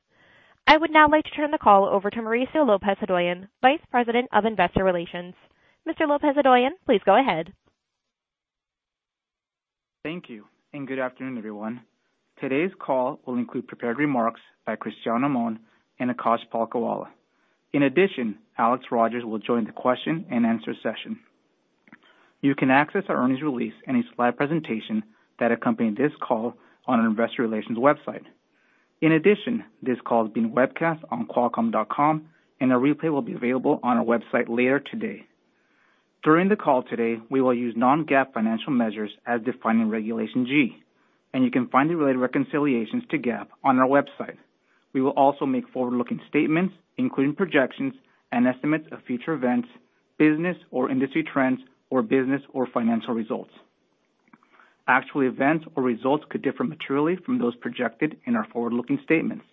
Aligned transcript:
I 0.70 0.78
would 0.78 0.92
now 0.92 1.08
like 1.10 1.24
to 1.24 1.32
turn 1.32 1.50
the 1.50 1.58
call 1.58 1.86
over 1.88 2.12
to 2.12 2.20
Mauricio 2.20 2.64
Lopez-Hodoyan, 2.64 3.48
Vice 3.60 3.80
President 3.90 4.30
of 4.32 4.46
Investor 4.46 4.84
Relations. 4.84 5.34
Mr. 5.88 6.08
Lopez-Hodoyan, 6.08 6.70
please 6.86 7.02
go 7.04 7.20
ahead. 7.20 7.52
Thank 10.04 10.30
you, 10.30 10.46
and 10.72 10.88
good 10.88 11.00
afternoon, 11.00 11.40
everyone. 11.40 11.82
Today's 12.40 12.70
call 12.80 13.20
will 13.26 13.38
include 13.38 13.68
prepared 13.68 13.98
remarks 13.98 14.42
by 14.64 14.76
Cristiano 14.76 15.26
Amon 15.26 15.58
and 16.00 16.12
Akash 16.12 16.48
Palkhiwala. 16.54 17.08
In 17.74 17.82
addition, 17.82 18.38
Alex 18.56 18.86
Rogers 18.92 19.26
will 19.26 19.40
join 19.40 19.64
the 19.64 19.72
question 19.72 20.28
and 20.30 20.46
answer 20.46 20.76
session. 20.84 21.20
You 22.42 22.54
can 22.54 22.70
access 22.70 23.06
our 23.10 23.18
earnings 23.18 23.42
release 23.42 23.74
and 23.88 23.98
a 23.98 24.08
slide 24.16 24.38
presentation 24.38 25.02
that 25.40 25.52
accompany 25.52 25.90
this 25.90 26.12
call 26.22 26.54
on 26.86 27.00
our 27.00 27.08
investor 27.08 27.42
relations 27.42 27.80
website. 27.80 28.26
In 29.02 29.14
addition, 29.14 29.64
this 29.82 29.98
call 30.06 30.26
is 30.26 30.34
being 30.34 30.52
webcast 30.52 31.00
on 31.10 31.26
qualcomm.com, 31.28 32.28
and 32.60 32.72
a 32.72 32.76
replay 32.76 33.10
will 33.10 33.22
be 33.22 33.34
available 33.34 33.80
on 33.82 33.98
our 33.98 34.04
website 34.04 34.50
later 34.50 34.80
today. 34.80 35.26
During 36.22 36.50
the 36.50 36.58
call 36.58 36.84
today, 36.84 37.16
we 37.30 37.40
will 37.40 37.54
use 37.54 37.76
non-GAAP 37.78 38.34
financial 38.34 38.74
measures 38.74 39.12
as 39.26 39.40
defined 39.42 39.82
in 39.82 39.90
Regulation 39.90 40.46
G, 40.46 40.84
and 41.34 41.46
you 41.46 41.52
can 41.52 41.70
find 41.70 41.90
the 41.90 41.96
related 41.96 42.20
reconciliations 42.20 43.04
to 43.12 43.18
GAAP 43.18 43.48
on 43.64 43.80
our 43.80 43.88
website. 43.88 44.36
We 44.92 45.02
will 45.02 45.12
also 45.12 45.46
make 45.46 45.70
forward-looking 45.70 46.20
statements, 46.28 46.74
including 46.98 47.36
projections 47.36 47.94
and 48.34 48.46
estimates 48.48 48.88
of 48.92 49.02
future 49.04 49.34
events, 49.34 49.70
business 50.18 50.58
or 50.72 50.92
industry 50.92 51.24
trends, 51.24 51.62
or 51.90 52.02
business 52.02 52.42
or 52.52 52.68
financial 52.68 53.14
results. 53.14 53.52
Actual 54.90 55.22
events 55.22 55.66
or 55.76 55.84
results 55.84 56.26
could 56.30 56.42
differ 56.42 56.64
materially 56.64 57.16
from 57.16 57.38
those 57.38 57.56
projected 57.56 58.18
in 58.26 58.36
our 58.36 58.48
forward-looking 58.52 59.00
statements. 59.04 59.46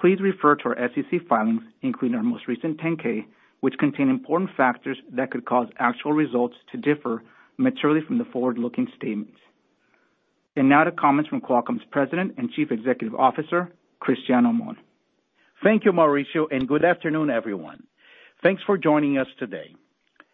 Please 0.00 0.20
refer 0.22 0.56
to 0.56 0.70
our 0.70 0.88
SEC 0.94 1.20
filings, 1.28 1.60
including 1.82 2.16
our 2.16 2.22
most 2.22 2.48
recent 2.48 2.80
10-K, 2.80 3.26
which 3.60 3.76
contain 3.78 4.08
important 4.08 4.48
factors 4.56 4.96
that 5.12 5.30
could 5.30 5.44
cause 5.44 5.68
actual 5.78 6.14
results 6.14 6.56
to 6.72 6.78
differ 6.78 7.22
materially 7.58 8.00
from 8.06 8.16
the 8.16 8.24
forward-looking 8.24 8.88
statements. 8.96 9.36
And 10.56 10.70
now 10.70 10.84
to 10.84 10.92
comments 10.92 11.28
from 11.28 11.42
Qualcomm's 11.42 11.84
President 11.90 12.34
and 12.38 12.50
Chief 12.50 12.72
Executive 12.72 13.14
Officer, 13.14 13.70
Cristiano 14.00 14.48
Amon. 14.48 14.78
Thank 15.62 15.84
you, 15.84 15.92
Mauricio, 15.92 16.46
and 16.50 16.66
good 16.66 16.86
afternoon, 16.86 17.28
everyone. 17.28 17.82
Thanks 18.42 18.62
for 18.64 18.78
joining 18.78 19.18
us 19.18 19.26
today. 19.38 19.74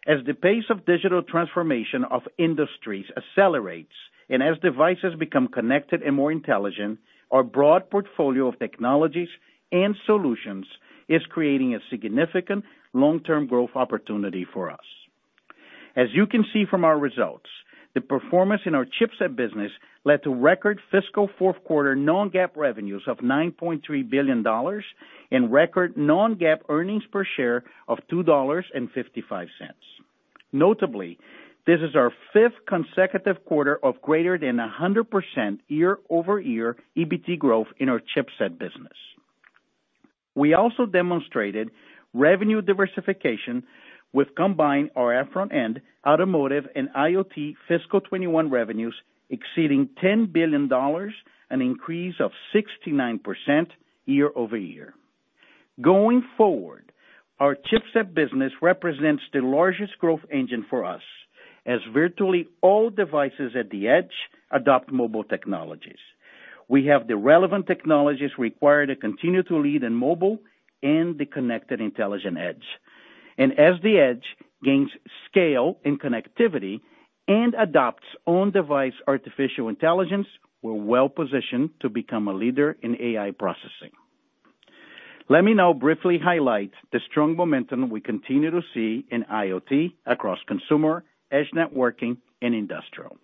As 0.06 0.18
the 0.26 0.34
pace 0.34 0.64
of 0.68 0.84
digital 0.84 1.22
transformation 1.22 2.04
of 2.04 2.22
industries 2.38 3.06
accelerates 3.16 3.94
and 4.28 4.42
as 4.42 4.58
devices 4.58 5.14
become 5.18 5.48
connected 5.48 6.02
and 6.02 6.14
more 6.14 6.30
intelligent, 6.30 6.98
our 7.30 7.42
broad 7.42 7.90
portfolio 7.90 8.48
of 8.48 8.58
technologies 8.58 9.28
and 9.72 9.96
solutions 10.04 10.66
is 11.08 11.22
creating 11.30 11.74
a 11.74 11.78
significant 11.90 12.64
long-term 12.92 13.46
growth 13.46 13.70
opportunity 13.74 14.46
for 14.52 14.70
us. 14.70 14.86
As 15.96 16.08
you 16.12 16.26
can 16.26 16.44
see 16.52 16.64
from 16.68 16.84
our 16.84 16.98
results, 16.98 17.48
the 17.94 18.00
performance 18.00 18.62
in 18.66 18.74
our 18.74 18.84
chipset 18.84 19.36
business 19.36 19.70
led 20.04 20.22
to 20.24 20.34
record 20.34 20.80
fiscal 20.90 21.30
fourth 21.38 21.62
quarter 21.64 21.94
non-GAAP 21.94 22.56
revenues 22.56 23.04
of 23.06 23.18
$9.3 23.18 24.10
billion 24.10 24.44
and 25.30 25.52
record 25.52 25.96
non-GAAP 25.96 26.58
earnings 26.68 27.04
per 27.10 27.24
share 27.36 27.64
of 27.88 27.98
$2.55. 28.12 29.46
Notably, 30.52 31.18
this 31.66 31.80
is 31.80 31.96
our 31.96 32.12
fifth 32.32 32.66
consecutive 32.68 33.44
quarter 33.46 33.78
of 33.82 34.02
greater 34.02 34.36
than 34.36 34.58
100% 34.58 35.58
year-over-year 35.68 36.76
EBT 36.96 37.38
growth 37.38 37.68
in 37.78 37.88
our 37.88 38.00
chipset 38.00 38.58
business. 38.58 38.92
We 40.34 40.52
also 40.52 40.84
demonstrated 40.84 41.70
revenue 42.12 42.60
diversification 42.60 43.64
with 44.14 44.34
combined 44.36 44.90
RF 44.96 45.32
front-end, 45.32 45.82
automotive, 46.06 46.64
and 46.74 46.88
IoT 46.96 47.56
fiscal 47.68 48.00
2021 48.00 48.48
revenues 48.48 48.94
exceeding 49.28 49.88
$10 50.02 50.32
billion, 50.32 50.70
an 51.50 51.60
increase 51.60 52.14
of 52.20 52.30
69% 52.54 53.18
year-over-year. 54.06 54.94
Going 55.80 56.22
forward, 56.36 56.92
our 57.40 57.56
chipset 57.56 58.14
business 58.14 58.52
represents 58.62 59.22
the 59.32 59.40
largest 59.40 59.98
growth 59.98 60.20
engine 60.32 60.64
for 60.70 60.84
us 60.84 61.02
as 61.66 61.80
virtually 61.92 62.46
all 62.60 62.90
devices 62.90 63.52
at 63.58 63.70
the 63.70 63.88
edge 63.88 64.12
adopt 64.52 64.92
mobile 64.92 65.24
technologies. 65.24 65.98
We 66.68 66.86
have 66.86 67.08
the 67.08 67.16
relevant 67.16 67.66
technologies 67.66 68.30
required 68.38 68.86
to 68.86 68.96
continue 68.96 69.42
to 69.44 69.58
lead 69.58 69.82
in 69.82 69.94
mobile 69.94 70.38
and 70.82 71.18
the 71.18 71.26
connected 71.26 71.80
intelligent 71.80 72.38
edge. 72.38 72.62
And 73.38 73.52
as 73.58 73.74
the 73.82 73.98
edge 73.98 74.24
gains 74.62 74.90
scale 75.28 75.78
and 75.84 76.00
connectivity 76.00 76.80
and 77.26 77.54
adopts 77.54 78.06
on-device 78.26 78.94
artificial 79.06 79.68
intelligence, 79.68 80.26
we're 80.62 80.74
well-positioned 80.74 81.70
to 81.80 81.88
become 81.88 82.28
a 82.28 82.32
leader 82.32 82.76
in 82.82 83.00
AI 83.00 83.32
processing. 83.32 83.92
Let 85.28 85.42
me 85.42 85.54
now 85.54 85.72
briefly 85.72 86.18
highlight 86.22 86.72
the 86.92 87.00
strong 87.10 87.34
momentum 87.34 87.88
we 87.88 88.00
continue 88.00 88.50
to 88.50 88.60
see 88.74 89.06
in 89.10 89.24
IoT 89.24 89.94
across 90.04 90.38
consumer, 90.46 91.04
edge 91.30 91.50
networking, 91.54 92.18
and 92.42 92.54
industrial. 92.54 93.16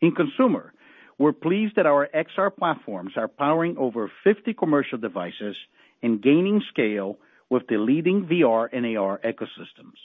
In 0.00 0.12
consumer, 0.12 0.72
we're 1.18 1.32
pleased 1.32 1.74
that 1.76 1.86
our 1.86 2.08
XR 2.14 2.54
platforms 2.56 3.12
are 3.16 3.28
powering 3.28 3.76
over 3.78 4.10
50 4.22 4.54
commercial 4.54 4.98
devices 4.98 5.56
and 6.02 6.22
gaining 6.22 6.62
scale 6.70 7.18
with 7.54 7.68
the 7.68 7.78
leading 7.78 8.26
VR 8.26 8.68
and 8.72 8.84
AR 8.96 9.20
ecosystems. 9.24 10.00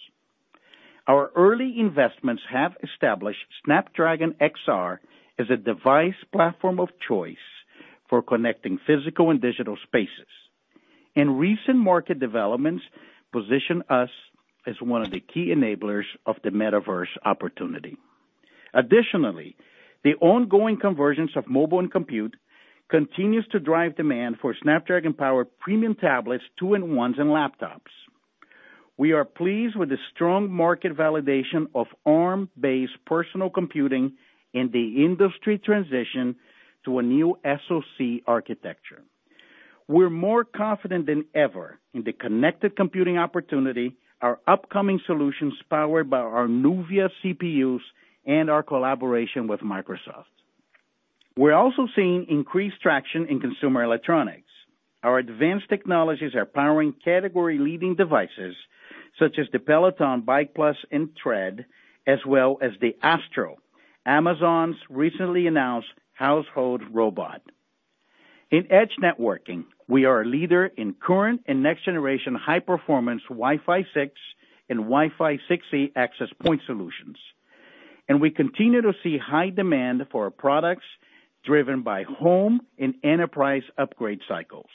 Our 1.08 1.32
early 1.36 1.80
investments 1.80 2.44
have 2.48 2.74
established 2.84 3.40
Snapdragon 3.66 4.36
XR 4.40 5.00
as 5.40 5.48
a 5.50 5.58
device 5.58 6.20
platform 6.32 6.80
of 6.80 6.90
choice 7.08 7.48
for 8.08 8.22
connecting 8.22 8.78
physical 8.86 9.32
and 9.32 9.42
digital 9.42 9.78
spaces. 9.82 10.30
And 11.16 11.40
recent 11.40 11.78
market 11.78 12.20
developments 12.20 12.84
position 13.34 13.82
us 13.90 14.12
as 14.68 14.76
one 14.80 15.02
of 15.02 15.10
the 15.10 15.20
key 15.20 15.48
enablers 15.48 16.06
of 16.28 16.36
the 16.44 16.52
metaverse 16.52 17.18
opportunity. 17.26 17.98
Additionally, 18.76 19.56
the 20.04 20.14
ongoing 20.22 20.78
convergence 20.80 21.32
of 21.36 21.48
mobile 21.48 21.80
and 21.80 21.92
compute 21.92 22.36
continues 22.90 23.48
to 23.52 23.60
drive 23.60 23.96
demand 23.96 24.38
for 24.42 24.56
Snapdragon-powered 24.62 25.48
premium 25.60 25.96
tablets, 25.96 26.44
two-in-ones, 26.58 27.16
and 27.18 27.30
laptops. 27.30 27.92
We 28.98 29.14
are 29.14 29.26
pleased 29.26 29.76
with 29.76 29.90
the 29.90 29.98
strong 30.14 30.52
market 30.52 30.98
validation 30.98 31.68
of 31.74 31.88
Arm-based 32.06 33.06
personal 33.06 33.50
computing 33.50 34.14
and 34.54 34.72
the 34.72 35.06
industry 35.06 35.58
transition 35.58 36.36
to 36.86 37.00
a 37.00 37.04
new 37.04 37.38
SoC 37.44 38.24
architecture. 38.26 39.02
We're 39.88 40.10
more 40.10 40.44
confident 40.44 41.06
than 41.06 41.26
ever 41.34 41.80
in 41.94 42.04
the 42.04 42.14
connected 42.14 42.76
computing 42.76 43.18
opportunity, 43.18 43.96
our 44.22 44.40
upcoming 44.48 45.00
solutions 45.06 45.54
powered 45.70 46.10
by 46.10 46.20
our 46.20 46.48
Nuvia 46.48 47.10
CPUs, 47.24 47.80
and 48.26 48.50
our 48.50 48.64
collaboration 48.64 49.48
with 49.48 49.62
Microsoft. 49.62 50.26
We're 51.40 51.54
also 51.54 51.88
seeing 51.96 52.26
increased 52.28 52.82
traction 52.82 53.28
in 53.28 53.40
consumer 53.40 53.82
electronics. 53.82 54.52
Our 55.04 55.20
advanced 55.20 55.70
technologies 55.70 56.36
are 56.36 56.44
powering 56.44 56.94
category-leading 57.06 57.96
devices 57.96 58.58
such 59.18 59.40
as 59.40 59.46
the 59.54 59.60
Peloton 59.60 60.24
Bike+ 60.24 60.54
and 60.92 61.16
Tread, 61.16 61.66
as 62.06 62.20
well 62.28 62.58
as 62.62 62.72
the 62.82 62.94
Astro, 63.02 63.56
Amazon's 64.06 64.76
recently 64.90 65.48
announced 65.48 65.88
household 66.12 66.82
robot. 66.92 67.42
In 68.52 68.70
edge 68.70 68.92
networking, 69.02 69.64
we 69.88 70.04
are 70.04 70.24
a 70.24 70.28
leader 70.28 70.66
in 70.66 70.94
current 70.94 71.44
and 71.48 71.64
next-generation 71.64 72.36
high-performance 72.36 73.22
Wi-Fi 73.30 73.84
6 73.94 74.12
and 74.68 74.80
Wi-Fi 74.80 75.38
6E 75.50 75.94
access 75.96 76.28
point 76.44 76.64
solutions. 76.66 77.16
And 78.10 78.20
we 78.20 78.30
continue 78.30 78.82
to 78.82 78.92
see 79.02 79.18
high 79.18 79.52
demand 79.52 80.06
for 80.12 80.26
our 80.26 80.32
products 80.32 80.84
driven 81.46 81.82
by 81.82 82.04
home 82.04 82.62
and 82.78 82.94
enterprise 83.04 83.64
upgrade 83.78 84.20
cycles. 84.28 84.70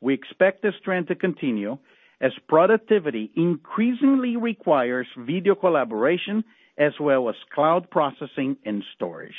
We 0.00 0.14
expect 0.14 0.62
this 0.62 0.74
trend 0.84 1.08
to 1.08 1.14
continue 1.14 1.78
as 2.20 2.32
productivity 2.48 3.30
increasingly 3.36 4.36
requires 4.36 5.06
video 5.18 5.54
collaboration 5.54 6.44
as 6.78 6.92
well 7.00 7.28
as 7.28 7.34
cloud 7.54 7.90
processing 7.90 8.56
and 8.64 8.82
storage. 8.94 9.34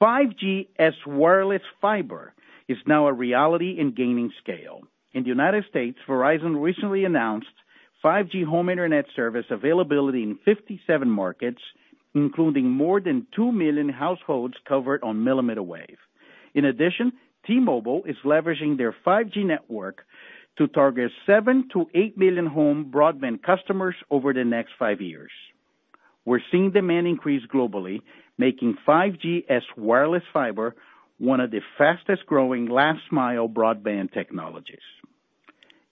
5G 0.00 0.68
as 0.78 0.92
wireless 1.06 1.62
fiber 1.80 2.32
is 2.68 2.78
now 2.86 3.08
a 3.08 3.12
reality 3.12 3.76
and 3.80 3.96
gaining 3.96 4.30
scale. 4.42 4.82
In 5.12 5.22
the 5.22 5.28
United 5.28 5.64
States, 5.68 5.98
Verizon 6.06 6.62
recently 6.62 7.04
announced 7.04 7.48
5G 8.04 8.44
home 8.44 8.68
internet 8.68 9.06
service 9.16 9.46
availability 9.50 10.22
in 10.22 10.38
57 10.44 11.10
markets, 11.10 11.60
including 12.18 12.68
more 12.68 13.00
than 13.00 13.26
2 13.36 13.52
million 13.52 13.88
households 13.88 14.54
covered 14.66 15.02
on 15.02 15.22
millimeter 15.22 15.62
wave. 15.62 15.98
In 16.54 16.64
addition, 16.64 17.12
T-Mobile 17.46 18.02
is 18.06 18.16
leveraging 18.24 18.76
their 18.76 18.94
5G 19.06 19.44
network 19.44 20.04
to 20.58 20.66
target 20.66 21.12
7 21.26 21.68
million-8 21.72 22.16
million 22.16 22.46
home 22.46 22.90
broadband 22.92 23.42
customers 23.42 23.94
over 24.10 24.32
the 24.32 24.44
next 24.44 24.72
five 24.78 25.00
years. 25.00 25.30
We're 26.24 26.40
seeing 26.50 26.72
demand 26.72 27.06
increase 27.06 27.42
globally, 27.54 28.00
making 28.36 28.76
5G 28.86 29.44
as 29.48 29.62
wireless 29.76 30.24
fiber 30.32 30.74
one 31.18 31.40
of 31.40 31.50
the 31.50 31.60
fastest-growing 31.78 32.66
last-mile 32.66 33.48
broadband 33.48 34.12
technologies. 34.12 34.86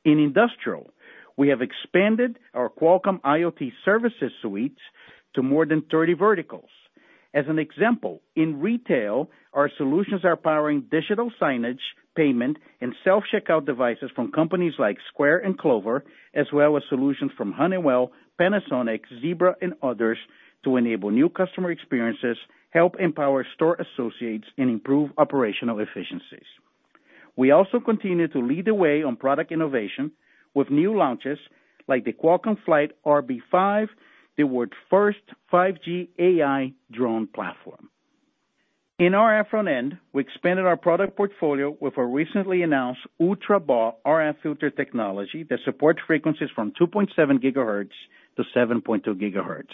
In 0.05 0.19
industrial, 0.19 0.91
we 1.37 1.49
have 1.49 1.63
expanded 1.63 2.39
our 2.55 2.71
Qualcomm 2.71 3.21
IoT 3.21 3.73
services 3.85 4.33
suite 4.41 4.79
to 5.35 5.43
more 5.43 5.67
than 5.67 5.83
30 5.91 6.15
verticals. 6.15 6.71
As 7.35 7.45
an 7.49 7.59
example, 7.59 8.23
in 8.35 8.61
retail, 8.61 9.31
our 9.53 9.71
solutions 9.77 10.25
are 10.25 10.37
powering 10.37 10.85
digital 10.91 11.31
signage, 11.41 11.81
payment, 12.15 12.57
and 12.81 12.95
self-checkout 13.05 13.67
devices 13.67 14.11
from 14.15 14.33
companies 14.33 14.73
like 14.79 14.97
Square 15.13 15.39
and 15.41 15.59
Clover, 15.59 16.05
as 16.35 16.47
well 16.53 16.77
as 16.77 16.83
solutions 16.89 17.33
from 17.37 17.53
Honeywell, 17.53 18.13
Panasonic, 18.41 19.01
Zebra, 19.21 19.57
and 19.61 19.75
others 19.83 20.19
to 20.65 20.77
enable 20.77 21.11
new 21.11 21.29
customer 21.29 21.71
experiences, 21.71 22.39
help 22.71 22.97
empower 22.99 23.47
store 23.55 23.77
associates, 23.77 24.47
and 24.57 24.71
improve 24.71 25.11
operational 25.19 25.79
efficiencies. 25.79 26.47
We 27.37 27.51
also 27.51 27.81
continue 27.81 28.29
to 28.29 28.39
lead 28.39 28.65
the 28.65 28.75
way 28.75 29.03
on 29.03 29.17
product 29.17 29.53
innovation 29.53 30.13
with 30.55 30.71
new 30.71 30.97
launches 30.97 31.39
like 31.87 32.05
the 32.05 32.13
Qualcomm 32.13 32.57
Flight 32.65 32.93
RB5, 33.05 33.89
the 34.37 34.45
world's 34.45 34.73
first 34.91 35.23
5G 35.53 36.09
AI 36.19 36.73
drone 36.93 37.27
platform. 37.27 37.89
In 38.99 39.13
RF 39.13 39.51
front-end, 39.51 39.99
we 40.15 40.23
expanded 40.23 40.65
our 40.65 40.77
product 40.79 41.17
portfolio 41.19 41.77
with 41.81 41.99
our 41.99 42.07
recently 42.07 42.63
announced 42.63 43.01
ultra-BAW 43.21 43.93
RF 44.07 44.37
filter 44.43 44.71
technology 44.71 45.45
that 45.51 45.59
supports 45.67 46.01
frequencies 46.07 46.49
from 46.55 46.73
2.7 46.81 47.09
GHz 47.19 47.91
to 48.37 48.43
7.2 48.57 49.05
GHz. 49.07 49.67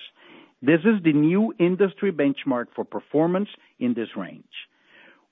This 0.60 0.80
is 0.80 1.02
the 1.04 1.12
new 1.12 1.54
industry 1.60 2.10
benchmark 2.10 2.66
for 2.74 2.84
performance 2.84 3.48
in 3.78 3.94
this 3.94 4.08
range. 4.16 4.44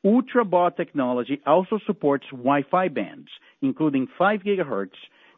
Ultra-BAW 0.05 0.71
technology 0.71 1.41
also 1.45 1.79
supports 1.85 2.27
Wi-Fi 2.31 2.89
bands, 2.89 3.29
including 3.61 4.07
5 4.17 4.41
GHz, 4.41 4.91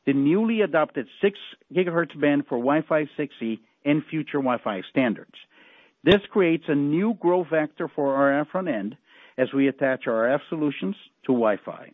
the 0.07 0.13
newly 0.13 0.61
adopted 0.63 1.07
6 1.21 1.39
GHz 1.75 2.21
band 2.21 2.45
for 2.49 2.59
Wi-Fi 2.59 3.05
6E 3.19 3.61
and 3.85 4.03
future 4.11 4.39
Wi-Fi 4.39 4.83
standards. 4.91 5.35
This 6.05 6.21
creates 6.31 6.65
a 6.69 6.75
new 6.75 7.15
growth 7.15 7.49
vector 7.51 7.89
for 7.95 8.15
RF 8.17 8.51
front-end 8.51 8.97
as 9.39 9.49
we 9.55 9.69
attach 9.69 10.05
RF 10.07 10.41
solutions 10.49 10.97
to 11.27 11.33
Wi-Fi. 11.33 11.93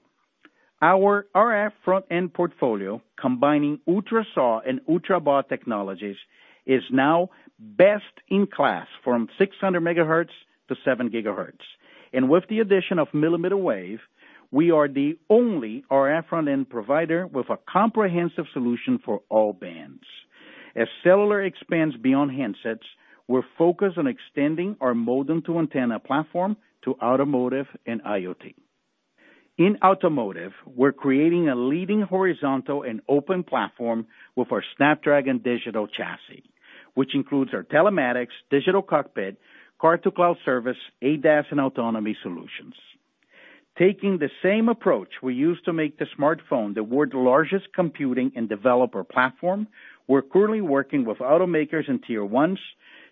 Our 0.81 1.27
RF 1.35 1.73
front-end 1.85 2.33
portfolio, 2.35 3.03
combining 3.21 3.81
ultra-SAW 3.87 4.61
and 4.67 4.81
ultra-BAW 4.89 5.43
technologies, 5.43 6.17
is 6.67 6.83
now 6.91 7.31
best 7.59 8.05
in 8.29 8.47
class 8.47 8.87
from 9.03 9.29
600 9.39 9.83
MHz 9.83 10.29
to 10.69 10.77
7 10.85 11.11
GHz. 11.11 11.53
And 12.13 12.31
with 12.31 12.45
the 12.49 12.61
addition 12.61 12.99
of 12.99 13.09
millimeter 13.13 13.57
wave, 13.57 13.99
we 14.51 14.71
are 14.71 14.89
the 14.89 15.19
only 15.29 15.85
RF 15.91 16.29
front-end 16.29 16.71
provider 16.71 17.27
with 17.27 17.51
a 17.51 17.59
comprehensive 17.71 18.47
solution 18.53 18.99
for 19.05 19.21
all 19.29 19.53
bands. 19.53 20.05
As 20.75 20.89
cellular 21.03 21.43
expands 21.43 21.97
beyond 21.97 22.31
handsets, 22.31 22.87
we're 23.27 23.43
focused 23.59 23.99
on 23.99 24.07
extending 24.07 24.77
our 24.81 24.95
modem-to-antenna 24.95 26.01
platform 26.01 26.57
to 26.85 26.95
automotive 27.03 27.67
and 27.87 28.03
IoT. 28.03 28.55
In 29.59 29.77
automotive, 29.85 30.53
we're 30.65 30.93
creating 30.93 31.49
a 31.49 31.57
leading 31.57 32.01
horizontal 32.01 32.85
and 32.85 33.01
open 33.09 33.43
platform 33.43 34.07
with 34.37 34.53
our 34.53 34.63
Snapdragon 34.77 35.39
Digital 35.39 35.89
Chassis, 35.89 36.45
which 36.95 37.15
includes 37.15 37.53
our 37.53 37.65
telematics, 37.65 38.37
digital 38.51 38.83
cockpit, 38.83 39.37
car-to-cloud 39.81 40.37
service, 40.45 40.77
ADAS, 41.03 41.47
and 41.51 41.61
autonomy 41.61 42.17
solutions. 42.23 42.75
Taking 43.79 44.19
the 44.19 44.31
same 44.43 44.69
approach 44.69 45.09
we 45.23 45.35
use 45.35 45.61
to 45.65 45.73
make 45.73 45.99
the 45.99 46.07
smartphone 46.19 46.75
the 46.75 46.83
world's 46.83 47.15
largest 47.15 47.67
computing 47.75 48.33
and 48.35 48.49
developer 48.49 49.05
platform, 49.05 49.69
we're 50.09 50.23
currently 50.23 50.61
working 50.61 51.05
with 51.05 51.19
automakers 51.19 51.89
and 51.89 52.03
Tier 52.03 52.27
1s 52.27 52.59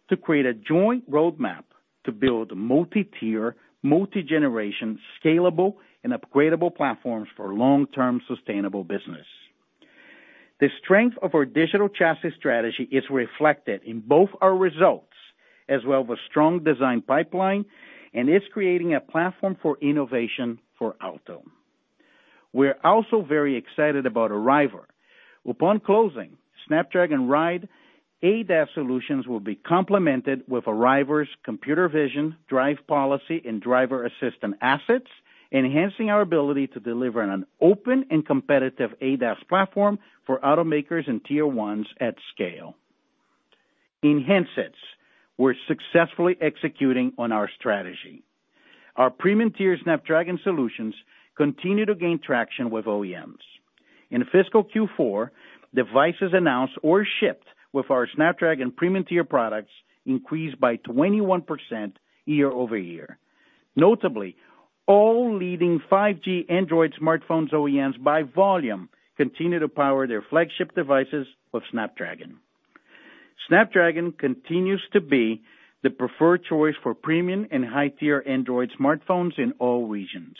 to 0.08 0.16
create 0.16 0.44
a 0.44 0.54
joint 0.54 1.08
roadmap 1.08 1.62
to 2.04 2.10
build 2.10 2.56
multi-tier, 2.56 3.54
multi-generation, 3.84 4.98
scalable, 5.22 5.74
and 6.02 6.12
upgradable 6.12 6.74
platforms 6.74 7.28
for 7.36 7.54
long-term 7.54 8.20
sustainable 8.26 8.82
business. 8.82 9.26
The 10.58 10.68
strength 10.82 11.16
of 11.22 11.34
our 11.34 11.44
digital 11.44 11.88
chassis 11.88 12.34
strategy 12.36 12.88
is 12.90 13.04
reflected 13.08 13.82
in 13.84 14.00
both 14.00 14.30
our 14.40 14.56
results 14.56 15.12
as 15.68 15.80
well 15.86 16.02
as 16.02 16.10
a 16.10 16.16
strong 16.28 16.62
design 16.64 17.02
pipeline, 17.02 17.64
and 18.16 18.28
is 18.28 18.42
creating 18.52 18.94
a 18.94 19.00
platform 19.00 19.56
for 19.62 19.78
innovation 19.80 20.58
for 20.78 20.96
auto. 21.04 21.44
We're 22.52 22.78
also 22.82 23.22
very 23.22 23.56
excited 23.56 24.06
about 24.06 24.32
Arriver. 24.32 24.88
Upon 25.46 25.78
closing, 25.78 26.38
Snapdragon 26.66 27.28
Ride 27.28 27.68
ADAS 28.22 28.68
solutions 28.72 29.26
will 29.26 29.40
be 29.40 29.54
complemented 29.54 30.42
with 30.48 30.66
Arriver's 30.66 31.28
computer 31.44 31.88
vision, 31.88 32.34
drive 32.48 32.78
policy, 32.88 33.42
and 33.46 33.60
driver 33.60 34.06
assistant 34.06 34.56
assets, 34.62 35.06
enhancing 35.52 36.08
our 36.08 36.22
ability 36.22 36.66
to 36.68 36.80
deliver 36.80 37.20
an 37.20 37.44
open 37.60 38.06
and 38.10 38.26
competitive 38.26 38.92
ADAS 39.02 39.36
platform 39.48 39.98
for 40.26 40.40
automakers 40.40 41.06
and 41.06 41.22
Tier 41.24 41.44
1s 41.44 41.86
at 42.00 42.16
scale. 42.32 42.74
In 44.02 44.24
handsets, 44.24 44.72
we're 45.38 45.54
successfully 45.68 46.36
executing 46.40 47.12
on 47.18 47.32
our 47.32 47.50
strategy. 47.58 48.22
Our 48.96 49.10
premium-tier 49.10 49.76
Snapdragon 49.82 50.38
solutions 50.42 50.94
continue 51.36 51.84
to 51.84 51.94
gain 51.94 52.18
traction 52.24 52.70
with 52.70 52.86
OEMs. 52.86 53.42
In 54.10 54.24
fiscal 54.32 54.64
Q4, 54.64 55.30
devices 55.74 56.30
announced 56.32 56.74
or 56.82 57.06
shipped 57.20 57.46
with 57.72 57.90
our 57.90 58.08
Snapdragon 58.14 58.70
premium-tier 58.70 59.24
products 59.24 59.72
increased 60.06 60.58
by 60.58 60.76
21% 60.78 61.92
year-over-year. 62.24 63.18
Notably, 63.74 64.36
all 64.86 65.36
leading 65.36 65.80
5G 65.90 66.50
Android 66.50 66.94
smartphones 67.00 67.52
OEMs 67.52 68.02
by 68.02 68.22
volume 68.22 68.88
continue 69.16 69.58
to 69.58 69.68
power 69.68 70.06
their 70.06 70.22
flagship 70.22 70.74
devices 70.74 71.26
with 71.52 71.64
Snapdragon. 71.70 72.38
Snapdragon 73.48 74.12
continues 74.12 74.82
to 74.92 75.00
be 75.00 75.42
the 75.82 75.90
preferred 75.90 76.44
choice 76.44 76.74
for 76.82 76.94
premium 76.94 77.46
and 77.50 77.64
high-tier 77.64 78.22
Android 78.26 78.70
smartphones 78.78 79.38
in 79.38 79.52
all 79.58 79.86
regions. 79.86 80.36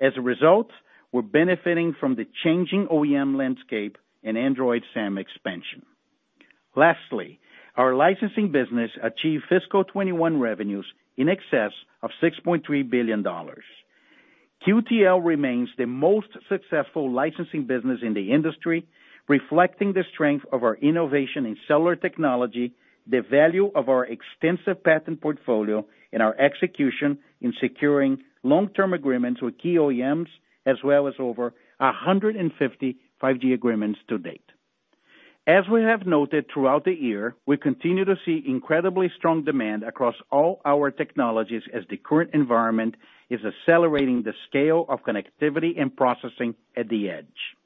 As 0.00 0.12
a 0.16 0.22
result, 0.22 0.70
we're 1.12 1.22
benefiting 1.22 1.94
from 1.98 2.14
the 2.14 2.26
changing 2.44 2.86
OEM 2.86 3.36
landscape 3.36 3.98
and 4.22 4.38
Android 4.38 4.82
SAM 4.94 5.18
expansion. 5.18 5.82
Lastly, 6.74 7.38
our 7.76 7.94
licensing 7.94 8.52
business 8.52 8.90
achieved 9.02 9.44
fiscal 9.48 9.84
2021 9.84 10.40
revenues 10.40 10.86
in 11.16 11.28
excess 11.28 11.72
of 12.02 12.10
$6.3 12.22 12.90
billion. 12.90 13.24
QTL 14.66 15.24
remains 15.24 15.68
the 15.76 15.86
most 15.86 16.28
successful 16.48 17.12
licensing 17.12 17.66
business 17.66 18.00
in 18.02 18.14
the 18.14 18.32
industry, 18.32 18.86
reflecting 19.28 19.92
the 19.92 20.04
strength 20.12 20.44
of 20.52 20.62
our 20.62 20.76
innovation 20.76 21.46
in 21.46 21.56
cellular 21.66 21.96
technology 21.96 22.72
the 23.06 23.22
value 23.22 23.70
of 23.74 23.88
our 23.88 24.04
extensive 24.04 24.82
patent 24.82 25.20
portfolio 25.20 25.86
and 26.12 26.22
our 26.22 26.38
execution 26.40 27.18
in 27.40 27.52
securing 27.60 28.18
long-term 28.42 28.92
agreements 28.92 29.40
with 29.42 29.58
key 29.58 29.76
OEMs, 29.76 30.28
as 30.64 30.76
well 30.82 31.06
as 31.06 31.14
over 31.18 31.54
150 31.78 32.96
5G 33.22 33.54
agreements 33.54 33.98
to 34.08 34.18
date. 34.18 34.42
As 35.48 35.64
we 35.70 35.82
have 35.82 36.06
noted 36.06 36.46
throughout 36.52 36.84
the 36.84 36.92
year, 36.92 37.36
we 37.46 37.56
continue 37.56 38.04
to 38.04 38.16
see 38.24 38.42
incredibly 38.46 39.12
strong 39.16 39.44
demand 39.44 39.84
across 39.84 40.16
all 40.32 40.60
our 40.64 40.90
technologies 40.90 41.62
as 41.72 41.84
the 41.88 41.96
current 41.96 42.30
environment 42.34 42.96
is 43.30 43.40
accelerating 43.44 44.22
the 44.22 44.32
scale 44.48 44.84
of 44.88 45.04
connectivity 45.04 45.80
and 45.80 45.96
processing 45.96 46.56
at 46.76 46.88
the 46.88 47.10
edge. 47.10 47.56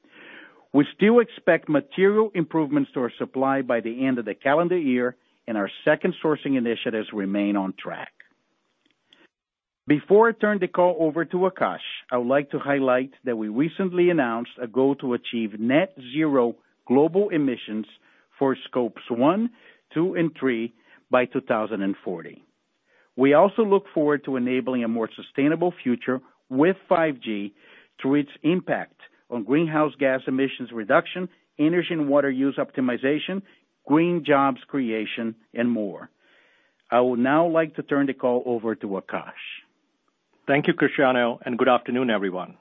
We 0.73 0.85
still 0.95 1.19
expect 1.19 1.67
material 1.67 2.31
improvements 2.33 2.91
to 2.93 3.01
our 3.01 3.11
supply 3.17 3.61
by 3.61 3.81
the 3.81 4.05
end 4.05 4.19
of 4.19 4.25
the 4.25 4.35
calendar 4.35 4.77
year, 4.77 5.15
and 5.47 5.57
our 5.57 5.69
second 5.83 6.15
sourcing 6.23 6.57
initiatives 6.57 7.09
remain 7.11 7.57
on 7.57 7.73
track. 7.77 8.13
Before 9.87 10.29
I 10.29 10.31
turn 10.31 10.59
the 10.59 10.67
call 10.67 10.95
over 10.99 11.25
to 11.25 11.37
Akash, 11.37 11.79
I 12.11 12.17
would 12.17 12.27
like 12.27 12.51
to 12.51 12.59
highlight 12.59 13.11
that 13.25 13.37
we 13.37 13.49
recently 13.49 14.09
announced 14.09 14.51
a 14.61 14.67
goal 14.67 14.95
to 14.95 15.13
achieve 15.13 15.59
net 15.59 15.93
zero 16.13 16.55
global 16.87 17.29
emissions 17.29 17.85
for 18.39 18.55
scopes 18.69 19.01
one, 19.09 19.49
two, 19.93 20.13
and 20.13 20.31
three 20.39 20.73
by 21.09 21.25
2040. 21.25 22.43
We 23.17 23.33
also 23.33 23.63
look 23.63 23.85
forward 23.93 24.23
to 24.25 24.37
enabling 24.37 24.85
a 24.85 24.87
more 24.87 25.09
sustainable 25.15 25.73
future 25.83 26.21
with 26.49 26.77
5G 26.89 27.51
through 28.01 28.15
its 28.15 28.31
impact 28.43 28.95
on 29.31 29.43
greenhouse 29.43 29.93
gas 29.99 30.21
emissions 30.27 30.71
reduction, 30.71 31.29
energy 31.57 31.87
and 31.91 32.09
water 32.09 32.29
use 32.29 32.57
optimization, 32.57 33.41
green 33.87 34.23
jobs 34.25 34.59
creation, 34.67 35.35
and 35.53 35.69
more. 35.69 36.09
I 36.89 36.99
would 36.99 37.19
now 37.19 37.47
like 37.47 37.75
to 37.75 37.83
turn 37.83 38.07
the 38.07 38.13
call 38.13 38.43
over 38.45 38.75
to 38.75 38.87
Akash. 38.87 39.31
Thank 40.47 40.67
you, 40.67 40.73
Cristiano, 40.73 41.39
and 41.45 41.57
good 41.57 41.69
afternoon, 41.69 42.09
everyone. 42.09 42.57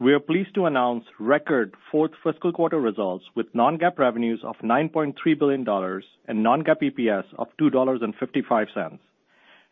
We 0.00 0.12
are 0.12 0.20
pleased 0.20 0.54
to 0.54 0.66
announce 0.66 1.04
record 1.18 1.74
fourth 1.90 2.12
fiscal 2.22 2.52
quarter 2.52 2.80
results 2.80 3.24
with 3.34 3.46
non-GAAP 3.52 3.98
revenues 3.98 4.40
of 4.44 4.56
$9.3 4.62 5.14
billion 5.38 5.66
and 6.28 6.42
non-GAAP 6.42 6.92
EPS 6.92 7.24
of 7.36 7.48
$2.55, 7.60 8.98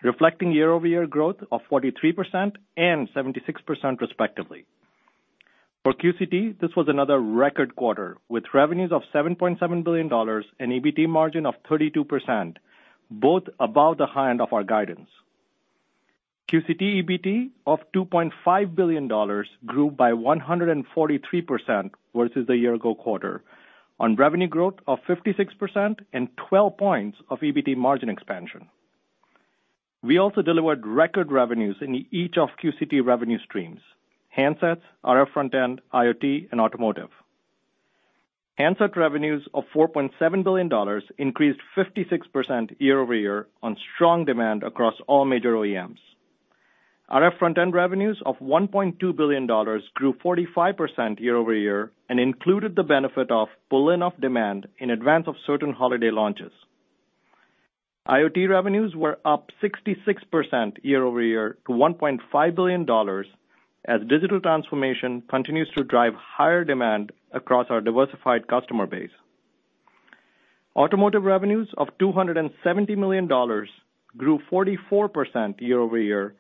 reflecting 0.02 0.52
year-over-year 0.52 1.06
growth 1.06 1.36
of 1.52 1.60
43% 1.70 2.52
and 2.76 3.08
76% 3.14 4.00
respectively. 4.00 4.66
For 5.86 5.94
QCT, 5.94 6.58
this 6.58 6.74
was 6.74 6.88
another 6.88 7.20
record 7.20 7.76
quarter, 7.76 8.16
with 8.28 8.42
revenues 8.52 8.90
of 8.90 9.02
$7.7 9.14 9.84
billion 9.84 10.12
and 10.12 10.72
EBT 10.72 11.08
margin 11.08 11.46
of 11.46 11.54
32%, 11.70 12.56
both 13.08 13.44
above 13.60 13.96
the 13.96 14.06
high 14.06 14.30
end 14.30 14.40
of 14.40 14.52
our 14.52 14.64
guidance. 14.64 15.08
QCT 16.50 17.04
EBT 17.04 17.50
of 17.68 17.78
$2.5 17.94 18.74
billion 18.74 19.06
grew 19.64 19.92
by 19.92 20.10
143% 20.10 21.90
versus 22.16 22.46
the 22.48 22.56
year 22.56 22.74
ago 22.74 22.96
quarter 22.96 23.44
on 24.00 24.16
revenue 24.16 24.48
growth 24.48 24.80
of 24.88 24.98
56% 25.08 26.00
and 26.12 26.28
12 26.48 26.76
points 26.76 27.18
of 27.30 27.38
EBT 27.38 27.76
margin 27.76 28.08
expansion. 28.08 28.66
We 30.02 30.18
also 30.18 30.42
delivered 30.42 30.84
record 30.84 31.30
revenues 31.30 31.76
in 31.80 32.06
each 32.10 32.38
of 32.38 32.48
QCT 32.60 33.06
revenue 33.06 33.38
streams, 33.44 33.78
handsets, 34.36 34.82
RF 35.04 35.32
front-end, 35.32 35.80
IoT, 35.92 36.48
and 36.50 36.60
automotive. 36.60 37.10
Handset 38.56 38.96
revenues 38.96 39.46
of 39.52 39.64
$4.7 39.74 40.42
billion 40.44 40.70
increased 41.18 41.60
56% 41.76 42.76
year-over-year 42.78 43.46
on 43.62 43.76
strong 43.94 44.24
demand 44.24 44.62
across 44.62 44.94
all 45.06 45.24
major 45.26 45.52
OEMs. 45.52 45.98
RF 47.10 47.38
front-end 47.38 47.74
revenues 47.74 48.20
of 48.26 48.36
$1.2 48.38 49.16
billion 49.16 49.46
grew 49.46 50.14
45% 50.24 51.20
year-over-year 51.20 51.92
and 52.08 52.18
included 52.18 52.74
the 52.74 52.82
benefit 52.82 53.30
of 53.30 53.48
pull-in 53.70 54.02
of 54.02 54.20
demand 54.20 54.66
in 54.78 54.90
advance 54.90 55.28
of 55.28 55.36
certain 55.46 55.72
holiday 55.72 56.10
launches. 56.10 56.52
IoT 58.08 58.48
revenues 58.48 58.94
were 58.96 59.18
up 59.24 59.50
66% 59.62 60.78
year-over-year 60.82 61.58
to 61.66 61.72
$1.5 61.72 62.54
billion 62.54 62.86
as 63.86 64.00
digital 64.08 64.40
transformation 64.40 65.22
continues 65.28 65.70
to 65.76 65.84
drive 65.84 66.14
higher 66.14 66.64
demand 66.64 67.12
across 67.32 67.66
our 67.70 67.80
diversified 67.80 68.48
customer 68.48 68.86
base. 68.86 69.10
Automotive 70.74 71.22
revenues 71.22 71.68
of 71.78 71.88
$270 72.00 72.96
million 72.96 73.26
grew 74.16 74.40
44% 74.50 75.60
year-over-year 75.60 76.34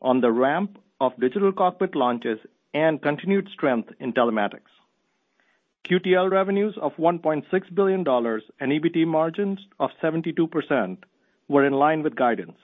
on 0.00 0.20
the 0.20 0.30
ramp 0.30 0.78
of 1.00 1.12
digital 1.20 1.52
cockpit 1.52 1.94
launches 1.94 2.38
and 2.72 3.02
continued 3.02 3.48
strength 3.52 3.90
in 4.00 4.12
telematics. 4.12 4.72
QTL 5.88 6.30
revenues 6.30 6.74
of 6.80 6.92
$1.6 6.94 7.74
billion 7.74 8.00
and 8.06 8.72
EBT 8.72 9.06
margins 9.06 9.58
of 9.80 9.90
72% 10.02 10.98
were 11.48 11.66
in 11.66 11.72
line 11.72 12.02
with 12.02 12.14
guidance. 12.14 12.56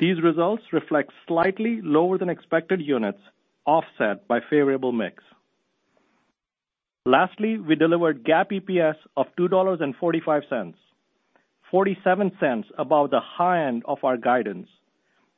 These 0.00 0.22
results 0.22 0.62
reflect 0.72 1.12
slightly 1.28 1.82
lower 1.82 2.16
than 2.16 2.30
expected 2.30 2.80
units 2.80 3.20
offset 3.66 4.26
by 4.26 4.40
favorable 4.40 4.92
mix. 4.92 5.22
Lastly, 7.04 7.58
we 7.58 7.74
delivered 7.74 8.24
GAAP 8.24 8.62
EPS 8.62 8.96
of 9.18 9.26
$2.45, 9.38 10.74
$0.47 11.70 12.64
above 12.78 13.10
the 13.10 13.20
high 13.20 13.66
end 13.66 13.82
of 13.84 14.02
our 14.02 14.16
guidance, 14.16 14.68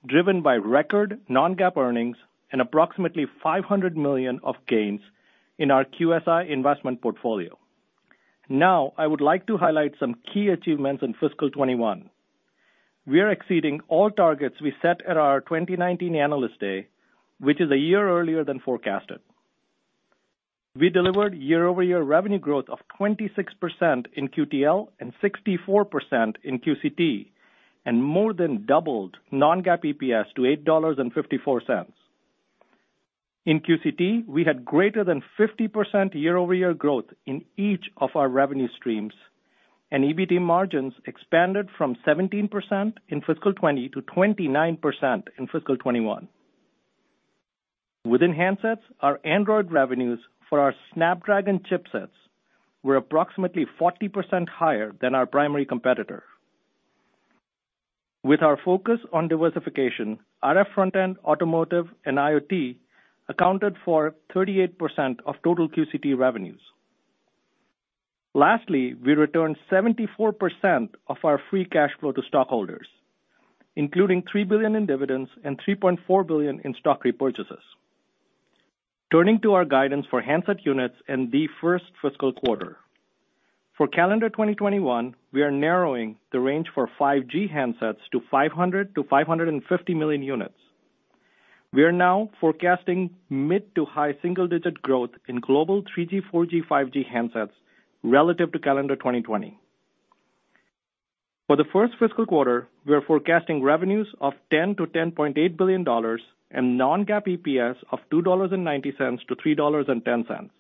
driven 0.07 0.43
by 0.43 0.55
record 0.55 1.21
non-GAAP 1.29 1.77
earnings 1.77 2.17
and 2.53 2.61
approximately 2.61 3.27
500 3.43 3.97
million 3.97 4.39
of 4.45 4.55
gains 4.69 5.01
in 5.59 5.73
our 5.73 5.85
QSI 5.85 6.49
investment 6.49 7.03
portfolio. 7.03 7.59
Now, 8.49 8.93
I 8.97 9.09
would 9.09 9.21
like 9.21 9.47
to 9.49 9.57
highlight 9.57 9.95
some 9.99 10.15
key 10.33 10.51
achievements 10.51 11.03
in 11.03 11.15
fiscal 11.15 11.51
2021. 11.51 12.11
We 13.05 13.19
are 13.21 13.31
exceeding 13.31 13.81
all 13.89 14.11
targets 14.11 14.61
we 14.61 14.73
set 14.81 15.03
at 15.09 15.17
our 15.17 15.41
2019 15.41 16.15
Analyst 16.15 16.61
Day, 16.61 16.87
which 17.41 17.61
is 17.61 17.71
a 17.73 17.77
year 17.77 18.09
earlier 18.09 18.45
than 18.45 18.61
forecasted. 18.61 19.19
We 20.77 20.89
delivered 20.89 21.35
year-over-year 21.35 22.01
revenue 22.01 22.39
growth 22.39 22.67
of 22.69 22.79
26% 22.99 24.07
in 24.15 24.29
QTL 24.29 24.89
and 25.01 25.13
64% 25.21 26.37
in 26.45 26.61
QCT, 26.61 27.27
and 27.85 28.03
more 28.03 28.33
than 28.33 28.67
doubled 28.67 29.17
non-GAAP 29.33 29.95
EPS 29.95 30.33
to 30.37 30.43
$8.54. 30.43 31.87
In 33.45 33.61
QCT, 33.61 34.27
we 34.29 34.45
had 34.45 34.65
greater 34.65 35.03
than 35.03 35.25
50% 35.37 36.15
year-over-year 36.15 36.75
growth 36.75 37.07
in 37.27 37.45
each 37.57 37.87
of 37.97 38.11
our 38.15 38.29
revenue 38.29 38.69
streams, 38.77 39.15
and 39.93 40.05
EBT 40.05 40.41
margins 40.41 40.95
expanded 41.07 41.69
from 41.77 41.97
17% 42.07 42.51
in 43.11 43.21
fiscal 43.21 43.53
2020 43.53 43.91
to 43.91 44.01
29% 44.01 45.23
in 45.39 45.47
fiscal 45.47 45.77
2021. 45.77 46.29
Within 48.07 48.33
handsets, 48.33 48.81
our 49.01 49.21
Android 49.23 49.71
revenues 49.71 50.19
for 50.49 50.61
our 50.61 50.75
Snapdragon 50.95 51.61
chipsets 51.71 52.17
were 52.83 52.97
approximately 52.97 53.67
40% 53.79 54.49
higher 54.49 54.93
than 55.03 55.15
our 55.15 55.27
primary 55.27 55.67
competitor. 55.67 56.25
With 58.25 58.43
our 58.43 58.59
focus 58.65 58.99
on 59.13 59.29
diversification, 59.29 60.19
RF 60.43 60.73
front-end, 60.75 61.17
automotive, 61.23 61.87
and 62.07 62.17
IoT 62.17 62.77
accounted 63.29 63.77
for 63.85 64.15
38% 64.35 65.19
of 65.27 65.35
total 65.45 65.69
QCT 65.69 66.17
revenues. 66.17 66.61
Lastly, 68.35 68.95
we 68.95 69.13
returned 69.13 69.57
74% 69.71 70.89
of 71.07 71.17
our 71.23 71.41
free 71.51 71.67
cash 71.67 71.91
flow 72.01 72.13
to 72.13 72.23
stockholders, 72.27 72.89
including 73.77 74.23
3 74.31 74.45
billion 74.45 74.75
in 74.75 74.87
dividends 74.87 75.31
and 75.45 75.61
3.4 75.61 76.27
billion 76.27 76.61
in 76.65 76.75
stock 76.75 77.05
repurchases. 77.05 77.61
Turning 79.11 79.39
to 79.43 79.53
our 79.53 79.67
guidance 79.67 80.07
for 80.09 80.23
handset 80.23 80.65
units 80.65 80.95
in 81.09 81.29
the 81.31 81.47
first 81.61 81.85
fiscal 82.01 82.33
quarter. 82.33 82.79
For 83.77 83.87
calendar 83.87 84.31
2021, 84.31 85.15
we 85.33 85.43
are 85.43 85.51
narrowing 85.51 86.17
the 86.31 86.41
range 86.41 86.69
for 86.75 86.89
5G 86.99 87.53
handsets 87.53 88.01
to 88.13 88.23
500 88.31 88.97
million-550 88.97 89.97
million 89.97 90.23
units. 90.23 90.55
We 91.75 91.83
are 91.85 91.93
now 91.93 92.31
forecasting 92.41 93.11
mid 93.29 93.75
to 93.75 93.85
high 93.85 94.15
single-digit 94.23 94.81
growth 94.81 95.11
in 95.29 95.41
global 95.41 95.83
3G, 95.83 96.23
4G, 96.33 96.67
5G 96.71 97.05
handsets 97.11 97.53
relative 98.03 98.51
to 98.53 98.59
calendar 98.59 98.97
2020. 98.97 99.59
For 101.47 101.57
the 101.57 101.65
first 101.73 101.95
fiscal 101.99 102.27
quarter, 102.27 102.69
we 102.87 102.95
are 102.95 103.03
forecasting 103.03 103.63
revenues 103.63 104.09
of 104.21 104.33
$10 104.53 104.77
billion-$10.8 104.77 105.57
billion 105.57 105.85
and 106.51 106.79
non-GAAP 106.79 107.39
EPS 107.39 107.77
of 107.91 107.99
$2.90-$3.10. 108.13 110.51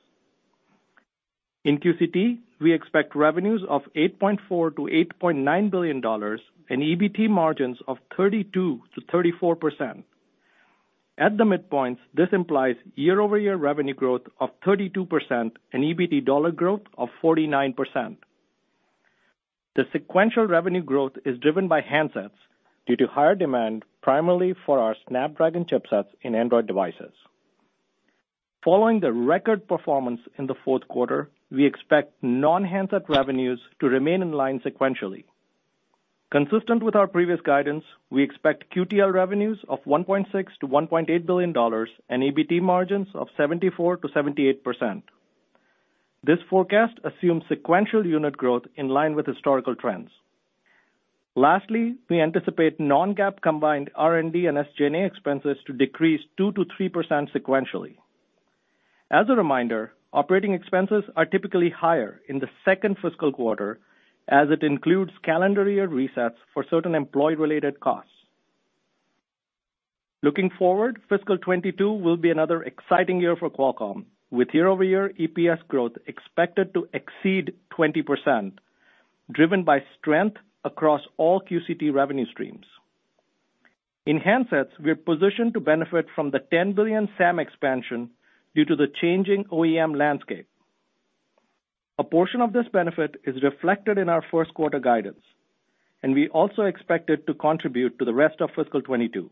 In 1.64 1.78
QCT, 1.78 2.38
we 2.60 2.74
expect 2.74 3.14
revenues 3.14 3.62
of 3.68 3.82
$8.4 3.96 4.74
billion-$8.9 4.76 5.70
billion 5.70 6.04
and 6.68 6.82
EBT 6.82 7.28
margins 7.28 7.78
of 7.86 7.98
32%-34%. 8.18 10.02
At 11.18 11.36
the 11.36 11.44
midpoints, 11.44 11.98
this 12.14 12.28
implies 12.32 12.76
year-over-year 12.94 13.56
revenue 13.56 13.94
growth 13.94 14.22
of 14.40 14.48
32% 14.66 15.52
and 15.72 15.84
EBT 15.84 16.24
dollar 16.24 16.50
growth 16.50 16.82
of 16.96 17.10
49%. 17.22 18.16
The 19.74 19.84
sequential 19.92 20.46
revenue 20.46 20.82
growth 20.82 21.12
is 21.24 21.38
driven 21.38 21.68
by 21.68 21.82
handsets 21.82 22.38
due 22.86 22.96
to 22.96 23.06
higher 23.06 23.34
demand, 23.34 23.84
primarily 24.02 24.54
for 24.66 24.78
our 24.78 24.96
Snapdragon 25.06 25.66
chipsets 25.66 26.08
in 26.22 26.34
Android 26.34 26.66
devices. 26.66 27.12
Following 28.64 29.00
the 29.00 29.12
record 29.12 29.66
performance 29.66 30.20
in 30.38 30.46
the 30.46 30.54
fourth 30.64 30.86
quarter, 30.88 31.30
we 31.50 31.66
expect 31.66 32.14
non-handset 32.22 33.08
revenues 33.08 33.60
to 33.80 33.88
remain 33.88 34.22
in 34.22 34.32
line 34.32 34.60
sequentially. 34.60 35.24
Consistent 36.32 36.82
with 36.82 36.96
our 36.96 37.06
previous 37.06 37.42
guidance, 37.42 37.84
we 38.08 38.22
expect 38.22 38.74
QTL 38.74 39.12
revenues 39.12 39.58
of 39.68 39.84
$1.6 39.84 40.32
billion-$1.8 40.32 41.26
billion 41.26 41.54
and 42.08 42.22
EBT 42.22 42.62
margins 42.62 43.08
of 43.14 43.28
74%-78%. 43.38 45.02
This 46.24 46.38
forecast 46.48 46.94
assumes 47.04 47.42
sequential 47.50 48.06
unit 48.06 48.34
growth 48.34 48.62
in 48.76 48.88
line 48.88 49.14
with 49.14 49.26
historical 49.26 49.76
trends. 49.76 50.08
Lastly, 51.34 51.96
we 52.08 52.22
anticipate 52.22 52.80
non-GAAP 52.80 53.42
combined 53.42 53.90
R&D 53.94 54.46
and 54.46 54.56
SG&A 54.56 55.04
expenses 55.04 55.58
to 55.66 55.74
decrease 55.74 56.22
2%-3% 56.40 57.30
sequentially. 57.36 57.96
As 59.10 59.26
a 59.28 59.36
reminder, 59.36 59.92
operating 60.14 60.54
expenses 60.54 61.04
are 61.14 61.26
typically 61.26 61.68
higher 61.68 62.22
in 62.26 62.38
the 62.38 62.48
second 62.64 62.96
fiscal 63.02 63.32
quarter 63.32 63.80
as 64.28 64.48
it 64.50 64.62
includes 64.62 65.12
calendar 65.24 65.68
year 65.68 65.88
resets 65.88 66.36
for 66.54 66.64
certain 66.68 66.94
employee-related 66.94 67.80
costs. 67.80 68.10
Looking 70.22 70.50
forward, 70.56 71.00
fiscal 71.08 71.36
2022 71.36 71.92
will 71.92 72.16
be 72.16 72.30
another 72.30 72.62
exciting 72.62 73.20
year 73.20 73.34
for 73.34 73.50
Qualcomm, 73.50 74.04
with 74.30 74.48
year-over-year 74.52 75.12
EPS 75.18 75.66
growth 75.66 75.92
expected 76.06 76.72
to 76.74 76.88
exceed 76.94 77.54
20%, 77.76 78.52
driven 79.32 79.64
by 79.64 79.82
strength 79.98 80.36
across 80.64 81.00
all 81.16 81.40
QCT 81.40 81.92
revenue 81.92 82.26
streams. 82.30 82.66
In 84.06 84.20
handsets, 84.20 84.78
we 84.82 84.90
are 84.90 84.96
positioned 84.96 85.54
to 85.54 85.60
benefit 85.60 86.06
from 86.14 86.30
the 86.30 86.40
10 86.50 86.72
billion 86.72 87.08
SAM 87.18 87.38
expansion 87.38 88.10
due 88.54 88.64
to 88.64 88.76
the 88.76 88.88
changing 89.00 89.44
OEM 89.44 89.96
landscape. 89.96 90.46
A 91.98 92.04
portion 92.04 92.40
of 92.40 92.52
this 92.52 92.66
benefit 92.72 93.16
is 93.24 93.42
reflected 93.42 93.98
in 93.98 94.08
our 94.08 94.24
first 94.30 94.54
quarter 94.54 94.80
guidance, 94.80 95.20
and 96.02 96.14
we 96.14 96.28
also 96.28 96.62
expect 96.62 97.10
it 97.10 97.26
to 97.26 97.34
contribute 97.34 97.98
to 97.98 98.04
the 98.06 98.14
rest 98.14 98.40
of 98.40 98.48
fiscal 98.50 98.80
2022. 98.80 99.30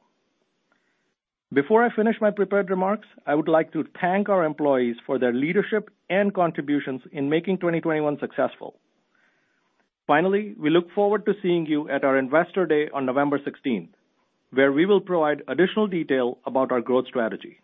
Before 1.52 1.82
I 1.82 1.94
finish 1.94 2.16
my 2.20 2.30
prepared 2.30 2.70
remarks, 2.70 3.08
I 3.26 3.34
would 3.34 3.48
like 3.48 3.72
to 3.72 3.84
thank 4.00 4.28
our 4.28 4.44
employees 4.44 4.96
for 5.04 5.18
their 5.18 5.32
leadership 5.32 5.90
and 6.08 6.34
contributions 6.34 7.00
in 7.10 7.30
making 7.30 7.58
2021 7.58 8.18
successful. 8.20 8.78
Finally, 10.06 10.54
we 10.58 10.70
look 10.70 10.92
forward 10.92 11.24
to 11.24 11.34
seeing 11.40 11.66
you 11.66 11.88
at 11.88 12.04
our 12.04 12.18
Investor 12.18 12.66
Day 12.66 12.88
on 12.92 13.06
November 13.06 13.38
16th, 13.38 13.88
where 14.52 14.70
we 14.70 14.84
will 14.84 15.00
provide 15.00 15.42
additional 15.48 15.86
detail 15.86 16.38
about 16.44 16.72
our 16.72 16.80
growth 16.80 17.06
strategy. 17.06 17.58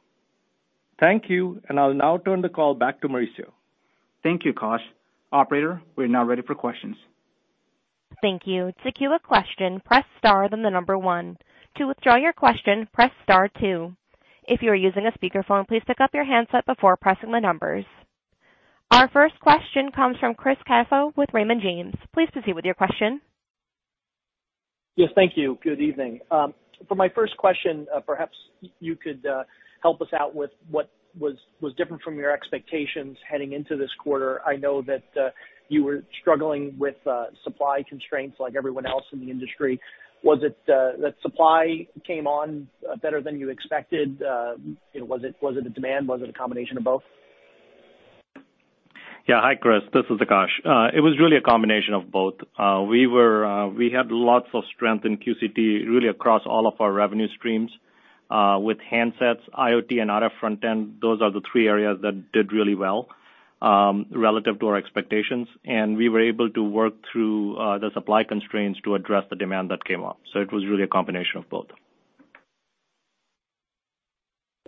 Thank 0.99 1.29
you, 1.29 1.61
and 1.69 1.79
I'll 1.79 1.95
now 1.95 2.17
turn 2.17 2.41
the 2.41 2.49
call 2.49 2.75
back 2.75 3.03
to 3.03 3.09
Mauricio. 3.09 3.53
Thank 4.27 4.45
you, 4.45 4.53
Akash. 4.53 4.81
Operator, 5.31 5.81
we're 5.95 6.09
now 6.09 6.25
ready 6.25 6.43
for 6.43 6.57
questions. 6.57 6.97
Thank 8.21 8.43
you. 8.45 8.73
To 8.83 8.91
queue 8.91 9.15
a 9.15 9.21
question, 9.21 9.81
press 9.85 10.03
star, 10.19 10.49
then 10.49 10.63
the 10.65 10.71
number 10.71 10.99
one. 10.99 11.37
To 11.77 11.87
withdraw 11.87 12.17
your 12.17 12.33
question, 12.33 12.89
press 12.93 13.13
star 13.23 13.49
two. 13.61 13.95
If 14.49 14.63
you 14.63 14.71
are 14.71 14.75
using 14.75 15.07
a 15.07 15.17
speakerphone, 15.17 15.69
please 15.69 15.83
pick 15.87 16.01
up 16.01 16.11
your 16.13 16.25
handset 16.25 16.67
before 16.67 16.97
pressing 16.97 17.31
the 17.31 17.39
numbers. 17.39 17.85
Our 18.91 19.09
first 19.13 19.39
question 19.39 19.93
comes 19.95 20.17
from 20.19 20.35
Chris 20.35 20.59
Caso 20.69 21.13
with 21.17 21.29
Raymond 21.33 21.63
James. 21.63 21.95
Please 22.13 22.29
proceed 22.33 22.55
with 22.55 22.65
your 22.65 22.75
question. 22.75 23.21
Yes, 24.97 25.11
thank 25.15 25.35
you. 25.37 25.57
Good 25.63 25.81
evening. 25.81 26.19
Um, 26.33 26.53
for 26.89 26.97
my 26.97 27.09
first 27.11 27.37
question, 27.37 27.87
uh, 27.95 28.01
perhaps 28.01 28.37
you 28.81 28.97
could 28.97 29.25
uh, 29.25 29.45
help 29.85 30.01
us 30.01 30.09
out 30.19 30.35
with 30.35 30.51
what 30.69 30.91
was 31.19 31.35
was 31.61 31.75
different 31.75 32.03
from 32.03 32.17
your 32.17 32.33
expectations 32.33 33.17
heading 33.29 33.53
into 33.53 33.77
this 33.77 33.91
quarter. 34.03 34.41
I 34.47 34.57
know 34.57 34.83
that 34.83 35.05
uh, 35.19 35.31
you 35.69 35.85
were 35.85 36.05
struggling 36.21 36.77
with 36.79 36.97
uh, 37.07 37.27
supply 37.45 37.83
constraints 37.89 38.39
like 38.39 38.55
everyone 38.57 38.87
else 38.87 39.05
in 39.13 39.21
the 39.21 39.31
industry. 39.31 39.81
Was 40.23 40.41
it 40.43 40.57
uh, 40.69 41.01
that 41.03 41.15
supply 41.23 41.87
came 42.07 42.27
on 42.27 42.69
better 43.03 43.23
than 43.23 43.39
you 43.39 43.51
expected? 43.51 44.21
Was 44.21 45.21
it 45.23 45.37
was 45.41 45.57
it 45.57 45.65
the 45.65 45.71
demand? 45.71 46.09
Was 46.09 46.21
it 46.23 46.29
a 46.29 46.33
combination 46.33 46.77
of 46.77 46.85
both? 46.85 47.03
Yeah. 49.29 49.41
Hi, 49.41 49.57
Chris. 49.57 49.83
This 49.93 50.05
is 50.09 50.19
Akash. 50.19 50.95
It 50.95 51.01
was 51.01 51.19
really 51.21 51.37
a 51.37 51.41
combination 51.41 51.95
of 51.95 52.11
both. 52.11 52.35
We 52.89 53.07
were 53.07 53.69
we 53.69 53.91
had 53.91 54.11
lots 54.11 54.49
of 54.55 54.65
strength 54.75 55.05
in 55.05 55.19
QCT, 55.19 55.57
really 55.89 56.09
across 56.09 56.43
all 56.47 56.67
of 56.67 56.75
our 56.81 56.93
revenue 56.93 57.29
streams, 57.37 57.71
Uh, 58.29 58.59
with 58.61 58.79
handsets, 58.79 59.49
IoT, 59.57 60.03
and 60.03 60.11
RF 60.11 60.33
front-end. 60.41 60.99
Those 61.01 61.23
are 61.23 61.31
the 61.31 61.41
three 61.53 61.69
areas 61.69 61.99
that 62.03 62.33
did 62.33 62.53
really 62.53 62.75
well 62.75 63.09
um, 63.63 64.07
relative 64.11 64.59
to 64.59 64.67
our 64.67 64.77
expectations, 64.77 65.47
and 65.65 65.97
we 65.97 66.09
were 66.09 66.21
able 66.21 66.51
to 66.51 66.63
work 66.63 66.95
through 67.13 67.57
uh, 67.57 67.79
the 67.79 67.93
supply 67.95 68.25
constraints 68.25 68.81
to 68.81 68.97
address 68.97 69.25
the 69.31 69.37
demand 69.37 69.71
that 69.71 69.85
came 69.85 70.03
up. 70.05 70.19
So 70.33 70.41
it 70.41 70.53
was 70.53 70.67
really 70.67 70.83
a 70.83 70.89
combination 70.89 71.39
of 71.39 71.49
both. 71.49 71.69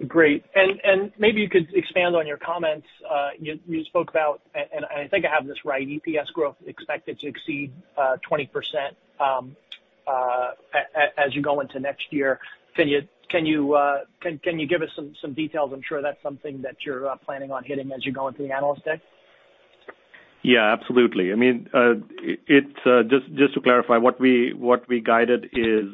Great. 0.06 0.44
And 0.54 0.80
and 0.84 1.10
maybe 1.18 1.40
you 1.40 1.48
could 1.48 1.74
expand 1.74 2.14
on 2.14 2.28
your 2.28 2.36
comments. 2.36 2.86
Uh, 3.10 3.30
you 3.40 3.84
spoke 3.86 4.08
about, 4.08 4.40
and 4.54 4.84
I 4.84 5.08
think 5.08 5.24
I 5.24 5.30
have 5.30 5.48
this 5.48 5.64
right, 5.64 5.84
EPS 5.84 6.32
growth 6.32 6.54
expected 6.64 7.18
to 7.18 7.26
exceed 7.26 7.72
20% 7.98 8.48
um, 9.18 9.56
as 11.16 11.34
you 11.34 11.42
go 11.42 11.58
into 11.58 11.80
next 11.80 12.12
year. 12.12 12.38
Can 12.76 12.86
you 12.86 13.08
give 13.30 14.82
us 14.82 14.88
some 15.20 15.32
details? 15.34 15.72
I'm 15.72 15.82
sure 15.88 16.02
that's 16.02 16.22
something 16.22 16.62
that 16.62 16.76
you're 16.84 17.14
planning 17.24 17.50
on 17.50 17.64
hitting 17.64 17.92
as 17.92 18.04
you 18.04 18.12
go 18.12 18.28
into 18.28 18.42
the 18.42 18.52
Analyst 18.52 18.84
Day. 18.84 19.00
Yeah, 20.42 20.72
absolutely. 20.72 21.32
I 21.32 21.34
mean 21.34 21.68
uh 21.74 21.94
it's 22.46 22.86
uh 22.86 23.02
just 23.02 23.54
to 23.54 23.60
clarify, 23.60 23.96
what 23.96 24.20
we 24.20 24.52
what 24.52 24.88
we 24.88 25.00
guided 25.00 25.46
is 25.52 25.86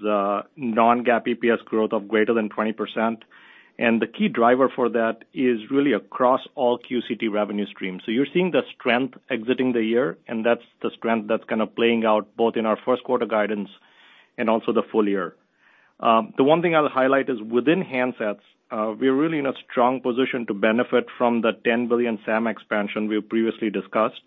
non-GAAP 0.57 1.27
EPS 1.37 1.65
growth 1.65 1.93
of 1.93 2.09
greater 2.09 2.35
than 2.35 2.49
20%. 2.51 3.23
And 3.77 4.01
the 4.01 4.07
key 4.07 4.29
driver 4.29 4.69
for 4.69 4.89
that 4.91 5.25
is 5.35 5.69
really 5.69 5.95
across 5.95 6.43
all 6.55 6.79
QCT 6.79 7.29
revenue 7.33 7.67
streams. 7.67 8.03
So 8.05 8.13
you're 8.13 8.27
seeing 8.33 8.53
the 8.53 8.63
strength 8.79 9.19
exiting 9.31 9.73
the 9.73 9.83
year, 9.83 10.17
and 10.29 10.47
that's 10.47 10.63
the 10.81 10.91
strength 10.97 11.27
that's 11.27 11.43
kind 11.45 11.61
of 11.61 11.75
playing 11.75 12.05
out 12.05 12.29
both 12.37 12.57
in 12.57 12.67
our 12.67 12.79
first 12.85 13.03
quarter 13.03 13.27
guidance 13.27 13.69
and 14.39 14.49
also 14.49 14.73
the 14.73 14.85
full 14.93 15.09
year. 15.09 15.35
Um, 16.01 16.35
the 16.37 16.45
one 16.45 16.63
thing 16.63 16.75
I'll 16.75 16.89
highlight 16.89 17.29
is 17.29 17.41
within 17.41 17.83
handsets, 17.85 18.41
uh, 18.71 18.95
we're 18.99 19.15
really 19.15 19.39
in 19.39 19.47
a 19.47 19.53
strong 19.71 20.01
position 20.01 20.47
to 20.47 20.55
benefit 20.55 21.07
from 21.17 21.43
the 21.43 21.53
10 21.65 21.89
billion 21.89 22.19
SAM 22.27 22.47
expansion 22.47 23.09
we've 23.09 23.29
previously 23.29 23.71
discussed 23.71 24.21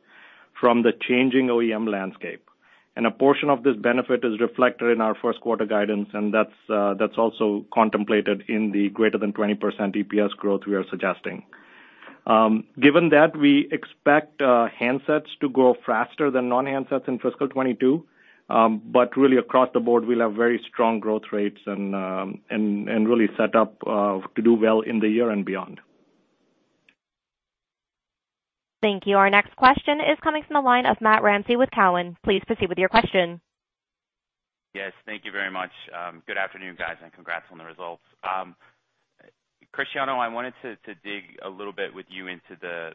from 0.60 0.84
the 0.84 0.94
changing 1.08 1.48
OEM 1.48 1.90
landscape. 1.90 2.50
And 2.96 3.06
a 3.06 3.12
portion 3.12 3.50
of 3.50 3.62
this 3.62 3.76
benefit 3.76 4.26
is 4.26 4.40
reflected 4.40 4.90
in 4.90 5.02
our 5.02 5.14
first 5.14 5.40
quarter 5.42 5.66
guidance, 5.66 6.10
and 6.14 6.34
that's 6.34 6.56
uh, 6.68 6.96
that's 6.96 7.16
also 7.16 7.64
contemplated 7.72 8.46
in 8.48 8.72
the 8.72 8.90
greater 8.90 9.20
than 9.20 9.34
20% 9.34 9.60
EPS 9.60 10.32
growth 10.32 10.62
we 10.66 10.74
are 10.74 10.86
suggesting. 10.90 11.44
Um, 12.26 12.64
given 12.80 13.10
that 13.10 13.38
we 13.38 13.70
expect 13.72 14.42
uh, 14.42 14.68
handsets 14.82 15.28
to 15.42 15.50
grow 15.50 15.76
faster 15.86 16.32
than 16.32 16.50
non-handsets 16.50 17.08
in 17.08 17.20
fiscal 17.20 17.48
2022, 17.48 18.04
Um, 18.50 18.82
but 18.86 19.18
really 19.18 19.38
across 19.38 19.70
the 19.74 19.82
board, 19.82 20.06
we'll 20.06 20.22
have 20.22 20.34
very 20.34 20.62
strong 20.72 21.00
growth 21.02 21.34
rates 21.34 21.60
and 21.66 21.94
um 21.94 22.42
and 22.50 23.10
really 23.10 23.28
set 23.38 23.56
up 23.56 23.76
uh, 23.86 24.20
to 24.36 24.42
do 24.42 24.54
well 24.54 24.82
in 24.82 25.00
the 25.00 25.10
year 25.10 25.30
and 25.30 25.44
beyond. 25.46 25.82
Thank 28.82 29.08
you. 29.08 29.18
Our 29.18 29.30
next 29.30 29.56
question 29.56 30.00
is 30.00 30.18
coming 30.24 30.44
from 30.48 30.54
the 30.54 30.66
line 30.66 30.86
of 30.86 31.02
Matt 31.02 31.24
Ramsay 31.24 31.56
with 31.56 31.70
Cowen. 31.72 32.16
Please 32.24 32.42
proceed 32.46 32.70
with 32.70 32.78
your 32.78 32.90
question. 32.90 33.42
Yes, 34.74 34.94
thank 35.06 35.26
you 35.26 35.32
very 35.32 35.50
much. 35.50 35.72
Um, 35.92 36.22
good 36.28 36.38
afternoon, 36.38 36.76
guys, 36.78 36.98
and 37.04 37.12
congrats 37.12 37.46
on 37.52 37.58
the 37.58 37.66
results. 37.66 38.04
Um, 38.24 38.56
Cristiano, 39.72 40.18
I 40.18 40.28
wanted 40.28 40.54
to 40.62 40.78
dig 41.04 41.24
a 41.44 41.50
little 41.50 41.74
bit 41.74 41.94
with 41.94 42.06
you 42.10 42.28
into 42.28 42.56
the 42.62 42.92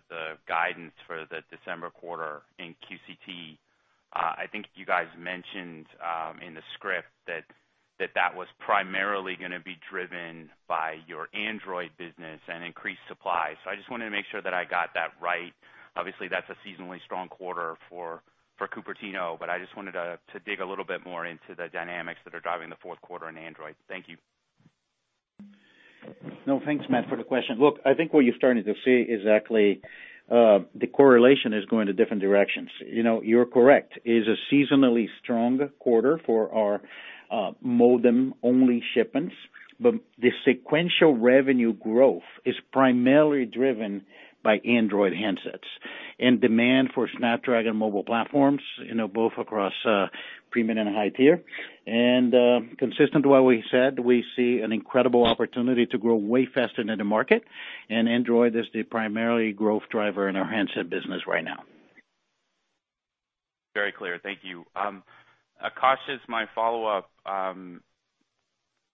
guidance 0.49 0.93
for 1.07 1.27
the 1.29 1.43
December 1.51 1.91
quarter 1.91 2.43
in 2.59 2.75
QCT. 2.87 3.59
Uh, 4.15 4.45
I 4.45 4.47
think 4.51 4.67
you 4.75 4.85
guys 4.85 5.07
mentioned 5.19 5.87
um, 6.05 6.41
in 6.47 6.55
the 6.55 6.63
script 6.75 7.09
that 7.27 7.45
that 7.99 8.35
was 8.35 8.49
primarily 8.59 9.37
going 9.37 9.53
to 9.53 9.61
be 9.61 9.77
driven 9.89 10.51
by 10.67 10.97
your 11.07 11.29
Android 11.33 11.91
business 11.99 12.41
and 12.49 12.65
increased 12.65 13.01
supply. 13.09 13.55
So 13.63 13.71
I 13.71 13.77
just 13.77 13.91
wanted 13.91 14.07
to 14.07 14.11
make 14.11 14.27
sure 14.31 14.43
that 14.43 14.53
I 14.53 14.65
got 14.65 14.91
that 14.95 15.15
right. 15.23 15.53
Obviously, 15.95 16.27
that's 16.29 16.49
a 16.51 16.57
seasonally 16.67 16.99
strong 17.05 17.29
quarter 17.29 17.77
for 17.89 18.23
Cupertino, 18.63 19.37
but 19.41 19.51
I 19.51 19.59
just 19.59 19.77
wanted 19.77 19.93
to 19.93 20.19
dig 20.47 20.61
a 20.61 20.65
little 20.65 20.85
bit 20.85 21.05
more 21.05 21.27
into 21.27 21.55
the 21.57 21.67
dynamics 21.73 22.21
that 22.25 22.33
are 22.33 22.41
driving 22.41 22.71
the 22.71 22.77
fourth 22.81 23.01
quarter 23.01 23.29
in 23.29 23.37
Android. 23.37 23.75
Thank 23.89 24.07
you. 24.09 24.17
No, 26.47 26.61
thanks, 26.65 26.85
Matt, 26.89 27.09
for 27.09 27.17
the 27.17 27.25
question. 27.25 27.59
Look, 27.59 27.81
I 27.85 27.95
think 27.95 28.13
what 28.13 28.21
you're 28.25 28.37
starting 28.37 28.63
to 28.63 28.75
see 28.85 29.03
is 29.03 29.27
actually 29.29 29.81
Uh, 30.31 30.61
the 30.75 30.87
correlation 30.87 31.53
is 31.53 31.65
going 31.67 31.89
to 31.89 31.93
different 31.93 32.23
directions. 32.23 32.71
You 32.87 33.03
know, 33.03 33.23
you're 33.23 33.47
correct. 33.47 33.99
It 34.05 34.11
is 34.11 34.27
a 34.29 34.55
seasonally 34.55 35.07
strong 35.23 35.69
quarter 35.79 36.21
for 36.25 36.55
our 36.55 36.81
uh, 37.31 37.53
modem-only 37.61 38.83
shipments, 38.95 39.35
but 39.81 39.95
the 40.19 40.31
sequential 40.47 41.17
revenue 41.17 41.73
growth 41.73 42.23
is 42.45 42.55
primarily 42.73 43.47
driven 43.47 44.05
by 44.43 44.59
Android 44.59 45.13
handsets 45.13 45.69
and 46.19 46.41
demand 46.41 46.91
for 46.95 47.09
Snapdragon 47.17 47.77
mobile 47.77 48.05
platforms, 48.05 48.63
you 48.85 48.95
know, 48.95 49.09
both 49.09 49.33
across 49.39 49.73
uh, 49.85 50.07
premium 50.51 50.79
and 50.79 50.95
high 50.95 51.09
tier. 51.09 51.43
And 51.87 52.35
uh 52.35 52.61
consistent 52.79 53.25
to 53.25 53.29
what 53.29 53.45
we 53.45 53.65
said, 53.71 53.99
we 53.99 54.25
see 54.37 54.61
an 54.61 54.71
incredible 54.71 55.25
opportunity 55.25 55.87
to 55.87 55.99
grow 55.99 56.15
way 56.15 56.47
faster 56.47 56.85
than 56.85 56.99
the 56.99 57.05
market, 57.05 57.43
and 57.91 58.09
Android 58.09 58.55
is 58.55 58.67
the 58.73 58.85
primary 58.85 59.53
growth 59.53 59.83
driver 59.91 60.29
in 60.29 60.37
our 60.37 60.49
handset 60.49 60.89
business 60.89 61.23
right 61.27 61.45
now. 61.45 61.65
Very 63.75 63.93
clear. 63.93 64.21
Thank 64.23 64.41
you. 64.43 64.65
Um, 64.77 65.03
Akash, 65.65 66.09
as 66.09 66.21
my 66.29 66.47
follow-up, 66.55 67.11
um, 67.25 67.81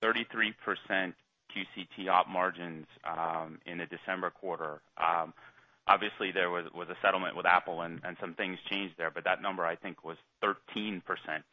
33% 0.03 1.13
QCT 1.55 2.09
op 2.09 2.29
margins 2.29 2.87
um, 3.05 3.59
in 3.67 3.79
the 3.79 3.87
December 3.87 4.31
quarter. 4.31 4.81
Um, 4.97 5.33
obviously, 5.87 6.33
there 6.33 6.51
was 6.51 6.67
a 6.91 6.97
settlement 7.03 7.37
with 7.37 7.47
Apple 7.47 7.83
and 7.83 8.01
some 8.21 8.35
things 8.35 8.59
changed 8.71 8.95
there, 8.99 9.11
but 9.11 9.25
that 9.25 9.43
number, 9.43 9.65
I 9.65 9.77
think, 9.77 10.05
was 10.05 10.17
13% 10.43 11.03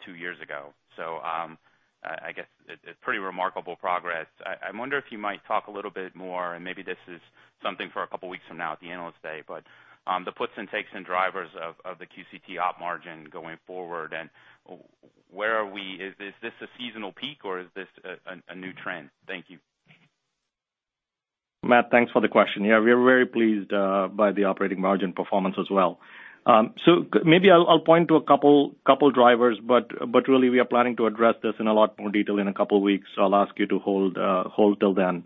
two 0.06 0.16
years 0.16 0.38
ago. 0.42 0.74
So 0.96 1.20
um 1.24 1.58
I 2.06 2.32
guess 2.34 2.46
it's 2.68 3.00
pretty 3.02 3.20
remarkable 3.20 3.76
progress. 3.76 4.28
I 4.46 4.78
wonder 4.78 4.98
if 4.98 5.06
you 5.10 5.18
might 5.18 5.44
talk 5.48 5.68
a 5.68 5.72
little 5.72 5.92
bit 5.92 6.16
more, 6.16 6.54
and 6.54 6.64
maybe 6.64 6.84
this 6.84 6.98
is 7.08 7.20
something 7.64 7.90
for 7.92 8.04
a 8.04 8.08
couple 8.08 8.30
of 8.30 8.32
weeks 8.32 8.44
from 8.48 8.58
now 8.58 8.74
at 8.74 8.80
the 8.80 8.92
Analyst 8.92 9.22
Day, 9.24 9.42
but 9.48 9.64
um, 10.06 10.24
the 10.24 10.32
puts 10.32 10.54
and 10.56 10.70
takes 10.70 10.90
and 10.94 11.04
drivers 11.04 11.50
of 11.84 11.98
the 11.98 12.06
QCT 12.06 12.60
op 12.60 12.80
margin 12.80 13.28
going 13.32 13.58
forward, 13.66 14.14
and 14.14 14.30
where 15.32 15.58
are 15.58 15.66
we? 15.66 16.00
Is 16.00 16.14
this 16.42 16.54
a 16.62 16.68
seasonal 16.78 17.12
peak 17.12 17.44
or 17.44 17.60
is 17.60 17.68
this 17.76 17.88
a 18.50 18.56
new 18.56 18.74
trend? 18.74 19.10
Thank 19.28 19.46
you. 19.50 19.58
Matt, 21.66 21.90
thanks 21.92 22.12
for 22.12 22.22
the 22.22 22.28
question. 22.28 22.64
Yeah, 22.64 22.80
we 22.80 22.92
are 22.92 23.04
very 23.04 23.26
pleased 23.26 23.74
uh, 23.74 24.08
by 24.08 24.32
the 24.32 24.46
operating 24.46 24.80
margin 24.80 25.14
performance 25.14 25.56
as 25.60 25.70
well. 25.70 26.00
Um, 26.46 26.76
so 26.86 27.06
maybe 27.24 27.50
I'll 27.50 27.80
point 27.80 28.08
to 28.10 28.18
a 28.18 28.22
couple 28.24 28.76
couple 28.86 29.10
drivers, 29.10 29.58
but 29.64 29.90
but 30.12 30.28
really, 30.28 30.50
we 30.50 30.60
are 30.60 30.66
planning 30.66 30.96
to 30.98 31.08
address 31.08 31.36
this 31.42 31.56
in 31.60 31.66
a 31.66 31.74
lot 31.74 31.98
more 31.98 32.12
detail 32.12 32.38
in 32.38 32.48
a 32.48 32.54
couple 32.54 32.78
of 32.78 32.84
weeks, 32.84 33.08
so 33.16 33.24
I'll 33.24 33.36
ask 33.36 33.58
you 33.58 33.66
to 33.66 33.80
hold 33.80 34.18
uh, 34.18 34.44
hold 34.44 34.80
till 34.80 34.94
then. 34.94 35.24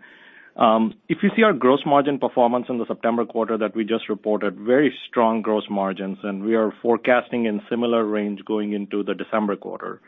Um, 0.55 0.93
if 1.09 1.17
you 1.21 1.29
see 1.35 1.43
our 1.43 1.51
gross 1.53 1.81
margin 1.85 2.19
performance 2.19 2.67
in 2.69 2.77
the 2.77 2.85
September 2.85 3.25
quarter 3.25 3.57
that 3.57 3.75
we 3.75 3.83
just 3.83 4.07
reported, 4.07 4.57
very 4.57 4.93
strong 5.09 5.41
gross 5.41 5.63
margins, 5.69 6.17
and 6.23 6.43
we 6.43 6.55
are 6.55 6.73
forecasting 6.81 7.45
in 7.45 7.61
similar 7.69 8.05
range 8.05 8.43
going 8.45 8.71
into 8.73 9.03
the 9.03 9.13
December 9.13 9.57
quarter. 9.57 10.01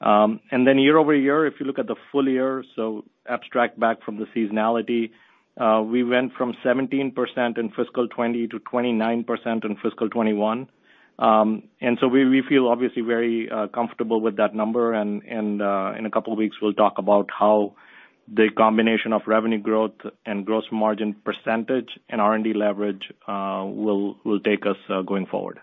Um 0.00 0.40
and 0.50 0.66
then 0.66 0.78
Year-over-year, 0.78 1.46
if 1.46 1.54
you 1.60 1.66
look 1.66 1.78
at 1.78 1.86
the 1.86 1.96
full 2.10 2.26
year, 2.26 2.64
so 2.76 3.04
abstract 3.28 3.78
back 3.78 4.02
from 4.02 4.16
the 4.16 4.26
seasonality, 4.34 5.10
Uh, 5.58 5.82
we 5.82 6.02
went 6.04 6.32
from 6.34 6.54
17% 6.64 7.12
in 7.58 7.68
fiscal 7.70 8.08
2020 8.08 8.48
to 8.48 8.58
29% 8.60 9.64
in 9.64 9.74
fiscal 9.76 10.08
2021. 10.08 10.68
Um, 11.18 11.64
we 11.80 12.42
feel 12.48 12.68
obviously 12.68 13.02
very 13.02 13.50
uh, 13.50 13.66
comfortable 13.68 14.20
with 14.20 14.36
that 14.36 14.54
number, 14.54 14.94
and 14.94 15.60
uh, 15.60 15.92
in 15.98 16.06
a 16.06 16.10
couple 16.10 16.32
of 16.32 16.38
weeks, 16.38 16.56
we'll 16.62 16.72
talk 16.72 16.94
about 16.98 17.28
how 17.36 17.74
the 18.32 18.48
combination 18.56 19.12
of 19.12 19.22
revenue 19.26 19.58
growth 19.58 20.00
and 20.24 20.46
gross 20.46 20.64
margin 20.72 21.14
percentage 21.24 21.88
and 22.08 22.20
R&D 22.20 22.54
leverage 22.54 23.02
will 23.28 24.40
take 24.44 24.64
us 24.64 24.76
going 25.06 25.26
forward. 25.26 25.58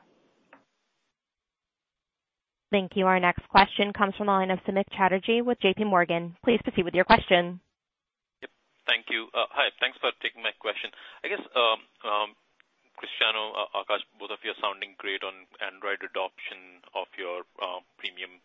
Thank 2.72 2.92
you. 2.96 3.06
Our 3.08 3.20
next 3.20 3.48
question 3.50 3.94
comes 3.94 4.14
from 4.16 4.28
the 4.28 4.34
line 4.34 4.52
of 4.52 4.60
Samik 4.68 4.84
Chatterjee 4.96 5.42
with 5.42 5.58
JPMorgan. 5.62 6.34
Please 6.44 6.60
proceed 6.64 6.84
with 6.84 6.94
your 6.94 7.06
question. 7.06 7.62
Thank 8.88 9.12
you. 9.12 9.28
Uh, 9.36 9.52
hi, 9.52 9.68
thanks 9.84 10.00
for 10.00 10.16
taking 10.24 10.40
my 10.42 10.56
question. 10.64 10.90
I 11.20 11.28
guess, 11.28 11.44
um, 11.60 11.80
um, 12.08 12.30
Cristiano, 12.96 13.54
uh, 13.54 13.84
Akash, 13.84 14.02
both 14.18 14.32
of 14.32 14.40
you 14.42 14.56
are 14.56 14.62
sounding 14.64 14.96
great 14.98 15.22
on 15.22 15.46
Android 15.62 16.02
adoption 16.02 16.82
of 16.98 17.06
your 17.20 17.44
uh, 17.62 17.84
premium 18.00 18.40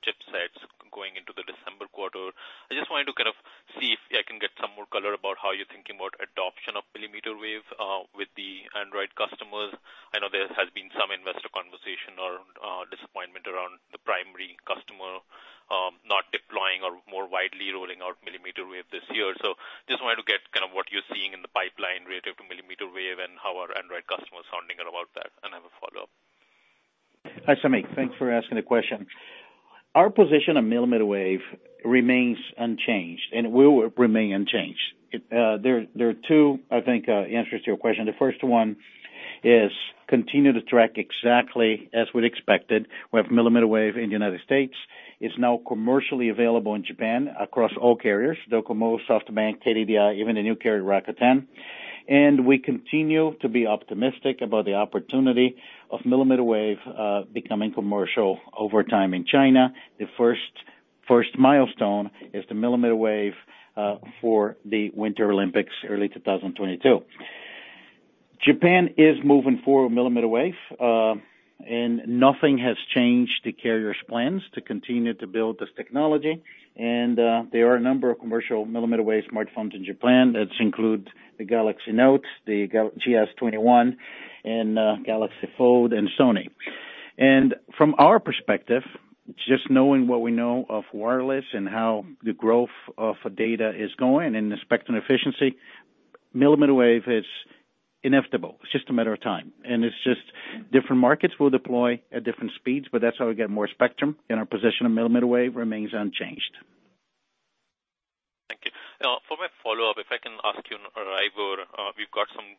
chipsets 0.00 0.56
going 0.88 1.18
into 1.20 1.34
the 1.36 1.44
December 1.44 1.84
quarter. 1.92 2.32
I 2.70 2.78
just 2.78 2.88
wanted 2.88 3.12
to 3.12 3.18
kind 3.18 3.28
of 3.28 3.36
see 3.76 3.92
if 3.92 4.00
I 4.14 4.24
can 4.24 4.40
get 4.40 4.54
some 4.56 4.72
more 4.78 4.88
color 4.88 5.12
about 5.12 5.36
how 5.36 5.52
you're 5.52 5.68
thinking 5.68 6.00
about 6.00 6.16
adoption 6.16 6.80
of 6.80 6.86
millimeter 6.96 7.36
wave 7.36 7.66
with 8.16 8.32
the 8.40 8.64
Android 8.78 9.12
customers. 9.18 9.76
I 10.14 10.22
know 10.22 10.32
there 10.32 10.48
has 10.48 10.72
been 10.72 10.88
some 10.96 11.12
investor 11.12 11.52
conversation 11.52 12.16
or 12.16 12.40
disappointment 12.88 13.44
around 13.50 13.82
the 13.92 14.00
primary 14.00 14.56
customer 14.64 15.20
Um, 15.70 16.02
not 16.02 16.26
deploying 16.34 16.82
or 16.82 16.98
more 17.06 17.30
widely 17.30 17.70
rolling 17.70 18.02
out 18.02 18.18
millimeter 18.26 18.66
wave 18.66 18.90
this 18.90 19.06
year. 19.14 19.30
So 19.38 19.54
just 19.86 20.02
wanted 20.02 20.18
to 20.18 20.26
get 20.26 20.42
kind 20.50 20.66
of 20.66 20.74
what 20.74 20.90
you're 20.90 21.06
seeing 21.14 21.30
in 21.30 21.46
the 21.46 21.52
pipeline 21.54 22.10
relative 22.10 22.34
to 22.38 22.44
millimeter 22.50 22.90
wave 22.90 23.22
and 23.22 23.38
how 23.38 23.54
are 23.62 23.70
Android 23.78 24.02
customers 24.10 24.50
sounding 24.50 24.82
about 24.82 25.14
that. 25.14 25.30
I 25.46 25.54
have 25.54 25.62
a 25.62 25.70
follow-up. 25.78 26.10
Hi, 27.46 27.54
Samik. 27.62 27.86
Thanks 27.94 28.18
for 28.18 28.34
asking 28.34 28.56
the 28.56 28.66
question. 28.66 29.06
Our 29.94 30.10
position 30.10 30.56
on 30.56 30.68
millimeter 30.68 31.06
wave 31.06 31.40
remains 31.84 32.38
unchanged 32.58 33.30
and 33.30 33.52
will 33.52 33.90
remain 33.96 34.34
unchanged. 34.34 34.82
Uh, 35.14 35.58
there 35.62 35.86
are 36.10 36.18
two, 36.26 36.58
I 36.70 36.80
think, 36.80 37.08
uh, 37.08 37.12
answers 37.12 37.62
to 37.62 37.66
your 37.66 37.76
question. 37.76 38.06
The 38.06 38.18
first 38.18 38.42
one 38.42 38.76
is 39.42 39.72
continue 40.08 40.52
to 40.52 40.62
track 40.62 40.96
exactly 40.96 41.88
as 41.92 42.08
we'd 42.12 42.24
expected. 42.24 42.88
We 43.12 43.20
have 43.20 43.30
millimeter 43.30 43.66
wave 43.66 43.96
in 43.96 44.06
the 44.06 44.12
United 44.12 44.40
States. 44.42 44.74
It's 45.20 45.38
now 45.38 45.60
commercially 45.66 46.28
available 46.30 46.74
in 46.74 46.84
Japan 46.84 47.30
across 47.38 47.72
all 47.80 47.96
carriers, 47.96 48.38
Docomo, 48.50 48.98
SoftBank, 49.08 49.62
KDDI, 49.64 50.16
even 50.18 50.36
the 50.36 50.42
new 50.42 50.56
carrier, 50.56 50.82
Rakuten. 50.82 51.46
And 52.08 52.44
we 52.44 52.58
continue 52.58 53.36
to 53.40 53.48
be 53.48 53.66
optimistic 53.66 54.40
about 54.40 54.64
the 54.64 54.74
opportunity 54.74 55.56
of 55.90 56.04
millimeter 56.04 56.42
wave 56.42 56.78
uh, 56.86 57.22
becoming 57.32 57.72
commercial 57.72 58.40
over 58.56 58.82
time 58.82 59.14
in 59.14 59.24
China. 59.24 59.72
The 59.98 60.06
first 60.16 61.38
milestone 61.38 62.10
is 62.32 62.44
the 62.48 62.54
millimeter 62.54 62.96
wave 62.96 63.34
uh, 63.76 63.96
for 64.20 64.56
the 64.64 64.90
Winter 64.94 65.30
Olympics, 65.30 65.72
early 65.88 66.08
2022. 66.08 67.02
Japan 68.44 68.94
is 68.96 69.16
moving 69.22 69.60
forward 69.64 69.90
millimeter 69.90 70.28
wave, 70.28 70.54
uh 70.80 71.14
and 71.68 72.00
nothing 72.06 72.56
has 72.56 72.78
changed 72.94 73.42
the 73.44 73.52
carrier's 73.52 74.02
plans 74.08 74.40
to 74.54 74.62
continue 74.62 75.12
to 75.12 75.26
build 75.26 75.58
this 75.58 75.68
technology. 75.76 76.42
And 76.76 77.18
uh 77.18 77.42
there 77.52 77.70
are 77.70 77.76
a 77.76 77.80
number 77.80 78.10
of 78.10 78.18
commercial 78.18 78.64
millimeter 78.64 79.02
wave 79.02 79.24
smartphones 79.32 79.74
in 79.74 79.84
Japan 79.84 80.32
that 80.32 80.48
include 80.58 81.10
the 81.38 81.44
Galaxy 81.44 81.92
Note, 81.92 82.24
the 82.46 82.66
GS21, 82.68 83.96
and 84.44 84.78
uh 84.78 84.96
Galaxy 85.04 85.48
Fold, 85.58 85.92
and 85.92 86.08
Sony. 86.18 86.48
And 87.18 87.54
from 87.76 87.94
our 87.98 88.18
perspective, 88.18 88.82
just 89.46 89.70
knowing 89.70 90.08
what 90.08 90.22
we 90.22 90.30
know 90.30 90.64
of 90.68 90.84
wireless 90.94 91.44
and 91.52 91.68
how 91.68 92.06
the 92.22 92.32
growth 92.32 92.70
of 92.96 93.16
data 93.36 93.70
is 93.76 93.90
going 93.98 94.34
and 94.34 94.50
the 94.50 94.56
spectrum 94.62 94.96
efficiency, 94.96 95.56
millimeter 96.32 96.74
wave 96.74 97.02
is 97.06 97.24
inevitable. 98.02 98.56
It's 98.62 98.72
just 98.72 98.88
a 98.90 98.92
matter 98.92 99.12
of 99.12 99.20
time. 99.20 99.52
And 99.64 99.84
it's 99.84 99.96
just 100.04 100.22
different 100.72 101.00
markets 101.00 101.34
will 101.38 101.50
deploy 101.50 102.00
at 102.12 102.24
different 102.24 102.52
speeds, 102.56 102.86
but 102.90 103.00
that's 103.00 103.18
how 103.18 103.28
we 103.28 103.34
get 103.34 103.50
more 103.50 103.68
spectrum, 103.68 104.16
and 104.28 104.38
our 104.38 104.46
position 104.46 104.86
on 104.86 104.94
millimeter 104.94 105.26
wave 105.26 105.56
remains 105.56 105.90
unchanged. 105.92 106.56
Thank 108.48 108.64
you. 108.64 108.72
Uh, 109.00 109.16
for 109.28 109.36
my 109.38 109.48
follow-up, 109.62 109.96
if 109.98 110.10
I 110.10 110.18
can 110.18 110.36
ask 110.44 110.60
you 110.68 110.76
on 110.76 110.84
Arriver. 110.96 111.64
Uh, 111.72 111.92
we've 111.96 112.10
got 112.10 112.28
some 112.34 112.56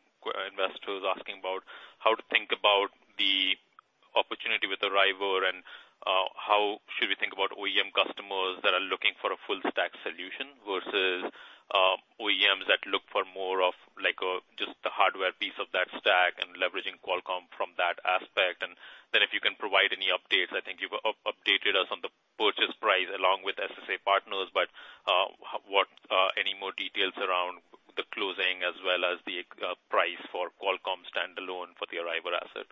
investors 0.50 1.02
asking 1.04 1.38
about 1.38 1.62
how 1.98 2.14
to 2.14 2.22
think 2.30 2.50
about 2.50 2.90
the 3.18 3.54
opportunity 4.14 4.66
with 4.66 4.82
Arriver 4.82 5.46
and 5.46 5.62
uh, 6.02 6.26
how 6.34 6.82
should 6.98 7.06
we 7.08 7.14
think 7.14 7.32
about 7.32 7.54
OEM 7.54 7.94
customers 7.94 8.58
that 8.66 8.74
are 8.74 8.82
looking 8.90 9.14
for 9.22 9.30
a 9.30 9.38
full 9.46 9.62
stack 9.70 9.94
solution 10.02 10.50
versus 10.66 11.30
OEMs 12.20 12.66
that 12.68 12.82
look 12.90 13.02
for 13.10 13.22
more 13.34 13.62
of 13.62 13.74
like 14.02 14.18
a 14.20 14.42
just 14.58 14.74
hardware 15.02 15.34
piece 15.42 15.58
of 15.58 15.66
that 15.74 15.90
stack 15.98 16.38
and 16.38 16.54
leveraging 16.62 17.02
Qualcomm 17.02 17.50
from 17.58 17.74
that 17.74 17.98
aspect. 18.06 18.62
And 18.62 18.78
then 19.10 19.26
if 19.26 19.34
you 19.34 19.42
can 19.42 19.58
provide 19.58 19.90
any 19.90 20.14
updates, 20.14 20.54
I 20.54 20.62
think 20.62 20.78
you've 20.78 20.94
updated 21.26 21.74
us 21.74 21.90
on 21.90 21.98
the 22.06 22.14
purchase 22.38 22.70
price 22.78 23.10
along 23.10 23.42
with 23.42 23.58
SSW 23.58 23.98
Partners, 24.06 24.54
but 24.54 24.70
uh, 25.10 25.26
what 25.66 25.90
uh, 26.06 26.30
any 26.38 26.54
more 26.54 26.70
details 26.78 27.18
around 27.18 27.58
the 27.98 28.06
closing 28.14 28.62
as 28.62 28.78
well 28.86 29.02
as 29.02 29.18
the 29.26 29.42
uh, 29.58 29.74
price 29.90 30.22
for 30.30 30.54
Qualcomm 30.62 31.02
standalone 31.10 31.74
for 31.74 31.90
the 31.90 31.98
Arriver 31.98 32.38
asset? 32.38 32.70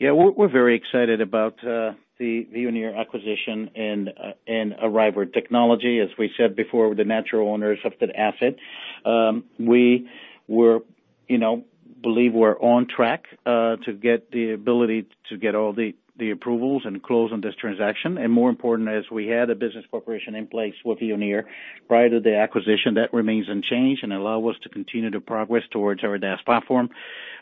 Yeah, 0.00 0.12
we're 0.12 0.48
very 0.48 0.76
excited 0.76 1.20
about 1.20 1.56
the 1.60 2.46
Veoneer 2.52 2.94
acquisition 2.98 3.70
and 3.76 4.74
Arriver 4.82 5.26
Technology. 5.26 6.00
As 6.00 6.08
we 6.18 6.30
said 6.36 6.56
before, 6.56 6.88
we're 6.88 6.94
the 6.94 7.04
natural 7.04 7.48
owners 7.48 7.78
of 7.84 7.92
that 8.00 8.14
asset. 8.16 8.56
Um, 9.04 9.44
we 9.58 10.08
believe 12.02 12.32
we're 12.34 12.58
on 12.58 12.86
track 12.88 13.26
uh, 13.46 13.76
to 13.84 13.92
get 13.92 14.30
the 14.32 14.52
ability 14.52 15.06
to 15.28 15.36
get 15.36 15.54
all 15.54 15.72
the 15.72 15.94
approvals 16.28 16.82
and 16.84 17.02
close 17.02 17.32
on 17.32 17.40
this 17.40 17.54
transaction. 17.58 18.18
And 18.18 18.30
more 18.30 18.50
important, 18.50 18.90
as 18.90 19.04
we 19.10 19.28
had 19.28 19.48
a 19.48 19.54
business 19.54 19.86
cooperation 19.90 20.34
in 20.34 20.46
place 20.46 20.74
with 20.84 20.98
Veoneer 20.98 21.44
prior 21.88 22.10
to 22.10 22.20
the 22.20 22.36
acquisition, 22.36 22.94
that 22.96 23.14
remains 23.14 23.46
unchanged 23.48 24.02
and 24.02 24.12
allow 24.12 24.46
us 24.48 24.56
to 24.64 24.68
continue 24.68 25.10
to 25.10 25.20
progress 25.20 25.62
towards 25.70 26.04
our 26.04 26.18
ADAS 26.18 26.44
platform. 26.44 26.90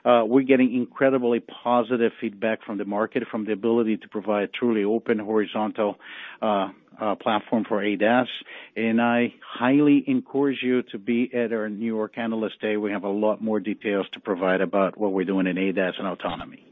Uh 0.04 0.22
we're 0.24 0.42
getting 0.42 0.74
incredibly 0.74 1.40
positive 1.40 2.12
feedback 2.20 2.62
from 2.64 2.78
the 2.78 2.84
market, 2.84 3.24
from 3.30 3.44
the 3.44 3.52
ability 3.52 3.96
to 3.96 4.08
provide 4.08 4.52
truly 4.52 4.84
open 4.84 5.18
horizontal 5.18 5.96
uh 6.40 6.68
uh 7.00 7.14
platform 7.16 7.64
for 7.68 7.82
ADAS. 7.82 8.28
And 8.76 9.00
I 9.00 9.34
highly 9.58 10.04
encourage 10.06 10.58
you 10.62 10.82
to 10.92 10.98
be 10.98 11.30
at 11.34 11.52
our 11.52 11.68
New 11.68 11.86
York 11.86 12.16
Analyst 12.16 12.60
Day. 12.60 12.76
We 12.76 12.92
have 12.92 13.04
a 13.04 13.08
lot 13.08 13.42
more 13.42 13.60
details 13.60 14.06
to 14.12 14.20
provide 14.20 14.60
about 14.60 14.96
what 14.96 15.12
we're 15.12 15.24
doing 15.24 15.46
in 15.46 15.56
ADAS 15.56 15.94
and 15.98 16.06
autonomy. 16.06 16.64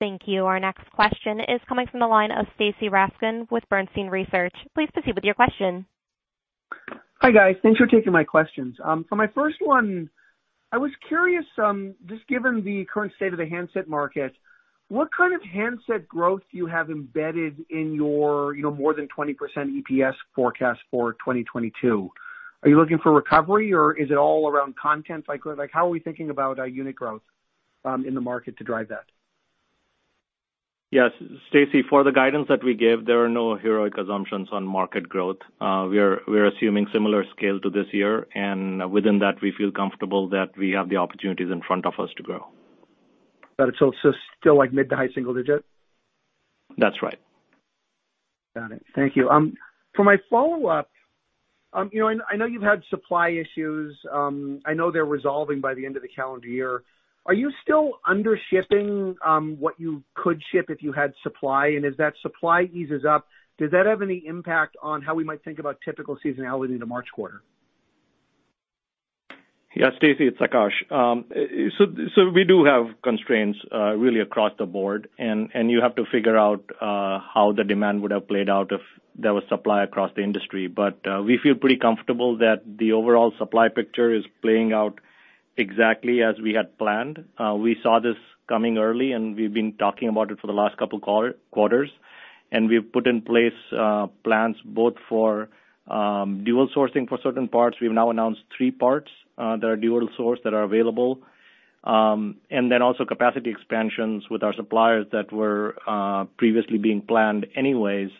Thank 0.00 0.22
you. 0.24 0.46
Our 0.46 0.58
next 0.58 0.90
question 0.92 1.40
is 1.40 1.60
coming 1.68 1.86
from 1.86 2.00
the 2.00 2.06
line 2.06 2.30
of 2.30 2.46
Stacy 2.54 2.88
Rasgon 2.88 3.46
with 3.50 3.62
Bernstein 3.68 4.08
Research. 4.08 4.54
Please 4.74 4.88
proceed 4.94 5.14
with 5.14 5.24
your 5.24 5.34
question. 5.34 5.84
Hi, 7.20 7.30
guys. 7.30 7.56
Thanks 7.62 7.78
for 7.78 7.86
taking 7.86 8.10
my 8.10 8.24
questions. 8.24 8.76
Um, 8.82 9.04
for 9.06 9.16
my 9.16 9.26
first 9.34 9.56
one, 9.60 10.08
I 10.72 10.78
was 10.78 10.90
curious, 11.06 11.44
um, 11.58 11.94
just 12.06 12.26
given 12.28 12.64
the 12.64 12.86
current 12.92 13.12
state 13.16 13.34
of 13.34 13.38
the 13.38 13.46
handset 13.46 13.88
market, 13.88 14.32
what 14.88 15.08
kind 15.14 15.34
of 15.34 15.42
handset 15.42 16.08
growth 16.08 16.40
do 16.50 16.56
you 16.56 16.66
have 16.66 16.88
embedded 16.88 17.58
in 17.68 17.92
your 17.92 18.56
you 18.56 18.62
know, 18.62 18.70
more 18.70 18.94
than 18.94 19.06
20% 19.06 19.34
EPS 19.56 20.14
forecast 20.34 20.80
for 20.90 21.12
2022? 21.12 22.10
Are 22.62 22.68
you 22.68 22.78
looking 22.78 22.98
for 23.02 23.12
recovery, 23.12 23.72
or 23.74 23.92
is 23.92 24.10
it 24.10 24.16
all 24.16 24.48
around 24.48 24.76
content? 24.76 25.26
Like 25.28 25.42
how 25.72 25.86
are 25.86 25.90
we 25.90 26.00
thinking 26.00 26.30
about 26.30 26.58
uh, 26.58 26.64
unit 26.64 26.94
growth 26.96 27.22
um, 27.84 28.06
in 28.06 28.14
the 28.14 28.20
market 28.20 28.56
to 28.58 28.64
drive 28.64 28.88
that? 28.88 29.04
Yes, 30.92 31.12
Stacy, 31.48 31.82
for 31.88 32.02
the 32.02 32.10
guidance 32.10 32.46
that 32.48 32.64
we 32.64 32.74
gave, 32.74 33.06
there 33.06 33.24
are 33.24 33.28
no 33.28 33.54
heroic 33.54 33.96
assumptions 33.96 34.48
on 34.50 34.66
market 34.66 35.08
growth. 35.08 35.36
Uh 35.60 35.86
we're 35.88 36.20
we're 36.26 36.46
assuming 36.48 36.88
similar 36.92 37.24
scale 37.36 37.60
to 37.60 37.70
this 37.70 37.86
year, 37.92 38.26
and 38.34 38.90
within 38.90 39.20
that, 39.20 39.40
we 39.40 39.52
feel 39.56 39.70
comfortable 39.70 40.28
that 40.30 40.48
we 40.58 40.70
have 40.72 40.88
the 40.88 40.96
opportunities 40.96 41.50
in 41.52 41.62
front 41.62 41.86
of 41.86 41.94
us 42.00 42.10
to 42.16 42.24
grow. 42.24 42.44
Got 43.56 43.68
it. 43.68 43.76
Still 44.40 44.58
like 44.58 44.72
mid 44.72 44.90
to 44.90 44.96
high 44.96 45.10
single 45.14 45.32
digit? 45.32 45.64
That's 46.76 47.00
right. 47.02 47.18
Got 48.56 48.72
it. 48.72 48.84
Thank 48.96 49.14
you. 49.14 49.28
Um 49.28 49.54
for 49.94 50.04
my 50.04 50.16
follow-up, 50.28 50.88
um, 51.72 51.90
you 51.92 52.00
know, 52.00 52.08
I 52.08 52.14
I 52.32 52.36
know 52.36 52.46
you've 52.46 52.62
had 52.62 52.82
supply 52.90 53.28
issues. 53.28 53.96
Um 54.10 54.60
I 54.66 54.74
know 54.74 54.90
they're 54.90 55.04
resolving 55.04 55.60
by 55.60 55.74
the 55.74 55.86
end 55.86 55.94
of 55.94 56.02
the 56.02 56.08
calendar 56.08 56.48
year. 56.48 56.82
Are 57.26 57.34
you 57.34 57.52
still 57.62 58.00
under 58.06 58.38
shipping 58.50 59.16
what 59.58 59.78
you 59.78 60.02
could 60.14 60.42
ship 60.52 60.66
if 60.68 60.82
you 60.82 60.92
had 60.92 61.12
supply? 61.22 61.68
And 61.68 61.84
as 61.84 61.96
that 61.98 62.14
supply 62.22 62.62
eases 62.72 63.04
up, 63.04 63.26
does 63.58 63.70
that 63.72 63.86
have 63.86 64.00
any 64.02 64.22
impact 64.26 64.76
on 64.82 65.02
how 65.02 65.14
we 65.14 65.22
might 65.22 65.44
think 65.44 65.58
about 65.58 65.78
typical 65.84 66.18
seasonality 66.24 66.70
in 66.70 66.78
the 66.78 66.86
March 66.86 67.08
quarter? 67.14 67.42
Yeah, 69.76 69.90
Stacy, 69.98 70.26
it's 70.26 70.38
Akash. 70.38 70.90
Um 70.90 71.26
so 71.78 71.84
so 72.16 72.28
we 72.30 72.42
do 72.44 72.64
have 72.64 72.86
constraints 73.02 73.58
really 73.72 74.20
across 74.20 74.52
the 74.58 74.66
board, 74.66 75.08
and 75.18 75.70
you 75.70 75.80
have 75.80 75.94
to 75.96 76.04
figure 76.10 76.36
out 76.36 76.64
how 76.80 77.52
the 77.56 77.64
demand 77.64 78.02
would 78.02 78.10
have 78.10 78.26
played 78.26 78.48
out 78.48 78.72
if 78.72 78.80
there 79.16 79.34
was 79.34 79.44
supply 79.48 79.84
across 79.84 80.10
the 80.16 80.22
industry. 80.22 80.66
But 80.66 80.98
uh 81.06 81.22
we 81.22 81.38
feel 81.40 81.54
pretty 81.54 81.76
comfortable 81.76 82.38
that 82.38 82.62
the 82.78 82.92
overall 82.92 83.32
supply 83.38 83.68
picture 83.68 84.12
is 84.12 84.24
playing 84.42 84.72
out 84.72 84.98
exactly 85.56 86.22
as 86.22 86.36
we 86.42 86.52
had 86.54 86.76
planned. 86.78 87.24
Uh, 87.38 87.54
we 87.54 87.76
saw 87.82 88.00
this 88.00 88.16
coming 88.48 88.78
early, 88.78 89.12
and 89.12 89.36
we've 89.36 89.52
been 89.52 89.74
talking 89.74 90.08
about 90.08 90.30
it 90.30 90.40
for 90.40 90.46
the 90.46 90.52
last 90.52 90.76
couple 90.76 90.98
quarters. 91.50 91.90
And 92.52 92.68
we've 92.68 92.92
put 92.92 93.06
in 93.06 93.22
place 93.22 93.52
uh, 93.76 94.08
plans 94.24 94.56
both 94.64 94.94
for 95.08 95.48
um, 95.88 96.42
dual 96.44 96.68
sourcing 96.76 97.08
for 97.08 97.18
certain 97.22 97.48
parts. 97.48 97.76
We've 97.80 97.92
now 97.92 98.10
announced 98.10 98.40
three 98.56 98.70
parts 98.70 99.10
uh, 99.38 99.56
that 99.56 99.66
are 99.66 99.76
dual 99.76 100.08
source 100.16 100.40
that 100.44 100.54
are 100.54 100.62
available. 100.62 101.20
Um 101.82 102.36
and 102.50 102.70
then 102.70 102.82
also 102.82 103.06
capacity 103.06 103.50
expansions 103.50 104.28
with 104.28 104.42
our 104.42 104.52
suppliers 104.52 105.06
that 105.12 105.32
were 105.32 105.76
previously 106.36 106.76
being 106.76 107.00
planned 107.00 107.46
anyways 107.56 108.10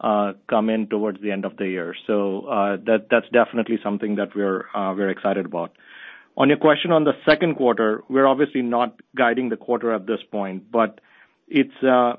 come 0.00 0.70
in 0.70 0.86
towards 0.86 1.20
the 1.20 1.32
end 1.32 1.44
of 1.44 1.56
the 1.56 1.66
year. 1.66 1.96
So 2.06 2.78
that's 2.86 3.28
definitely 3.32 3.80
something 3.82 4.14
that 4.14 4.36
we're 4.36 4.66
uh 4.74 4.94
we're 4.96 5.10
excited 5.10 5.44
about. 5.44 5.72
On 6.40 6.48
your 6.48 6.56
question 6.56 6.90
on 6.90 7.04
the 7.04 7.12
second 7.26 7.56
quarter, 7.56 8.02
we're 8.08 8.26
obviously 8.26 8.62
not 8.62 8.98
guiding 9.14 9.50
the 9.50 9.58
quarter 9.58 9.92
at 9.92 10.06
this 10.06 10.20
point, 10.32 10.72
but 10.72 10.98
it's 11.48 11.82
uh, 11.82 12.14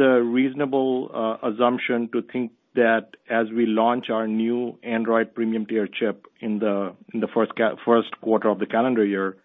a 0.00 0.22
reasonable 0.24 1.08
uh, 1.14 1.48
assumption 1.48 2.08
to 2.10 2.20
think 2.32 2.50
that 2.74 3.10
as 3.30 3.46
we 3.54 3.66
launch 3.66 4.10
our 4.10 4.26
new 4.26 4.76
Android 4.82 5.36
premium 5.36 5.66
tier 5.66 5.86
chip 5.86 6.26
in 6.40 6.58
the 6.58 6.96
first 7.32 8.20
quarter 8.20 8.48
of 8.48 8.58
the 8.58 8.66
calendar 8.66 9.04
year, 9.04 9.36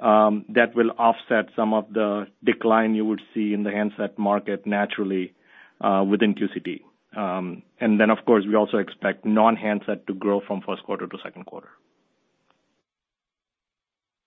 um, 0.00 0.44
that 0.48 0.74
will 0.74 0.90
offset 0.98 1.46
some 1.54 1.72
of 1.72 1.84
the 1.92 2.26
decline 2.42 2.96
you 2.96 3.04
would 3.04 3.22
see 3.32 3.54
in 3.54 3.62
the 3.62 3.70
handset 3.70 4.18
market 4.18 4.66
naturally 4.66 5.34
uh, 5.80 6.04
within 6.04 6.34
QCT. 6.34 6.80
Um 7.16 7.62
and 7.78 8.00
then 8.00 8.10
of 8.10 8.24
course, 8.24 8.44
we 8.48 8.56
also 8.56 8.78
expect 8.78 9.24
non-handset 9.24 10.06
to 10.08 10.14
grow 10.14 10.40
from 10.46 10.62
first 10.62 10.82
quarter 10.82 11.06
to 11.06 11.18
second 11.22 11.44
quarter. 11.44 11.68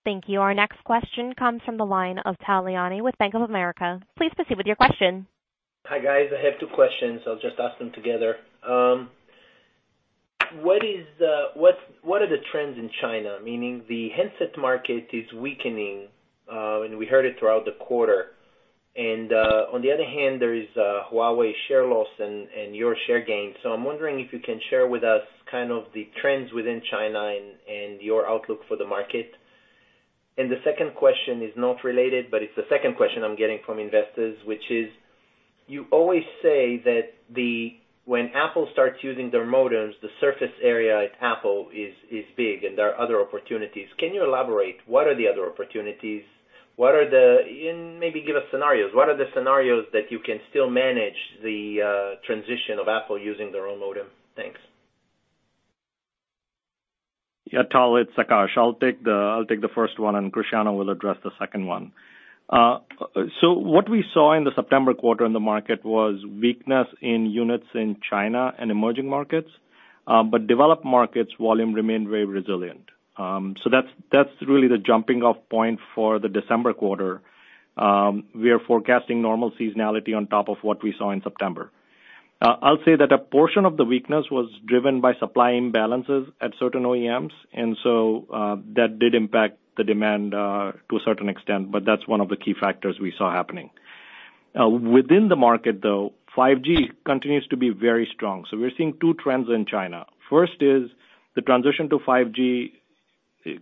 Thank 0.06 0.28
you. 0.28 0.40
Our 0.40 0.54
next 0.54 0.84
question 0.84 1.34
comes 1.36 1.62
from 1.66 1.78
the 1.78 1.84
line 1.84 2.20
of 2.20 2.36
Tal 2.46 2.62
Liani 2.62 3.02
with 3.02 3.18
Bank 3.18 3.34
of 3.34 3.42
America. 3.42 3.98
Please 4.16 4.30
proceed 4.36 4.56
with 4.56 4.64
your 4.64 4.76
question. 4.76 5.26
Hi, 5.86 5.98
guys. 5.98 6.28
I 6.32 6.40
have 6.44 6.60
two 6.60 6.68
questions. 6.72 7.22
I'll 7.26 7.40
just 7.40 7.58
ask 7.58 7.76
them 7.80 7.90
together. 7.92 8.36
Um 8.64 9.10
what 10.62 10.84
is 10.84 11.06
uh 11.20 11.58
what 11.58 11.74
what 12.04 12.22
are 12.22 12.28
the 12.28 12.40
trends 12.52 12.78
in 12.78 12.88
China? 13.00 13.38
Meaning 13.42 13.82
the 13.88 14.10
handset 14.16 14.56
market 14.56 15.08
is 15.12 15.26
weakening, 15.32 16.06
and 16.48 16.96
we 16.98 17.06
heard 17.06 17.26
it 17.26 17.34
throughout 17.40 17.64
the 17.64 17.72
quarter. 17.84 18.26
And 18.94 19.32
uh 19.32 19.74
on 19.74 19.82
the 19.82 19.90
other 19.90 20.04
hand, 20.04 20.40
there 20.40 20.54
is 20.54 20.68
Huawei 20.76 21.50
share 21.66 21.84
loss 21.84 22.12
and 22.20 22.46
and 22.56 22.76
your 22.76 22.94
share 23.08 23.24
gain. 23.24 23.54
So 23.64 23.70
I'm 23.70 23.82
wondering 23.82 24.20
if 24.20 24.32
you 24.32 24.38
can 24.38 24.60
share 24.70 24.86
with 24.86 25.02
us 25.02 25.22
kind 25.50 25.72
of 25.72 25.86
the 25.94 26.06
trends 26.22 26.52
within 26.52 26.80
China 26.92 27.22
and 27.68 28.00
your 28.00 28.28
outlook 28.28 28.60
for 28.68 28.76
the 28.76 28.86
market. 28.86 29.32
And 30.38 30.50
the 30.50 30.60
second 30.64 30.94
question 30.94 31.42
is 31.42 31.52
not 31.56 31.82
related, 31.82 32.30
but 32.30 32.42
it's 32.42 32.54
the 32.56 32.68
second 32.68 32.96
question 32.96 33.24
I'm 33.24 33.36
getting 33.36 33.60
from 33.64 33.78
investors, 33.78 34.36
which 34.44 34.70
is, 34.70 34.88
you 35.66 35.86
always 35.90 36.24
say 36.42 36.82
that 36.84 37.14
the 37.34 37.76
when 38.04 38.30
Apple 38.36 38.68
starts 38.72 38.98
using 39.02 39.32
their 39.32 39.44
modems, 39.44 39.90
the 40.00 40.08
surface 40.20 40.54
area 40.62 41.06
at 41.06 41.10
Apple 41.20 41.68
is 41.74 42.24
big 42.36 42.62
and 42.62 42.78
there 42.78 42.94
are 42.94 43.00
other 43.00 43.20
opportunities. 43.20 43.88
Can 43.98 44.14
you 44.14 44.22
elaborate? 44.22 44.76
What 44.86 45.08
are 45.08 45.16
the 45.16 45.26
other 45.26 45.50
opportunities? 45.50 46.22
What 46.76 46.94
are 46.94 47.08
the 47.10 47.38
and 47.68 47.98
maybe 47.98 48.22
give 48.24 48.36
us 48.36 48.44
scenarios. 48.52 48.92
What 48.94 49.08
are 49.08 49.16
the 49.16 49.24
scenarios 49.34 49.86
that 49.92 50.10
you 50.10 50.20
can 50.20 50.38
still 50.50 50.70
manage 50.70 51.18
the 51.42 51.82
uh, 51.82 52.20
transition 52.24 52.78
of 52.80 52.86
Apple 52.86 53.18
using 53.18 53.50
their 53.50 53.66
own 53.66 53.80
modem? 53.80 54.06
Thanks. 54.36 54.60
Yeah, 57.52 57.62
Tal, 57.70 57.96
it's 57.96 58.12
Akash. 58.18 58.56
I'll 58.56 58.74
take 58.74 59.02
the 59.04 59.68
first 59.74 59.98
one, 59.98 60.16
and 60.16 60.32
Cristiano 60.32 60.72
will 60.72 60.90
address 60.90 61.16
the 61.22 61.30
second 61.38 61.66
one. 61.66 61.92
Uh 62.48 62.78
so 63.40 63.52
what 63.52 63.88
we 63.88 64.04
saw 64.14 64.32
in 64.34 64.44
the 64.44 64.52
September 64.54 64.94
quarter 64.94 65.24
in 65.24 65.32
the 65.32 65.40
market 65.40 65.84
was 65.84 66.24
weakness 66.40 66.86
in 67.00 67.26
units 67.26 67.66
in 67.74 67.96
China 68.08 68.52
and 68.58 68.70
emerging 68.70 69.08
markets. 69.08 69.50
Uh 70.06 70.22
but 70.22 70.46
developed 70.46 70.84
markets 70.84 71.32
volume 71.40 71.72
remained 71.74 72.08
very 72.08 72.24
resilient. 72.24 72.84
Um 73.16 73.56
so 73.64 73.70
that's 73.70 73.88
that's 74.12 74.30
really 74.46 74.68
the 74.68 74.78
jumping 74.78 75.22
off 75.24 75.38
point 75.50 75.80
for 75.94 76.20
the 76.20 76.28
December 76.28 76.72
quarter. 76.72 77.20
Um 77.76 78.24
we 78.32 78.50
are 78.50 78.60
forecasting 78.60 79.20
normal 79.22 79.50
seasonality 79.60 80.16
on 80.16 80.28
top 80.28 80.48
of 80.48 80.58
what 80.62 80.84
we 80.84 80.94
saw 80.96 81.10
in 81.10 81.22
September. 81.22 81.72
Uh, 82.40 82.56
I'll 82.60 82.84
say 82.84 82.96
that 82.96 83.12
a 83.12 83.18
portion 83.18 83.64
of 83.64 83.76
the 83.76 83.84
weakness 83.84 84.26
was 84.30 84.50
driven 84.66 85.00
by 85.00 85.14
supply 85.14 85.52
imbalances 85.52 86.30
at 86.40 86.52
certain 86.58 86.82
OEMs, 86.82 87.32
and 87.52 87.76
so 87.82 88.26
uh, 88.32 88.56
that 88.74 88.98
did 88.98 89.14
impact 89.14 89.58
the 89.78 89.84
demand 89.84 90.34
uh, 90.34 90.72
to 90.90 90.96
a 90.96 91.00
certain 91.04 91.28
extent, 91.28 91.70
but 91.70 91.84
that's 91.84 92.06
one 92.06 92.20
of 92.20 92.28
the 92.28 92.36
key 92.36 92.54
factors 92.58 92.98
we 93.00 93.12
saw 93.16 93.32
happening. 93.32 93.70
Within 94.54 95.28
the 95.28 95.36
market, 95.36 95.82
though, 95.82 96.14
5G 96.36 96.90
continues 97.04 97.46
to 97.48 97.56
be 97.56 97.70
very 97.70 98.08
strong. 98.14 98.46
So 98.50 98.56
we're 98.56 98.70
seeing 98.76 98.98
two 99.00 99.14
trends 99.14 99.48
in 99.48 99.66
China. 99.66 100.06
First 100.30 100.60
is 100.60 100.90
the 101.34 101.42
transition 101.42 101.88
to 101.90 101.98
5G, 101.98 102.72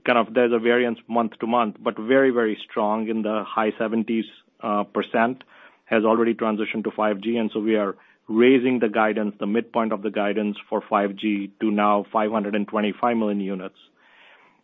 kind 0.06 0.18
of 0.18 0.34
there's 0.34 0.52
a 0.52 0.58
variance 0.58 0.98
month-to-month, 1.08 1.76
but 1.80 1.98
very 1.98 2.30
very 2.30 2.58
strong 2.68 3.08
in 3.08 3.22
the 3.22 3.44
high 3.46 3.72
70s% 3.72 5.42
has 5.86 6.04
already 6.04 6.34
transitioned 6.34 6.84
to 6.84 6.90
5G. 6.90 7.36
And 7.38 7.50
so 7.52 7.60
we 7.60 7.76
are 7.76 7.96
raising 8.28 8.78
the 8.78 8.88
guidance, 8.88 9.34
the 9.38 9.46
midpoint 9.46 9.92
of 9.92 10.02
the 10.02 10.10
guidance 10.10 10.56
for 10.68 10.82
5G 10.82 11.50
to 11.60 11.70
now 11.70 12.04
525 12.12 13.16
million 13.16 13.40
units. 13.40 13.76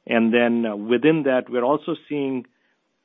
And 0.06 0.32
then 0.32 0.88
within 0.88 1.24
that, 1.24 1.50
we're 1.50 1.64
also 1.64 1.94
seeing 2.08 2.46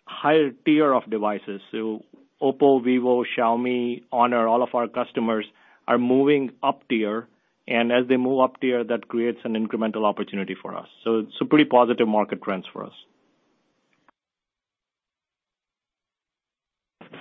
higher 0.07 0.51
tier 0.65 0.93
of 0.93 1.09
devices. 1.09 1.61
So 1.71 2.03
OPPO, 2.41 2.83
Vivo, 2.83 3.23
Xiaomi, 3.23 4.03
Honor, 4.11 4.47
all 4.47 4.63
of 4.63 4.69
our 4.73 4.87
customers 4.87 5.45
are 5.87 5.97
moving 5.97 6.51
up 6.63 6.87
tier, 6.89 7.27
and 7.67 7.91
as 7.91 8.07
they 8.07 8.17
move 8.17 8.39
up 8.39 8.59
tier, 8.61 8.83
that 8.83 9.07
creates 9.07 9.39
an 9.43 9.53
incremental 9.53 10.05
opportunity 10.05 10.55
for 10.59 10.75
us. 10.75 10.87
So 11.03 11.19
it's 11.19 11.35
a 11.41 11.45
pretty 11.45 11.65
positive 11.65 12.07
market 12.07 12.41
trends 12.41 12.65
for 12.71 12.83
us. 12.85 12.93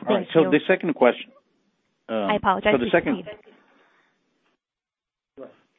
Thank 0.07 0.29
you. 0.35 0.51
The 0.51 0.61
second 0.67 0.95
question. 0.95 1.31
Um, 2.09 2.17
I 2.17 2.37
apologize. 2.37 2.75
The 2.79 2.91
second- 2.91 3.25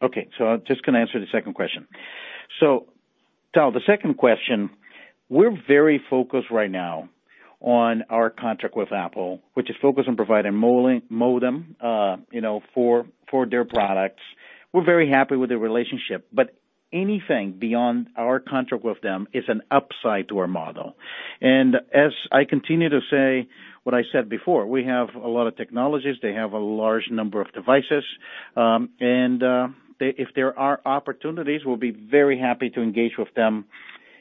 Okay. 0.01 0.27
So 0.37 0.45
I'm 0.45 0.61
just 0.67 0.83
going 0.83 0.93
to 0.93 0.99
answer 0.99 1.19
the 1.19 1.27
second 1.31 1.53
question. 1.53 1.87
So 2.59 2.87
Tal, 3.53 3.71
the 3.71 3.81
second 3.85 4.15
question, 4.17 4.69
we're 5.29 5.57
very 5.67 6.01
focused 6.09 6.51
right 6.51 6.69
now 6.69 7.09
on 7.61 8.03
our 8.09 8.29
contract 8.29 8.75
with 8.75 8.91
Apple, 8.91 9.41
which 9.53 9.69
is 9.69 9.75
focused 9.81 10.07
on 10.07 10.15
providing 10.15 10.53
modem 10.53 11.75
uh, 11.81 12.17
you 12.31 12.41
know, 12.41 12.61
for 12.73 13.05
for 13.31 13.45
their 13.45 13.65
products. 13.65 14.21
We're 14.73 14.83
very 14.83 15.09
happy 15.09 15.37
with 15.37 15.49
the 15.49 15.57
relationship, 15.57 16.27
but 16.33 16.53
anything 16.91 17.53
beyond 17.57 18.07
our 18.17 18.39
contract 18.39 18.83
with 18.83 19.01
them 19.01 19.27
is 19.33 19.45
an 19.47 19.61
upside 19.71 20.27
to 20.29 20.39
our 20.39 20.47
model. 20.47 20.95
And 21.41 21.75
as 21.93 22.11
I 22.31 22.43
continue 22.43 22.89
to 22.89 22.99
say 23.09 23.47
what 23.85 23.93
I 23.95 24.01
said 24.11 24.29
before, 24.29 24.65
we 24.65 24.83
have 24.85 25.09
a 25.15 25.27
lot 25.27 25.45
of 25.45 25.55
technologies. 25.55 26.15
They 26.21 26.33
have 26.33 26.53
a 26.53 26.59
large 26.59 27.07
number 27.11 27.39
of 27.39 27.51
devices. 27.53 28.03
Um, 28.57 28.89
And 28.99 29.41
if 29.99 30.29
there 30.35 30.57
are 30.59 30.81
opportunities, 30.85 31.61
we'll 31.65 31.77
be 31.77 31.91
very 31.91 32.37
happy 32.37 32.69
to 32.71 32.81
engage 32.81 33.13
with 33.17 33.33
them 33.35 33.65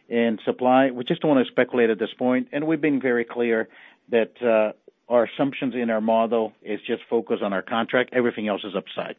in 0.09 0.39
supply. 0.45 0.91
We 0.91 1.05
just 1.05 1.23
don't 1.23 1.31
want 1.35 1.47
to 1.47 1.51
speculate 1.51 1.91
at 1.91 1.99
this 1.99 2.13
point, 2.19 2.49
and 2.53 2.67
we've 2.67 2.81
been 2.81 3.01
very 3.01 3.25
clear 3.25 3.69
that 4.11 4.33
uh, 4.43 4.73
our 5.13 5.25
assumptions 5.25 5.75
in 5.75 5.91
our 5.91 6.01
model 6.01 6.53
is 6.63 6.81
just 6.87 7.03
focus 7.09 7.39
on 7.43 7.53
our 7.53 7.63
contract. 7.63 8.11
Everything 8.13 8.49
else 8.49 8.63
is 8.65 8.75
upside. 8.77 9.17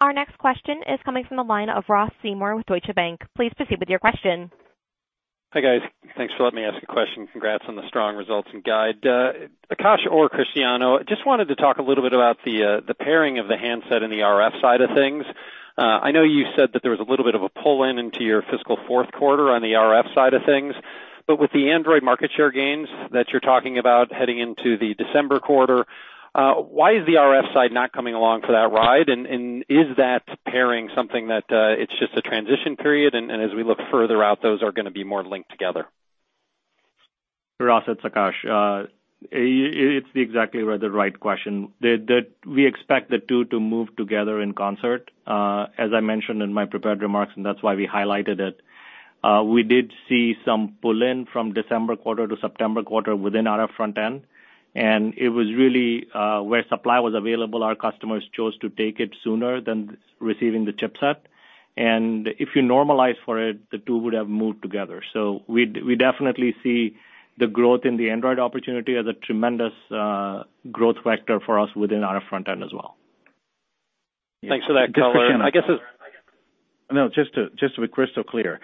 Our 0.00 0.12
next 0.12 0.36
question 0.38 0.78
is 0.88 0.98
coming 1.04 1.24
from 1.28 1.36
the 1.36 1.44
line 1.44 1.68
of 1.68 1.84
Ross 1.88 2.10
Seymore 2.24 2.56
with 2.56 2.66
Deutsche 2.66 2.92
Bank. 2.94 3.20
Please 3.36 3.52
proceed 3.56 3.78
with 3.78 3.88
your 3.88 4.00
question. 4.00 4.50
Hi, 5.52 5.60
guys. 5.60 5.82
Thanks 6.16 6.32
for 6.34 6.44
letting 6.44 6.60
me 6.60 6.64
ask 6.64 6.82
a 6.82 6.86
question. 6.86 7.26
Congrats 7.26 7.64
on 7.68 7.76
the 7.76 7.86
strong 7.86 8.16
results 8.16 8.48
and 8.54 8.64
guide. 8.64 9.06
Uh 9.06 9.32
Akash 9.70 10.10
or 10.10 10.30
Cristiano, 10.30 10.96
I 10.98 11.02
just 11.02 11.26
wanted 11.26 11.48
to 11.48 11.56
talk 11.56 11.76
a 11.76 11.82
little 11.82 12.02
bit 12.02 12.14
about 12.14 12.38
the 12.42 12.64
uh 12.64 12.80
the 12.86 12.94
pairing 12.94 13.38
of 13.38 13.48
the 13.48 13.58
handset 13.58 14.02
and 14.02 14.10
the 14.10 14.20
RF 14.20 14.62
side 14.62 14.80
of 14.80 14.88
things. 14.94 15.26
Uh 15.76 15.82
I 15.82 16.10
know 16.12 16.22
you 16.22 16.46
said 16.56 16.70
that 16.72 16.80
there 16.82 16.90
was 16.90 17.00
a 17.00 17.10
little 17.10 17.26
bit 17.26 17.34
of 17.34 17.42
a 17.42 17.50
pull-in 17.50 17.98
into 17.98 18.24
your 18.24 18.40
fiscal 18.50 18.78
fourth 18.86 19.12
quarter 19.12 19.50
on 19.50 19.60
the 19.60 19.72
RF 19.72 20.14
side 20.14 20.32
of 20.32 20.42
things. 20.46 20.74
But 21.26 21.38
with 21.38 21.52
the 21.52 21.70
Android 21.70 22.02
market 22.02 22.30
share 22.34 22.50
gains 22.50 22.88
that 23.10 23.26
you're 23.30 23.40
talking 23.40 23.76
about 23.76 24.10
heading 24.10 24.38
into 24.38 24.78
the 24.78 24.94
December 24.94 25.38
quarter, 25.38 25.84
Uh, 26.34 26.54
why 26.54 26.92
is 26.92 27.04
the 27.04 27.14
RF 27.14 27.52
side 27.52 27.72
not 27.72 27.92
coming 27.92 28.14
along 28.14 28.40
for 28.40 28.52
that 28.52 28.72
ride? 28.72 29.10
And 29.10 29.64
is 29.68 29.96
that 29.98 30.22
pairing 30.46 30.88
something 30.94 31.28
that 31.28 31.44
uh, 31.50 31.76
it's 31.78 31.92
just 31.98 32.16
a 32.16 32.22
transition 32.22 32.76
period, 32.76 33.14
and 33.14 33.30
as 33.30 33.54
we 33.54 33.64
look 33.64 33.78
further 33.90 34.24
out, 34.24 34.40
those 34.40 34.62
are 34.62 34.72
going 34.72 34.86
to 34.86 34.90
be 34.90 35.04
more 35.04 35.22
linked 35.22 35.50
together? 35.50 35.86
Ross, 37.60 37.84
it's 37.86 38.00
Akash. 38.00 38.44
Uh, 38.48 38.86
it's 39.30 40.08
exactly 40.14 40.62
the 40.78 40.90
right 40.90 41.18
question. 41.20 41.72
We 41.80 42.66
expect 42.66 43.10
the 43.10 43.18
two 43.18 43.44
to 43.46 43.60
move 43.60 43.94
together 43.96 44.40
in 44.40 44.52
concert. 44.52 45.10
As 45.26 45.90
I 45.94 46.00
mentioned 46.00 46.42
in 46.42 46.52
my 46.52 46.64
prepared 46.64 47.02
remarks, 47.02 47.32
and 47.36 47.44
that's 47.44 47.62
why 47.62 47.74
we 47.74 47.86
highlighted 47.86 48.40
it, 48.40 48.60
we 49.46 49.62
did 49.62 49.92
see 50.08 50.34
some 50.44 50.76
pull-in 50.80 51.26
from 51.26 51.52
December 51.52 51.94
quarter 51.94 52.26
to 52.26 52.36
September 52.40 52.82
quarter 52.82 53.14
within 53.14 53.44
RF 53.44 53.74
front-end, 53.76 54.22
and 54.74 55.14
it 55.16 55.28
was 55.28 55.46
really 55.54 56.06
uh, 56.14 56.40
where 56.40 56.64
supply 56.68 57.00
was 57.00 57.14
available, 57.14 57.62
our 57.62 57.74
customers 57.74 58.24
chose 58.34 58.56
to 58.58 58.70
take 58.70 59.00
it 59.00 59.14
sooner 59.22 59.60
than 59.60 59.98
receiving 60.18 60.64
the 60.64 60.72
chipset. 60.72 61.16
And 61.76 62.28
if 62.38 62.50
you 62.54 62.62
normalize 62.62 63.16
for 63.24 63.40
it, 63.40 63.70
the 63.70 63.78
two 63.78 63.98
would 63.98 64.14
have 64.14 64.28
moved 64.28 64.62
together. 64.62 65.02
So 65.12 65.42
we 65.46 65.66
definitely 65.96 66.54
see 66.62 66.96
the 67.38 67.46
growth 67.46 67.84
in 67.84 67.96
the 67.96 68.10
Android 68.10 68.38
opportunity 68.38 68.96
as 68.96 69.06
a 69.06 69.14
tremendous 69.14 69.72
uh, 69.90 70.44
growth 70.70 70.96
vector 71.04 71.40
for 71.40 71.58
us 71.58 71.70
within 71.74 72.02
our 72.04 72.22
front-end 72.28 72.62
as 72.62 72.72
well. 72.72 72.96
Thanks 74.46 74.66
for 74.66 74.74
that 74.74 74.92
color. 74.94 75.42
I 75.42 75.50
guess 75.50 75.62
no, 76.90 77.08
just 77.08 77.34
to 77.34 77.48
just 77.58 77.74
to 77.76 77.80
be 77.80 77.88
crystal 77.88 78.24
clear, 78.24 78.60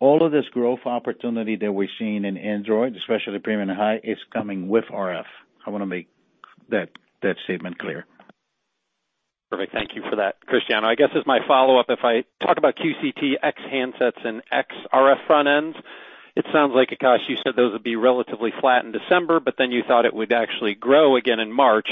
all 0.00 0.24
of 0.24 0.32
this 0.32 0.44
growth 0.52 0.80
opportunity 0.84 1.56
that 1.56 1.72
we're 1.72 1.88
seeing 1.98 2.24
in 2.24 2.36
Android, 2.36 2.96
especially 2.96 3.38
premium 3.38 3.70
and 3.70 3.78
high, 3.78 4.00
is 4.02 4.18
coming 4.32 4.68
with 4.68 4.84
RF. 4.92 5.24
I 5.66 5.70
want 5.70 5.82
to 5.82 5.86
make 5.86 6.08
that 6.70 6.90
that 7.22 7.36
statement 7.44 7.78
clear. 7.78 8.06
Perfect. 9.50 9.72
Thank 9.72 9.96
you 9.96 10.02
for 10.08 10.16
that, 10.16 10.36
Cristiano. 10.46 10.86
I 10.86 10.94
guess 10.94 11.10
as 11.16 11.26
my 11.26 11.40
follow-up, 11.46 11.86
if 11.88 11.98
I 12.04 12.24
talk 12.44 12.56
about 12.56 12.76
QCT 12.76 13.34
ex 13.42 13.60
handsets 13.62 14.24
and 14.24 14.42
ex 14.52 14.68
RF 14.92 15.26
front 15.26 15.48
ends, 15.48 15.76
it 16.36 16.46
sounds 16.52 16.72
like, 16.74 16.90
Akash, 16.90 17.28
you 17.28 17.36
said 17.36 17.56
those 17.56 17.72
would 17.72 17.82
be 17.82 17.96
relatively 17.96 18.52
flat 18.60 18.84
in 18.84 18.92
December, 18.92 19.40
but 19.40 19.54
then 19.58 19.72
you 19.72 19.82
thought 19.86 20.04
it 20.04 20.14
would 20.14 20.32
actually 20.32 20.74
grow 20.74 21.16
again 21.16 21.40
in 21.40 21.52
March. 21.52 21.88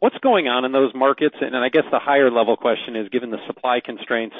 What's 0.00 0.16
going 0.16 0.48
on 0.48 0.64
in 0.64 0.72
those 0.72 0.94
markets? 0.94 1.36
And 1.42 1.54
I 1.54 1.68
guess 1.68 1.84
the 1.90 1.98
higher 1.98 2.30
level 2.30 2.56
question 2.56 2.96
is, 2.96 3.10
given 3.10 3.30
the 3.30 3.46
supply 3.46 3.80
constraints, 3.80 4.34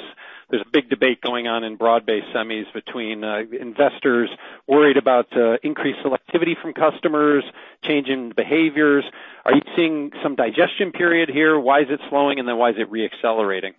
there's 0.49 0.63
a 0.63 0.69
big 0.69 0.89
debate 0.89 1.21
going 1.21 1.47
on 1.47 1.63
in 1.63 1.75
broad-based 1.75 2.25
semis 2.35 2.65
between 2.73 3.23
uh, 3.23 3.43
investors 3.59 4.31
worried 4.67 4.97
about 4.97 5.27
uh, 5.37 5.57
increased 5.61 5.99
selectivity 6.03 6.59
from 6.59 6.73
customers, 6.73 7.43
change 7.83 8.07
in 8.07 8.33
behaviors. 8.35 9.05
Are 9.45 9.53
you 9.53 9.61
seeing 9.75 10.11
some 10.23 10.35
digestion 10.35 10.91
period 10.91 11.29
here? 11.29 11.59
Why 11.59 11.81
is 11.81 11.87
it 11.91 11.99
slowing, 12.09 12.39
and 12.39 12.47
then 12.47 12.57
why 12.57 12.71
is 12.71 12.77
it 12.79 12.89
re-accelerating? 12.89 13.73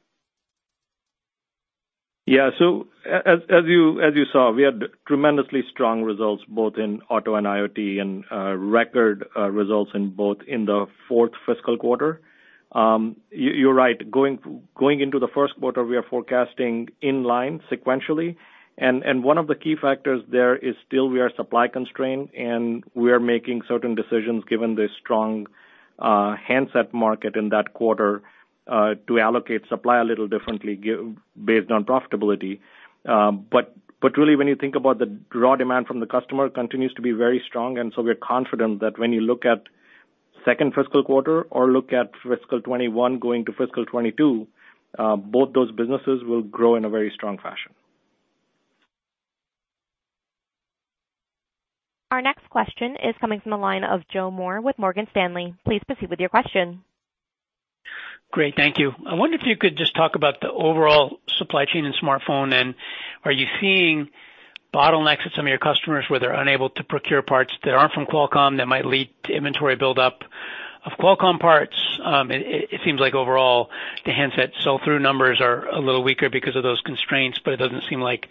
Yeah. 2.26 2.50
So 2.58 2.86
uh 3.10 3.18
as 3.26 3.64
you 3.66 4.00
as 4.00 4.14
you 4.14 4.24
saw, 4.32 4.52
we 4.52 4.62
had 4.62 4.84
tremendously 5.06 5.62
strong 5.70 6.02
results 6.02 6.44
both 6.48 6.78
in 6.78 7.02
auto 7.10 7.34
and 7.34 7.46
IoT 7.46 8.00
and 8.00 8.24
uh, 8.30 8.54
record 8.56 9.26
uh, 9.36 9.50
results 9.50 9.90
in 9.94 10.10
both 10.10 10.38
in 10.46 10.66
the 10.66 10.86
fourth 11.08 11.32
fiscal 11.46 11.76
quarter. 11.76 12.20
Um, 12.72 13.16
you're 13.30 13.74
right. 13.74 13.98
Going 14.10 14.62
going 14.74 15.00
into 15.00 15.18
the 15.18 15.28
first 15.28 15.54
quarter, 15.58 15.84
we 15.84 15.96
are 15.96 16.02
forecasting 16.04 16.88
in 17.00 17.24
line 17.24 17.60
sequentially. 17.70 18.36
And 18.78 19.22
one 19.22 19.36
of 19.36 19.48
the 19.48 19.54
key 19.54 19.76
factors 19.80 20.22
there 20.30 20.56
is 20.56 20.74
still 20.86 21.08
we 21.08 21.20
are 21.20 21.30
supply 21.36 21.68
constrained, 21.68 22.30
and 22.34 22.82
we 22.94 23.12
are 23.12 23.20
making 23.20 23.62
certain 23.68 23.94
decisions 23.94 24.44
given 24.48 24.76
the 24.76 24.88
strong 24.98 25.46
uh, 25.98 26.36
handset 26.36 26.94
market 26.94 27.36
in 27.36 27.50
that 27.50 27.74
quarter, 27.74 28.22
to 28.68 29.18
allocate 29.20 29.62
supply 29.68 30.00
a 30.00 30.04
little 30.04 30.28
differently 30.28 30.78
based 31.44 31.70
on 31.70 31.84
profitability. 31.84 32.60
Um 33.06 33.46
but 33.50 33.74
but 34.02 34.16
really, 34.18 34.34
when 34.34 34.48
you 34.48 34.56
think 34.56 34.74
about 34.74 34.98
the 34.98 35.16
raw 35.32 35.54
demand 35.54 35.86
from 35.86 36.00
the 36.00 36.06
customer 36.06 36.48
continues 36.50 36.92
to 36.94 37.02
be 37.02 37.12
very 37.12 37.40
strong, 37.46 37.78
and 37.78 37.92
so 37.94 38.02
we're 38.02 38.16
confident 38.16 38.80
that 38.80 38.98
when 38.98 39.12
you 39.12 39.20
look 39.20 39.44
at 39.44 39.62
second 40.44 40.74
fiscal 40.74 41.04
quarter 41.04 41.42
or 41.42 41.70
look 41.70 41.92
at 41.92 42.10
fiscal 42.16 42.58
2021 42.60 43.20
going 43.20 43.44
to 43.44 43.52
fiscal 43.52 43.86
2022, 43.86 44.48
both 45.30 45.52
those 45.52 45.70
businesses 45.70 46.24
will 46.24 46.42
grow 46.42 46.74
in 46.74 46.84
a 46.84 46.90
very 46.90 47.12
strong 47.14 47.38
fashion. 47.38 47.72
Our 52.10 52.20
next 52.20 52.50
question 52.50 52.96
is 52.96 53.14
coming 53.20 53.40
from 53.40 53.50
the 53.50 53.56
line 53.56 53.84
of 53.84 54.02
Joe 54.12 54.30
Moore 54.30 54.60
with 54.60 54.78
Morgan 54.78 55.06
Stanley. 55.12 55.54
Please 55.64 55.80
proceed 55.86 56.10
with 56.10 56.20
your 56.20 56.28
question. 56.28 56.82
Great. 58.32 58.56
Thank 58.56 58.78
you. 58.78 58.92
I 59.06 59.14
wonder 59.14 59.36
if 59.36 59.42
you 59.44 59.56
could 59.58 59.76
just 59.76 59.94
talk 59.94 60.14
about 60.14 60.40
the 60.40 60.50
overall 60.50 61.20
supply 61.36 61.66
chain 61.66 61.84
in 61.84 61.92
smartphone, 61.92 62.54
and 62.54 62.74
are 63.26 63.30
you 63.30 63.46
seeing 63.60 64.08
bottlenecks 64.74 65.26
at 65.26 65.32
some 65.36 65.44
of 65.44 65.50
your 65.50 65.58
customers 65.58 66.06
where 66.08 66.18
they're 66.18 66.32
unable 66.32 66.70
to 66.70 66.82
procure 66.82 67.20
parts 67.20 67.52
that 67.62 67.74
aren't 67.74 67.92
from 67.92 68.06
Qualcomm 68.06 68.56
that 68.56 68.66
might 68.66 68.86
lead 68.86 69.10
to 69.24 69.34
inventory 69.34 69.76
buildup 69.76 70.24
of 70.86 70.92
Qualcomm 70.98 71.40
parts? 71.40 71.76
Um 72.02 72.30
it 72.30 72.80
seems 72.82 73.00
like 73.00 73.14
overall, 73.14 73.68
the 74.06 74.12
handset 74.12 74.52
sell-through 74.60 75.00
numbers 75.00 75.42
are 75.42 75.66
a 75.68 75.78
little 75.78 76.02
weaker 76.02 76.30
because 76.30 76.56
of 76.56 76.62
those 76.62 76.80
constraints, 76.80 77.38
but 77.38 77.52
it 77.52 77.58
doesn't 77.58 77.84
seem 77.90 78.00
like 78.00 78.28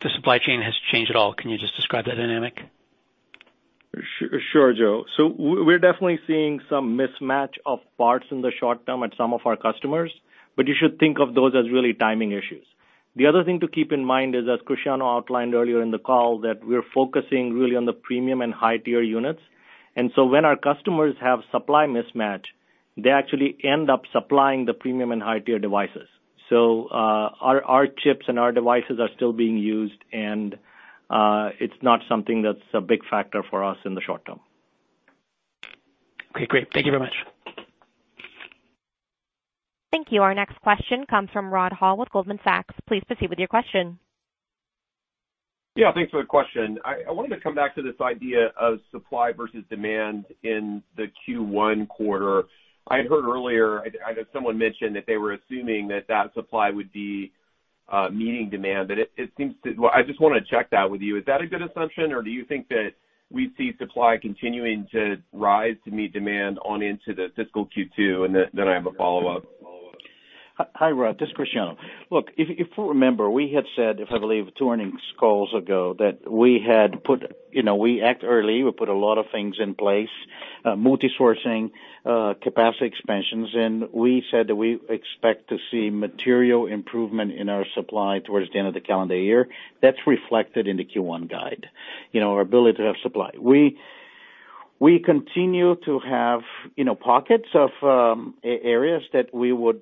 the 0.00 0.08
supply 0.08 0.38
chain 0.38 0.62
has 0.62 0.74
changed 0.90 1.10
at 1.10 1.16
all. 1.16 1.34
Can 1.34 1.50
you 1.50 1.58
just 1.58 1.76
describe 1.76 2.06
that 2.06 2.16
dynamic? 2.16 2.58
Sure, 4.52 4.72
Joe. 4.72 5.04
So 5.16 5.26
We're 5.38 5.78
definitely 5.78 6.20
seeing 6.26 6.60
some 6.70 6.98
mismatch 6.98 7.54
of 7.66 7.80
parts 7.98 8.26
in 8.30 8.40
the 8.40 8.50
short 8.58 8.86
term 8.86 9.02
at 9.02 9.14
some 9.16 9.34
of 9.34 9.42
our 9.44 9.56
customers, 9.56 10.12
but 10.56 10.66
you 10.66 10.74
should 10.80 10.98
think 10.98 11.18
of 11.20 11.34
those 11.34 11.54
as 11.54 11.70
really 11.70 11.92
timing 11.92 12.32
issues. 12.32 12.64
The 13.16 13.26
other 13.26 13.44
thing 13.44 13.60
to 13.60 13.68
keep 13.68 13.92
in 13.92 14.04
mind 14.04 14.34
is, 14.34 14.44
as 14.48 14.60
Cristiano 14.64 15.06
outlined 15.06 15.54
earlier 15.54 15.82
in 15.82 15.90
the 15.90 15.98
call, 15.98 16.40
that 16.40 16.64
we're 16.64 16.84
focusing 16.94 17.52
really 17.52 17.76
on 17.76 17.84
the 17.84 17.92
premium 17.92 18.40
and 18.40 18.54
high-tier 18.54 19.02
units. 19.02 19.40
And 19.94 20.10
so 20.16 20.24
when 20.24 20.46
our 20.46 20.56
customers 20.56 21.14
have 21.20 21.40
supply 21.50 21.86
mismatch, 21.86 22.46
they 22.96 23.10
actually 23.10 23.58
end 23.62 23.90
up 23.90 24.04
supplying 24.10 24.64
the 24.64 24.72
premium 24.72 25.12
and 25.12 25.22
high-tier 25.22 25.58
devices. 25.58 26.08
So 26.48 26.86
uh, 26.86 27.30
our 27.40 27.86
chips 27.86 28.24
and 28.28 28.38
our 28.38 28.52
devices 28.52 28.98
are 29.00 29.10
still 29.14 29.34
being 29.34 29.58
used, 29.58 30.02
and 30.12 30.56
Uh, 31.12 31.50
it's 31.60 31.74
not 31.82 32.00
something 32.08 32.40
that's 32.40 32.58
a 32.72 32.80
big 32.80 33.00
factor 33.10 33.42
for 33.50 33.62
us 33.62 33.76
in 33.84 33.94
the 33.94 34.00
short 34.00 34.24
term. 34.24 34.40
Okay, 36.34 36.46
great. 36.46 36.68
Thank 36.72 36.86
you 36.86 36.92
very 36.92 37.02
much. 37.02 37.14
Thank 39.92 40.06
you. 40.10 40.22
Our 40.22 40.34
next 40.34 40.58
question 40.62 41.04
comes 41.04 41.28
from 41.30 41.52
Rod 41.52 41.74
Hall 41.74 41.98
with 41.98 42.10
Goldman 42.10 42.40
Sachs. 42.42 42.74
Please 42.88 43.02
proceed 43.06 43.28
with 43.28 43.38
your 43.38 43.48
question. 43.48 43.98
Yeah, 45.76 45.92
thanks 45.92 46.10
for 46.10 46.22
the 46.22 46.26
question. 46.26 46.78
I 46.84 47.10
wanted 47.10 47.34
to 47.34 47.40
come 47.42 47.54
back 47.54 47.74
to 47.74 47.82
this 47.82 47.94
idea 48.00 48.48
of 48.58 48.78
supply 48.90 49.32
versus 49.32 49.64
demand 49.68 50.24
in 50.42 50.82
the 50.96 51.06
Q1 51.28 51.88
quarter. 51.88 52.44
I 52.88 52.96
had 52.98 53.06
heard 53.06 53.24
earlier, 53.24 53.80
I 53.80 54.12
know 54.12 54.24
someone 54.32 54.56
mentioned 54.56 54.96
that 54.96 55.04
they 55.06 55.18
were 55.18 55.32
assuming 55.32 55.88
that 55.88 56.08
that 56.08 56.32
supply 56.34 56.70
would 56.70 56.92
be 56.92 57.32
Uh, 57.88 58.08
meeting 58.08 58.48
demand. 58.48 58.88
But 58.88 58.98
it 58.98 59.30
seems 59.36 59.54
to 59.64 59.74
well 59.76 59.90
I 59.94 60.02
just 60.02 60.20
want 60.20 60.34
to 60.34 60.50
check 60.50 60.70
that 60.70 60.90
with 60.90 61.02
you. 61.02 61.18
Is 61.18 61.24
that 61.26 61.42
a 61.42 61.46
good 61.46 61.60
assumption, 61.60 62.12
or 62.12 62.22
do 62.22 62.30
you 62.30 62.44
think 62.44 62.68
that 62.68 62.90
we 63.30 63.50
see 63.58 63.72
supply 63.78 64.16
continuing 64.20 64.86
to 64.92 65.16
rise 65.32 65.74
to 65.84 65.90
meet 65.90 66.12
demand 66.12 66.58
on 66.64 66.80
into 66.82 67.12
the 67.14 67.28
fiscal 67.36 67.66
Q2? 67.66 68.48
Then 68.54 68.68
I 68.68 68.72
have 68.72 68.86
a 68.86 68.92
follow-up. 68.92 69.44
Hi, 70.58 70.90
Rod. 70.90 71.18
This 71.18 71.28
is 71.28 71.34
Cristiano. 71.34 71.78
Look, 72.10 72.30
if 72.36 72.50
you 72.76 72.88
remember, 72.88 73.30
we 73.30 73.52
had 73.52 73.64
said, 73.74 74.00
if 74.00 74.08
I 74.12 74.18
believe 74.18 74.48
two 74.58 74.70
earnings 74.70 75.00
calls 75.18 75.54
ago, 75.54 75.94
that 75.98 76.30
we 76.30 76.60
had 76.60 77.02
put, 77.04 77.34
you 77.50 77.62
know, 77.62 77.76
we 77.76 78.02
act 78.02 78.22
early. 78.22 78.62
We 78.62 78.70
put 78.70 78.90
a 78.90 78.94
lot 78.94 79.16
of 79.16 79.26
things 79.32 79.56
in 79.58 79.74
place, 79.74 80.10
uh 80.66 80.76
multi-sourcing, 80.76 81.70
uh 82.04 82.34
capacity 82.42 82.84
expansions, 82.84 83.48
and 83.54 83.88
we 83.94 84.24
said 84.30 84.48
that 84.48 84.56
we 84.56 84.78
expect 84.90 85.48
to 85.48 85.56
see 85.70 85.88
material 85.88 86.66
improvement 86.66 87.32
in 87.32 87.48
our 87.48 87.64
supply 87.74 88.18
towards 88.18 88.52
the 88.52 88.58
end 88.58 88.68
of 88.68 88.74
the 88.74 88.80
calendar 88.80 89.16
year. 89.16 89.48
That's 89.80 90.06
reflected 90.06 90.68
in 90.68 90.76
the 90.76 90.84
Q1 90.84 91.30
guide, 91.30 91.66
you 92.12 92.20
know, 92.20 92.34
our 92.34 92.42
ability 92.42 92.76
to 92.78 92.84
have 92.84 92.96
supply. 93.02 93.30
We 93.38 93.78
we 94.78 94.98
continue 94.98 95.76
to 95.84 96.00
have 96.00 96.40
you 96.76 96.84
know, 96.84 96.96
pockets 96.96 97.48
of 97.54 97.70
areas 98.42 99.02
that 99.12 99.32
we 99.32 99.52
would 99.52 99.80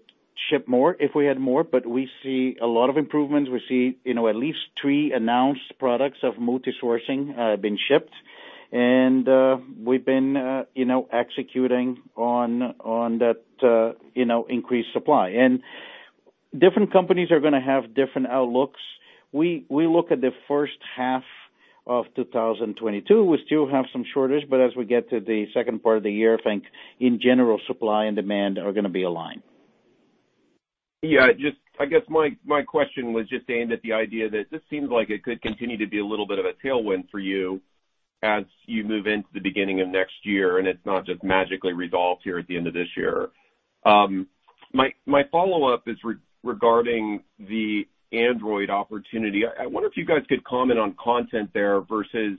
ship 0.49 0.67
more 0.67 0.97
if 0.99 1.13
we 1.15 1.27
had 1.27 1.39
more, 1.39 1.65
but 1.65 1.87
we 1.87 2.09
see 2.23 2.57
a 2.61 2.67
lot 2.67 2.91
of 2.91 2.97
improvements. 2.97 3.51
We 3.51 3.63
see 3.69 3.99
you 4.05 4.15
know, 4.15 4.29
at 4.29 4.37
least 4.37 4.59
three 4.81 5.13
announced 5.13 5.79
products 5.79 6.19
of 6.23 6.39
multi-sourcing 6.39 7.39
uh, 7.39 7.57
being 7.57 7.79
shipped, 7.89 8.13
and 8.73 9.29
uh, 9.29 9.59
we've 9.83 10.05
been 10.05 10.37
uh, 10.37 10.65
you 10.75 10.85
know, 10.85 11.09
executing 11.13 12.03
on 12.17 12.63
on 12.81 13.19
that 13.19 13.43
you 14.15 14.25
know, 14.25 14.47
increased 14.49 14.93
supply. 14.93 15.31
And 15.31 15.61
different 16.57 16.93
companies 16.93 17.31
are 17.31 17.41
to 17.41 17.61
have 17.61 17.95
different 17.95 18.29
outlooks. 18.29 18.81
We 19.33 19.65
we 19.69 19.87
look 19.87 20.11
at 20.11 20.21
the 20.21 20.33
first 20.49 20.79
half 20.97 21.25
of 21.87 22.05
2022, 22.15 23.25
we 23.25 23.39
still 23.47 23.69
have 23.69 23.87
some 23.93 24.05
shortage, 24.15 24.49
but 24.49 24.61
as 24.61 24.77
we 24.77 24.85
get 24.85 25.11
to 25.11 25.19
the 25.19 25.47
second 25.53 25.83
part 25.83 25.97
of 25.97 26.03
the 26.03 26.13
year, 26.13 26.39
I 26.39 26.43
think 26.43 26.65
in 27.01 27.21
general, 27.21 27.61
supply 27.67 28.05
and 28.05 28.15
demand 28.15 28.59
are 28.59 28.73
to 28.85 28.91
be 28.91 29.03
aligned. 29.03 29.43
Yeah, 31.03 31.29
just 31.33 31.57
I 31.79 31.87
guess 31.87 32.03
my 32.09 32.37
my 32.45 32.63
question 32.63 33.15
was 33.15 33.27
just 33.29 33.49
aimed 33.49 33.73
at 33.73 33.81
the 33.83 33.93
idea 33.93 34.29
that 34.29 34.51
this 34.51 34.61
seems 34.69 34.91
like 34.91 35.09
it 35.09 35.23
could 35.23 35.41
continue 35.41 35.79
to 35.79 35.87
be 35.87 35.99
a 35.99 36.05
little 36.05 36.27
bit 36.27 36.39
of 36.39 36.45
a 36.45 36.53
tailwind 36.67 37.09
for 37.11 37.19
you 37.19 37.61
as 38.23 38.45
you 38.67 38.85
move 38.85 39.07
into 39.07 39.29
the 39.33 39.41
beginning 39.41 39.81
of 39.81 39.89
next 39.89 40.13
year, 40.25 40.59
and 40.59 40.69
it's 40.69 40.85
not 40.85 41.07
just 41.07 41.25
magically 41.25 41.73
resolved 41.73 42.21
here 42.23 42.39
at 42.39 42.47
the 42.49 42.57
end 42.57 42.67
of 42.67 42.75
this 42.75 42.89
year. 42.97 43.31
Um 43.87 44.27
my 44.75 44.93
my 45.07 45.23
follow-up 45.33 45.85
is 45.87 45.97
regarding 46.45 47.23
the 47.39 47.89
Android 48.13 48.69
opportunity. 48.69 49.45
I 49.47 49.67
wonder 49.67 49.89
if 49.89 49.97
you 49.97 50.05
guys 50.05 50.23
could 50.29 50.45
comment 50.45 50.79
on 50.79 50.95
content 51.03 51.51
there 51.55 51.81
versus 51.81 52.39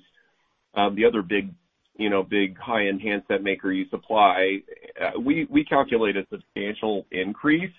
the 0.76 1.03
other 1.07 1.24
big 1.24 1.51
you 1.97 2.09
know, 2.09 2.24
big 2.24 2.57
high-end 2.57 3.01
handset 3.01 3.41
maker 3.43 3.72
you 3.72 3.89
supply. 3.89 4.59
Uh 5.01 5.20
we 5.20 5.47
we 5.49 5.66
calculate 5.66 6.16
a 6.16 6.28
substantial 6.30 7.07
increase 7.12 7.74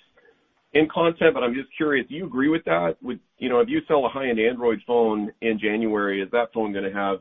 in 0.74 0.88
content, 0.88 1.34
but 1.34 1.42
I'm 1.42 1.54
just 1.54 1.68
curious, 1.76 2.06
do 2.08 2.14
you 2.14 2.26
agree 2.26 2.48
with 2.48 2.64
that? 2.64 2.96
With 3.02 3.18
you 3.38 3.48
know 3.48 3.60
if 3.60 3.68
you 3.68 3.80
sell 3.88 4.06
a 4.06 4.08
high-end 4.08 4.40
Android 4.40 4.80
phone 4.86 5.32
in 5.40 5.58
January, 5.58 6.22
is 6.22 6.30
that 6.32 6.52
phone 6.52 6.72
going 6.72 6.84
to 6.84 6.92
have 6.92 7.18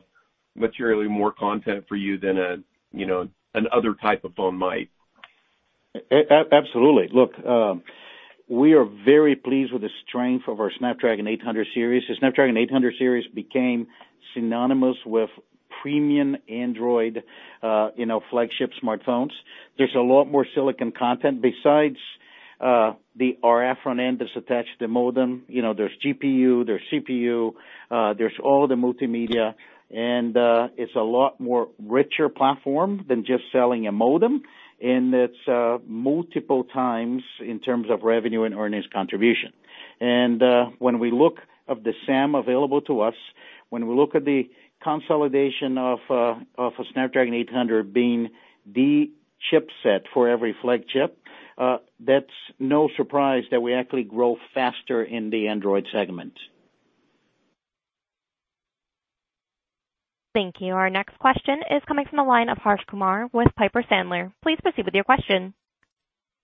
materially 0.54 1.08
more 1.08 1.32
content 1.32 1.84
for 1.88 1.96
you 1.96 2.18
than 2.18 2.38
a 2.38 2.56
you 2.92 3.06
know, 3.06 3.28
an 3.54 3.66
other 3.74 3.94
type 4.00 4.24
of 4.24 4.34
phone 4.34 4.56
might? 4.56 4.90
Absolutely. 6.10 7.08
Look, 7.12 7.32
we 8.48 8.74
are 8.74 8.84
very 9.04 9.36
pleased 9.36 9.72
with 9.72 9.82
the 9.82 9.90
strength 10.06 10.44
of 10.48 10.60
our 10.60 10.70
Snapdragon 10.78 11.26
800 11.26 11.66
series. 11.74 12.02
The 12.08 12.14
Snapdragon 12.18 12.56
800 12.56 12.94
series 12.98 13.26
became 13.34 13.88
synonymous 14.34 14.96
with 15.04 15.30
premium 15.82 16.36
Android 16.48 17.24
uh 17.62 17.88
you 17.96 18.06
know 18.06 18.20
flagship 18.30 18.70
smartphones. 18.82 19.30
There's 19.78 19.94
a 19.96 20.00
lot 20.00 20.26
more 20.26 20.46
silicon 20.54 20.92
content 20.92 21.42
besides 21.42 21.96
the 22.62 23.38
RF 23.42 23.82
front 23.82 24.00
end 24.00 24.18
that's 24.20 24.30
attached 24.36 24.78
to 24.78 24.86
the 24.86 24.88
modem. 24.88 25.42
You 25.48 25.62
know, 25.62 25.74
there's 25.74 25.92
GPU, 26.04 26.64
there's 26.66 26.82
CPU, 26.92 27.54
uh 27.90 28.14
there's 28.14 28.32
all 28.42 28.68
the 28.68 28.74
multimedia, 28.74 29.54
and 29.90 30.36
uh 30.36 30.68
it's 30.76 30.94
a 30.94 31.00
lot 31.00 31.40
more 31.40 31.68
richer 31.78 32.28
platform 32.28 33.04
than 33.08 33.24
just 33.24 33.44
selling 33.52 33.86
a 33.86 33.92
modem, 33.92 34.42
and 34.80 35.12
it's 35.14 35.48
uh 35.48 35.78
multiple 35.86 36.64
times 36.64 37.22
in 37.40 37.58
terms 37.60 37.88
of 37.90 38.02
revenue 38.02 38.44
and 38.44 38.54
earnings 38.54 38.86
contribution. 38.92 39.52
And 40.00 40.42
uh 40.42 40.66
when 40.78 40.98
we 40.98 41.10
look 41.10 41.38
of 41.68 41.82
the 41.84 41.92
SAM 42.06 42.34
available 42.34 42.80
to 42.82 43.00
us, 43.00 43.14
when 43.70 43.86
we 43.86 43.94
look 43.94 44.14
at 44.14 44.24
the 44.24 44.48
consolidation 44.82 45.78
of 45.78 45.98
uh 46.08 46.34
of 46.56 46.72
a 46.78 46.84
Snapdragon 46.92 47.34
800 47.34 47.92
being 47.92 48.30
the 48.64 49.10
chipset 49.50 50.02
for 50.14 50.28
every 50.28 50.54
flagship, 50.62 51.18
that's 52.00 52.26
no 52.58 52.88
surprise 52.96 53.44
that 53.50 53.60
we 53.60 53.74
actually 53.74 54.04
grow 54.04 54.36
faster 54.54 55.02
in 55.02 55.30
the 55.30 55.48
Android 55.48 55.86
segment. 55.92 56.34
Thank 60.34 60.56
you. 60.60 60.72
Our 60.72 60.88
next 60.88 61.18
question 61.18 61.60
is 61.70 61.82
coming 61.86 62.06
from 62.08 62.16
the 62.16 62.22
line 62.22 62.48
of 62.48 62.56
Harsh 62.56 62.80
Kumar 62.88 63.28
with 63.32 63.48
Piper 63.56 63.82
Sandler. 63.90 64.32
Please 64.42 64.58
proceed 64.62 64.86
with 64.86 64.94
your 64.94 65.04
question. 65.04 65.52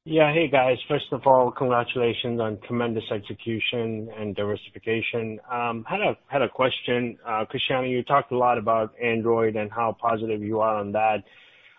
Yeah. 0.05 0.33
Hey, 0.33 0.49
guys. 0.49 0.77
First 0.89 1.07
of 1.13 1.27
all, 1.27 1.51
congratulations 1.51 2.41
on 2.41 2.59
tremendous 2.67 3.05
execution 3.11 4.09
and 4.19 4.35
diversification. 4.37 5.39
Um 5.51 5.85
had 5.89 6.01
a 6.01 6.17
had 6.29 6.43
a 6.43 6.49
question. 6.49 7.19
Cristiano, 7.51 7.87
you 7.87 8.03
talked 8.03 8.33
a 8.33 8.37
lot 8.37 8.59
about 8.59 8.95
Android 9.03 9.57
and 9.57 9.71
how 9.71 9.97
positive 10.01 10.43
you 10.43 10.61
are 10.61 10.77
on 10.77 10.93
that. 10.93 11.25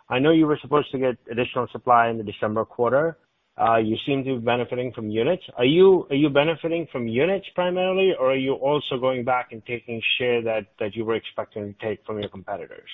I 0.09 0.19
know 0.19 0.31
you 0.31 0.47
were 0.47 0.57
supposed 0.61 0.91
to 0.91 0.97
get 0.97 1.17
additional 1.31 1.67
supply 1.71 2.09
in 2.09 2.17
the 2.17 2.23
December 2.23 2.65
quarter. 2.65 3.17
Uh, 3.59 3.77
you 3.77 3.97
seem 4.05 4.23
to 4.23 4.39
be 4.39 4.45
benefiting 4.45 4.91
from 4.93 5.09
units. 5.09 5.43
Are 5.57 5.65
you 5.65 6.07
are 6.09 6.15
you 6.15 6.29
benefiting 6.29 6.87
from 6.91 7.07
units 7.07 7.45
primarily, 7.53 8.13
or 8.17 8.31
are 8.31 8.37
you 8.37 8.53
also 8.53 8.97
going 8.99 9.25
back 9.25 9.49
and 9.51 9.61
taking 9.65 10.01
share 10.17 10.41
that 10.41 10.95
you 10.95 11.03
were 11.03 11.15
expecting 11.15 11.73
to 11.73 11.85
take 11.85 12.05
from 12.05 12.19
your 12.19 12.29
competitors? 12.29 12.89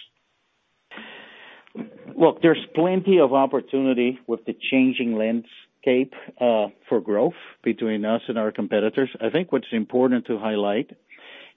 Look, 2.17 2.41
there's 2.41 2.65
plenty 2.73 3.19
of 3.19 3.33
opportunity 3.33 4.19
with 4.27 4.43
the 4.45 4.55
changing 4.71 5.17
landscape 5.17 6.13
uh, 6.41 6.67
for 6.89 6.99
growth 6.99 7.33
between 7.63 8.05
us 8.05 8.21
and 8.27 8.37
our 8.37 8.51
competitors. 8.51 9.09
I 9.21 9.29
think 9.29 9.51
what's 9.51 9.67
important 9.71 10.25
to 10.27 10.39
highlight 10.39 10.89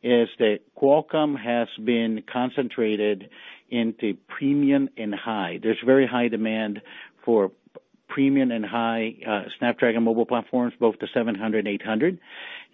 is 0.02 0.28
that 0.38 0.60
Qualcomm 0.80 1.38
has 1.38 1.68
been 1.84 2.22
concentrated 2.32 3.30
into 3.70 4.16
premium 4.28 4.88
and 4.96 5.14
high. 5.14 5.58
There's 5.62 5.78
very 5.84 6.06
high 6.06 6.28
demand 6.28 6.80
for 7.24 7.50
premium 8.08 8.50
and 8.50 8.64
high 8.64 9.16
uh, 9.26 9.42
Snapdragon 9.58 10.02
mobile 10.02 10.26
platforms, 10.26 10.72
both 10.80 10.96
the 11.00 11.08
700 11.12 11.66
and 11.66 11.68
800. 11.68 12.18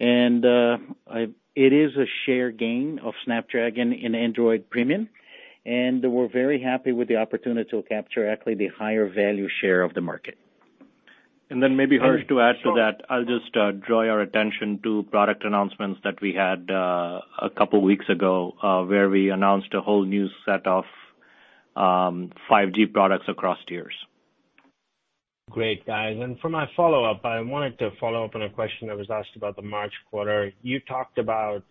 Uh, 0.01 1.27
it 1.55 1.71
is 1.73 1.95
a 1.95 2.05
share 2.25 2.51
gain 2.51 2.99
of 3.03 3.13
Snapdragon 3.23 3.93
in 3.93 4.15
Android 4.15 4.69
premium, 4.69 5.09
and 5.65 6.03
we're 6.03 6.27
very 6.27 6.61
happy 6.61 6.91
with 6.91 7.07
the 7.07 7.17
opportunity 7.17 7.69
to 7.69 7.81
capture 7.83 8.29
actually 8.29 8.55
the 8.55 8.67
higher 8.67 9.07
value 9.07 9.47
share 9.61 9.81
of 9.81 9.93
the 9.93 10.01
market. 10.01 10.37
Then 11.49 11.75
maybe, 11.75 11.97
Harsh, 11.97 12.27
to 12.29 12.41
add 12.41 12.55
to 12.63 12.73
that, 12.75 13.01
I'll 13.07 13.23
just 13.23 13.55
uh, 13.55 13.71
draw 13.71 14.01
your 14.01 14.21
attention 14.21 14.79
to 14.83 15.03
product 15.11 15.43
announcements 15.45 15.99
that 16.03 16.19
we 16.19 16.33
had 16.33 16.71
uh, 16.71 17.21
a 17.39 17.49
couple 17.55 17.81
weeks 17.81 18.05
ago, 18.09 18.53
uh, 18.63 18.83
where 18.83 19.09
we 19.09 19.29
announced 19.29 19.73
a 19.73 19.81
whole 19.81 20.03
new 20.03 20.27
set 20.43 20.65
of 20.65 20.85
um, 21.75 22.31
5G 22.49 22.91
products 22.91 23.25
across 23.27 23.59
tiers. 23.67 23.93
Great, 25.51 25.85
guys. 25.85 26.17
And 26.19 26.39
for 26.39 26.49
my 26.49 26.65
follow-up, 26.75 27.23
I 27.23 27.39
wanted 27.41 27.77
to 27.79 27.91
follow 27.99 28.25
up 28.25 28.33
on 28.33 28.41
a 28.41 28.49
question 28.49 28.87
that 28.87 28.97
was 28.97 29.11
asked 29.11 29.35
about 29.35 29.55
the 29.55 29.61
March 29.61 29.93
quarter. 30.09 30.51
You 30.63 30.79
talked 30.79 31.19
about 31.19 31.63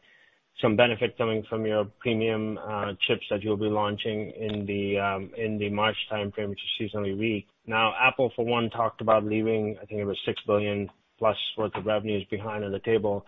some 0.61 0.77
benefit 0.77 1.19
coming 1.19 1.45
from 1.49 1.67
your 1.67 1.85
premium 2.01 2.59
chips 3.07 3.25
that 3.31 3.43
you'll 3.43 3.57
be 3.57 3.67
launching 3.67 4.31
in 4.31 4.67
the 4.67 4.99
um 4.99 5.31
in 5.37 5.59
the 5.59 5.69
March 5.71 5.97
timeframe, 6.11 6.51
which 6.51 6.61
is 6.61 6.91
seasonally 6.91 7.19
weak. 7.19 7.47
Now, 7.67 7.95
Apple, 8.01 8.33
for 8.37 8.45
one, 8.45 8.71
talked 8.71 9.01
about 9.01 9.25
leaving, 9.25 9.77
I 9.83 9.87
think 9.87 10.01
it 10.01 10.05
was 10.05 10.19
6 10.27 10.41
billion 10.47 10.91
plus 11.19 11.37
worth 11.57 11.75
of 11.75 11.87
revenues 11.87 12.25
behind 12.31 12.65
on 12.65 12.73
the 12.73 12.79
table. 12.81 13.25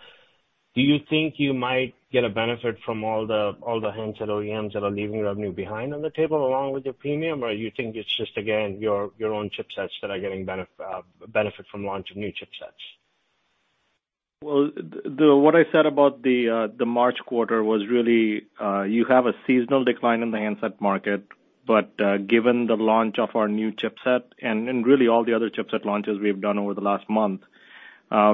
Do 0.74 0.82
you 0.82 0.98
think 1.08 1.34
you 1.38 1.54
might 1.54 1.94
get 2.12 2.24
a 2.24 2.28
benefit 2.28 2.76
from 2.84 3.02
all 3.02 3.26
the 3.26 3.56
all 3.62 3.80
the 3.80 3.90
handset 3.90 4.28
OEMs 4.28 4.74
that 4.74 4.82
are 4.82 4.90
leaving 4.90 5.22
revenue 5.22 5.52
behind 5.52 5.94
on 5.94 6.02
the 6.02 6.10
table 6.10 6.46
along 6.46 6.74
with 6.74 6.84
your 6.84 6.92
premium? 6.92 7.42
Or 7.42 7.50
do 7.50 7.58
you 7.58 7.72
think 7.74 7.96
it's 7.96 8.14
just, 8.18 8.36
again, 8.36 8.78
your 8.78 9.10
your 9.16 9.32
own 9.32 9.48
chipsets 9.48 9.96
that 10.02 10.10
are 10.10 10.20
getting 10.20 10.46
uh, 10.46 11.02
benefit 11.28 11.64
from 11.70 11.86
launch 11.86 12.10
of 12.10 12.18
new 12.18 12.28
chipsets? 12.28 12.84
Well, 14.42 14.70
the, 14.76 15.34
what 15.34 15.54
I 15.56 15.62
said 15.72 15.86
about 15.86 16.22
the 16.22 16.50
uh 16.50 16.76
the 16.76 16.84
March 16.84 17.16
quarter 17.24 17.64
was 17.64 17.86
really, 17.90 18.46
you 18.86 19.06
have 19.08 19.24
a 19.24 19.32
seasonal 19.46 19.82
decline 19.82 20.20
in 20.20 20.30
the 20.30 20.36
handset 20.36 20.78
market, 20.78 21.26
but 21.66 21.96
given 22.28 22.66
the 22.66 22.76
launch 22.76 23.16
of 23.18 23.30
our 23.34 23.48
new 23.48 23.72
chipset 23.72 24.24
and 24.42 24.86
really 24.86 25.08
all 25.08 25.24
the 25.24 25.32
other 25.32 25.48
chipset 25.48 25.86
launches 25.86 26.18
we've 26.20 26.42
done 26.42 26.58
over 26.58 26.74
the 26.74 26.82
last 26.82 27.08
month, 27.08 27.40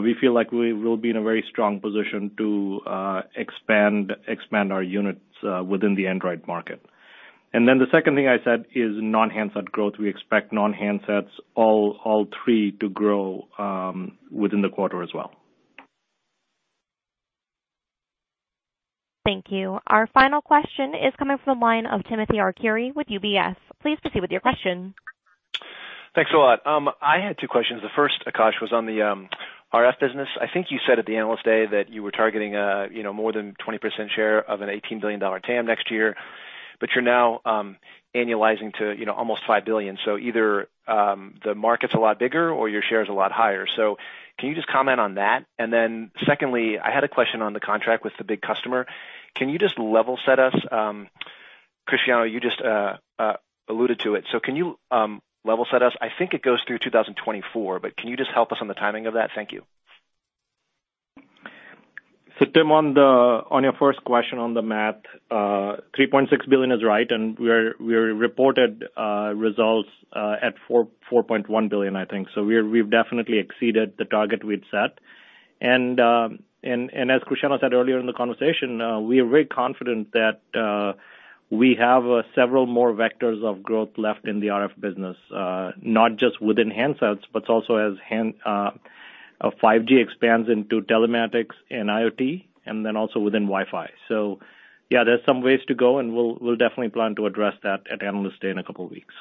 we 0.02 0.16
feel 0.20 0.34
like 0.34 0.50
we 0.50 0.72
will 0.72 0.96
be 0.96 1.10
in 1.10 1.16
a 1.16 1.22
very 1.22 1.44
strong 1.48 1.78
position 1.78 2.32
to 2.36 2.80
uh 2.84 3.20
expand 3.36 4.12
expand 4.26 4.72
our 4.72 4.82
units 4.82 5.20
within 5.68 5.94
the 5.94 6.08
Android 6.08 6.44
market. 6.48 6.84
And 7.52 7.68
then 7.68 7.78
the 7.78 7.86
second 7.92 8.16
thing 8.16 8.26
I 8.26 8.42
said 8.42 8.64
is 8.74 8.90
non-handset 8.96 9.66
growth. 9.70 9.94
We 10.00 10.08
expect 10.08 10.52
non-handsets, 10.52 11.30
all, 11.54 12.00
all 12.04 12.26
three 12.44 12.72
to 12.80 12.88
grow 12.88 13.46
um 13.56 14.18
within 14.32 14.62
the 14.62 14.68
quarter 14.68 15.00
as 15.04 15.10
well. 15.14 15.30
Thank 19.24 19.46
you. 19.50 19.78
Our 19.86 20.08
final 20.08 20.40
question 20.40 20.94
is 20.94 21.14
coming 21.18 21.38
from 21.44 21.58
the 21.58 21.64
line 21.64 21.86
of 21.86 22.02
Timothy 22.08 22.38
Arcuri 22.38 22.94
with 22.94 23.06
UBS. 23.06 23.56
Please 23.80 23.98
proceed 24.02 24.20
with 24.20 24.30
your 24.30 24.40
question. 24.40 24.94
Thanks 26.14 26.30
a 26.34 26.36
lot. 26.36 26.60
I 26.66 27.18
had 27.24 27.36
two 27.40 27.48
questions. 27.48 27.80
The 27.82 27.88
first, 27.96 28.14
Akash, 28.26 28.60
was 28.60 28.72
on 28.72 28.86
the 28.86 29.26
RF 29.72 30.00
business. 30.00 30.28
I 30.40 30.46
think 30.52 30.66
you 30.70 30.78
said 30.86 30.98
at 30.98 31.06
the 31.06 31.16
Analyst 31.16 31.44
Day 31.44 31.64
that 31.70 31.88
you 31.88 32.02
were 32.02 32.10
targeting 32.10 32.54
uh, 32.54 32.88
you 32.92 33.02
know, 33.02 33.12
more 33.12 33.32
than 33.32 33.54
20% 33.66 33.78
share 34.14 34.38
of 34.38 34.60
an 34.60 34.68
$18 34.68 35.00
billion 35.00 35.20
TAM 35.20 35.66
next 35.66 35.90
year, 35.90 36.14
but 36.82 36.90
you're 36.96 37.02
now 37.02 37.40
um, 37.44 37.76
annualizing 38.12 38.74
to 38.74 38.92
you 38.98 39.06
know 39.06 39.12
almost 39.12 39.42
$5 39.48 39.64
billion. 39.64 39.96
Either 40.20 40.68
um, 40.88 41.36
the 41.44 41.54
market's 41.54 41.94
a 41.94 41.98
lot 41.98 42.18
bigger 42.18 42.50
or 42.50 42.68
your 42.68 42.82
share 42.82 43.02
is 43.02 43.08
a 43.08 43.12
lot 43.12 43.30
higher. 43.30 43.68
So 43.76 43.98
can 44.36 44.48
you 44.48 44.56
just 44.56 44.66
comment 44.66 44.98
on 44.98 45.14
that? 45.14 45.46
And 45.60 45.72
then 45.72 46.10
secondly, 46.26 46.80
I 46.80 46.90
had 46.90 47.04
a 47.04 47.08
question 47.08 47.40
on 47.40 47.52
the 47.52 47.60
contract 47.60 48.02
with 48.02 48.14
the 48.18 48.24
big 48.24 48.42
customer. 48.42 48.86
Can 49.36 49.48
you 49.48 49.60
just 49.60 49.78
level 49.78 50.18
set 50.26 50.40
us? 50.40 50.56
Um, 50.72 51.08
Cristiano, 51.86 52.24
you 52.24 52.40
just 52.40 52.60
uh, 52.60 52.96
uh, 53.16 53.34
alluded 53.68 54.00
to 54.00 54.16
it. 54.16 54.24
So 54.32 54.40
can 54.40 54.56
you 54.56 54.76
level 55.44 55.66
set 55.70 55.84
us? 55.84 55.94
I 56.00 56.08
think 56.18 56.34
it 56.34 56.42
goes 56.42 56.60
through 56.66 56.80
2024, 56.80 57.78
but 57.78 57.96
can 57.96 58.08
you 58.08 58.16
just 58.16 58.30
help 58.34 58.50
us 58.50 58.58
on 58.60 58.66
the 58.66 58.74
timing 58.74 59.06
of 59.06 59.14
that? 59.14 59.30
Thank 59.36 59.52
you. 59.52 59.62
Tim, 62.46 62.72
on 62.72 62.94
the 62.94 63.00
on 63.50 63.62
your 63.62 63.74
first 63.74 64.02
question 64.04 64.38
on 64.38 64.54
the 64.54 64.62
math, 64.62 65.02
uh, 65.30 65.76
3.6 65.98 66.48
billion 66.48 66.72
is 66.72 66.82
right, 66.82 67.10
and 67.10 67.38
we 67.38 67.48
reported 67.48 68.84
uh, 68.96 69.32
results 69.34 69.88
uh, 70.12 70.36
at 70.40 70.54
4.1 70.68 71.68
billion, 71.68 71.96
I 71.96 72.04
think. 72.04 72.28
So 72.34 72.42
we've 72.42 72.90
definitely 72.90 73.38
exceeded 73.38 73.94
the 73.98 74.04
target 74.04 74.44
we'd 74.44 74.64
set. 74.70 74.98
And 75.60 76.00
and 76.00 77.10
as 77.10 77.22
Cristiano 77.26 77.58
said 77.60 77.74
earlier 77.74 77.98
in 77.98 78.06
the 78.06 78.12
conversation, 78.12 79.06
we 79.06 79.20
are 79.20 79.26
very 79.26 79.46
confident 79.46 80.12
that 80.12 80.40
we 81.50 81.76
have 81.78 82.04
several 82.34 82.66
more 82.66 82.94
vectors 82.94 83.44
of 83.44 83.62
growth 83.62 83.90
left 83.98 84.26
in 84.26 84.40
the 84.40 84.46
RF 84.48 84.80
business, 84.80 85.16
not 85.30 86.16
just 86.16 86.40
within 86.40 86.70
handsets, 86.70 87.22
but 87.32 87.48
also 87.50 87.76
as 87.76 87.98
Uh, 89.42 89.50
5G 89.62 90.00
expands 90.00 90.48
into 90.48 90.80
telematics 90.82 91.54
and 91.68 91.88
IoT, 91.88 92.44
and 92.64 92.86
then 92.86 92.96
also 92.96 93.18
within 93.18 93.42
Wi-Fi. 93.42 93.90
So 94.08 94.38
yeah, 94.88 95.04
there's 95.04 95.24
some 95.26 95.42
ways 95.42 95.60
to 95.68 95.74
go, 95.74 95.98
and 95.98 96.14
we'll 96.14 96.56
definitely 96.56 96.90
plan 96.90 97.14
to 97.16 97.26
address 97.26 97.54
that 97.62 97.80
at 97.90 98.02
Analyst 98.02 98.40
Day 98.40 98.50
in 98.50 98.58
a 98.58 98.62
couple 98.62 98.84
of 98.84 98.90
weeks. 98.90 99.14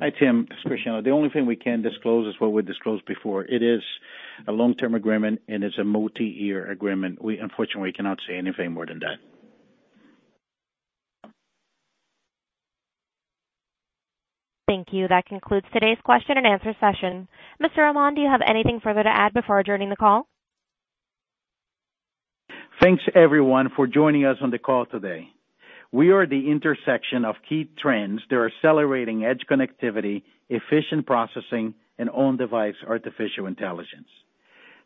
Hi, 0.00 0.10
Tim. 0.10 0.46
It's 0.50 0.62
Cristiano. 0.62 1.02
The 1.02 1.10
only 1.10 1.30
thing 1.30 1.46
we 1.46 1.56
can 1.56 1.82
disclose 1.82 2.32
is 2.32 2.40
what 2.40 2.52
we 2.52 2.62
disclosed 2.62 3.04
before. 3.06 3.44
It 3.44 3.62
is 3.62 3.82
a 4.46 4.52
long-term 4.52 4.94
agreement, 4.94 5.40
and 5.48 5.64
it's 5.64 5.78
a 5.78 5.84
multi-year 5.84 6.70
agreement. 6.70 7.22
We 7.22 7.38
unfortunately 7.38 7.92
cannot 7.92 8.20
say 8.28 8.36
anything 8.36 8.72
more 8.72 8.86
than 8.86 9.00
that. 9.00 9.16
Thank 14.68 14.88
you. 14.92 15.08
That 15.08 15.24
concludes 15.24 15.66
today's 15.72 15.96
question 16.04 16.36
and 16.36 16.46
answer 16.46 16.74
session. 16.78 17.26
Mr. 17.60 17.88
Amon, 17.88 18.14
do 18.14 18.20
you 18.20 18.28
have 18.28 18.42
anything 18.46 18.80
further 18.84 19.02
to 19.02 19.08
add 19.08 19.32
before 19.32 19.58
adjourning 19.58 19.88
the 19.88 19.96
call? 19.96 20.28
Thanks, 22.82 23.02
everyone, 23.14 23.70
for 23.74 23.86
joining 23.86 24.26
us 24.26 24.36
on 24.42 24.50
the 24.50 24.58
call 24.58 24.84
today. 24.84 25.28
We 25.90 26.10
are 26.10 26.26
the 26.26 26.50
intersection 26.50 27.24
of 27.24 27.36
key 27.48 27.70
trends 27.78 28.20
that 28.28 28.36
are 28.36 28.46
accelerating 28.46 29.24
edge 29.24 29.40
connectivity, 29.50 30.22
efficient 30.50 31.06
processing, 31.06 31.72
and 31.98 32.10
on-device 32.10 32.76
artificial 32.86 33.46
intelligence. 33.46 34.08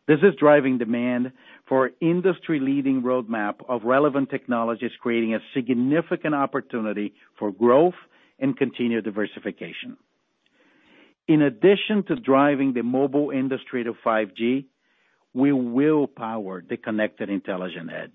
This 0.06 0.20
is 0.22 0.34
driving 0.38 0.78
demand 0.78 1.32
for 1.68 1.90
industry-leading 2.00 3.02
roadmap 3.02 3.56
of 3.68 3.82
relevant 3.82 4.30
technologies, 4.30 4.92
creating 5.00 5.34
a 5.34 5.40
significant 5.54 6.36
opportunity 6.36 7.14
for 7.36 7.50
growth 7.50 7.94
and 8.42 8.56
continued 8.56 9.04
diversification. 9.04 9.96
In 11.28 11.40
addition 11.42 12.02
to 12.08 12.16
driving 12.16 12.74
the 12.74 12.82
mobile 12.82 13.30
industry 13.30 13.84
to 13.84 13.94
5G, 14.04 14.66
we 15.32 15.52
will 15.52 16.06
power 16.06 16.62
the 16.68 16.76
connected 16.76 17.30
intelligent 17.30 17.90
edge. 17.90 18.10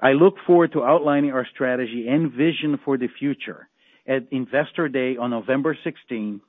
I 0.00 0.12
look 0.12 0.34
forward 0.46 0.72
to 0.72 0.84
outlining 0.84 1.30
our 1.30 1.46
strategy 1.54 2.06
and 2.08 2.30
vision 2.30 2.78
for 2.84 2.98
the 2.98 3.08
future 3.18 3.68
at 4.06 4.26
Investor 4.30 4.88
Day 4.88 5.16
on 5.16 5.30
November 5.30 5.76
16, 5.84 6.40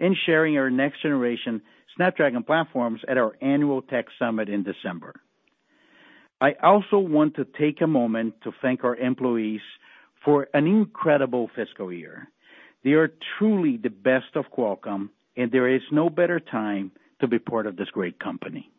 and 0.00 0.16
sharing 0.26 0.58
our 0.58 0.70
next 0.70 1.02
generation 1.02 1.62
Snapdragon 1.96 2.42
platforms 2.42 3.00
at 3.08 3.16
our 3.16 3.36
annual 3.40 3.82
Tech 3.82 4.06
Summit 4.18 4.48
in 4.48 4.64
December. 4.64 5.14
I 6.40 6.54
also 6.62 6.98
want 6.98 7.36
to 7.36 7.44
take 7.44 7.80
a 7.80 7.86
moment 7.86 8.34
to 8.42 8.52
thank 8.60 8.82
our 8.82 8.96
employees 8.96 9.60
for 10.24 10.48
an 10.54 10.66
incredible 10.66 11.50
fiscal 11.54 11.92
year. 11.92 12.28
They 12.82 12.92
are 12.92 13.12
truly 13.38 13.76
the 13.76 13.90
best 13.90 14.36
of 14.36 14.46
Qualcomm, 14.56 15.10
and 15.36 15.50
there 15.50 15.68
is 15.68 15.82
no 15.90 16.10
better 16.10 16.40
time 16.40 16.92
to 17.20 17.26
be 17.26 17.38
part 17.38 17.66
of 17.66 17.76
this 17.76 17.88
great 17.90 18.18
company. 18.18 18.70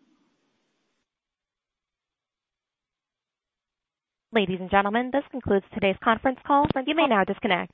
Ladies 4.31 4.59
and 4.59 4.69
gentlemen, 4.69 5.11
this 5.13 5.23
concludes 5.31 5.65
today's 5.73 5.95
conference 6.03 6.39
call. 6.45 6.67
You 6.85 6.95
may 6.95 7.07
now 7.07 7.23
disconnect. 7.23 7.71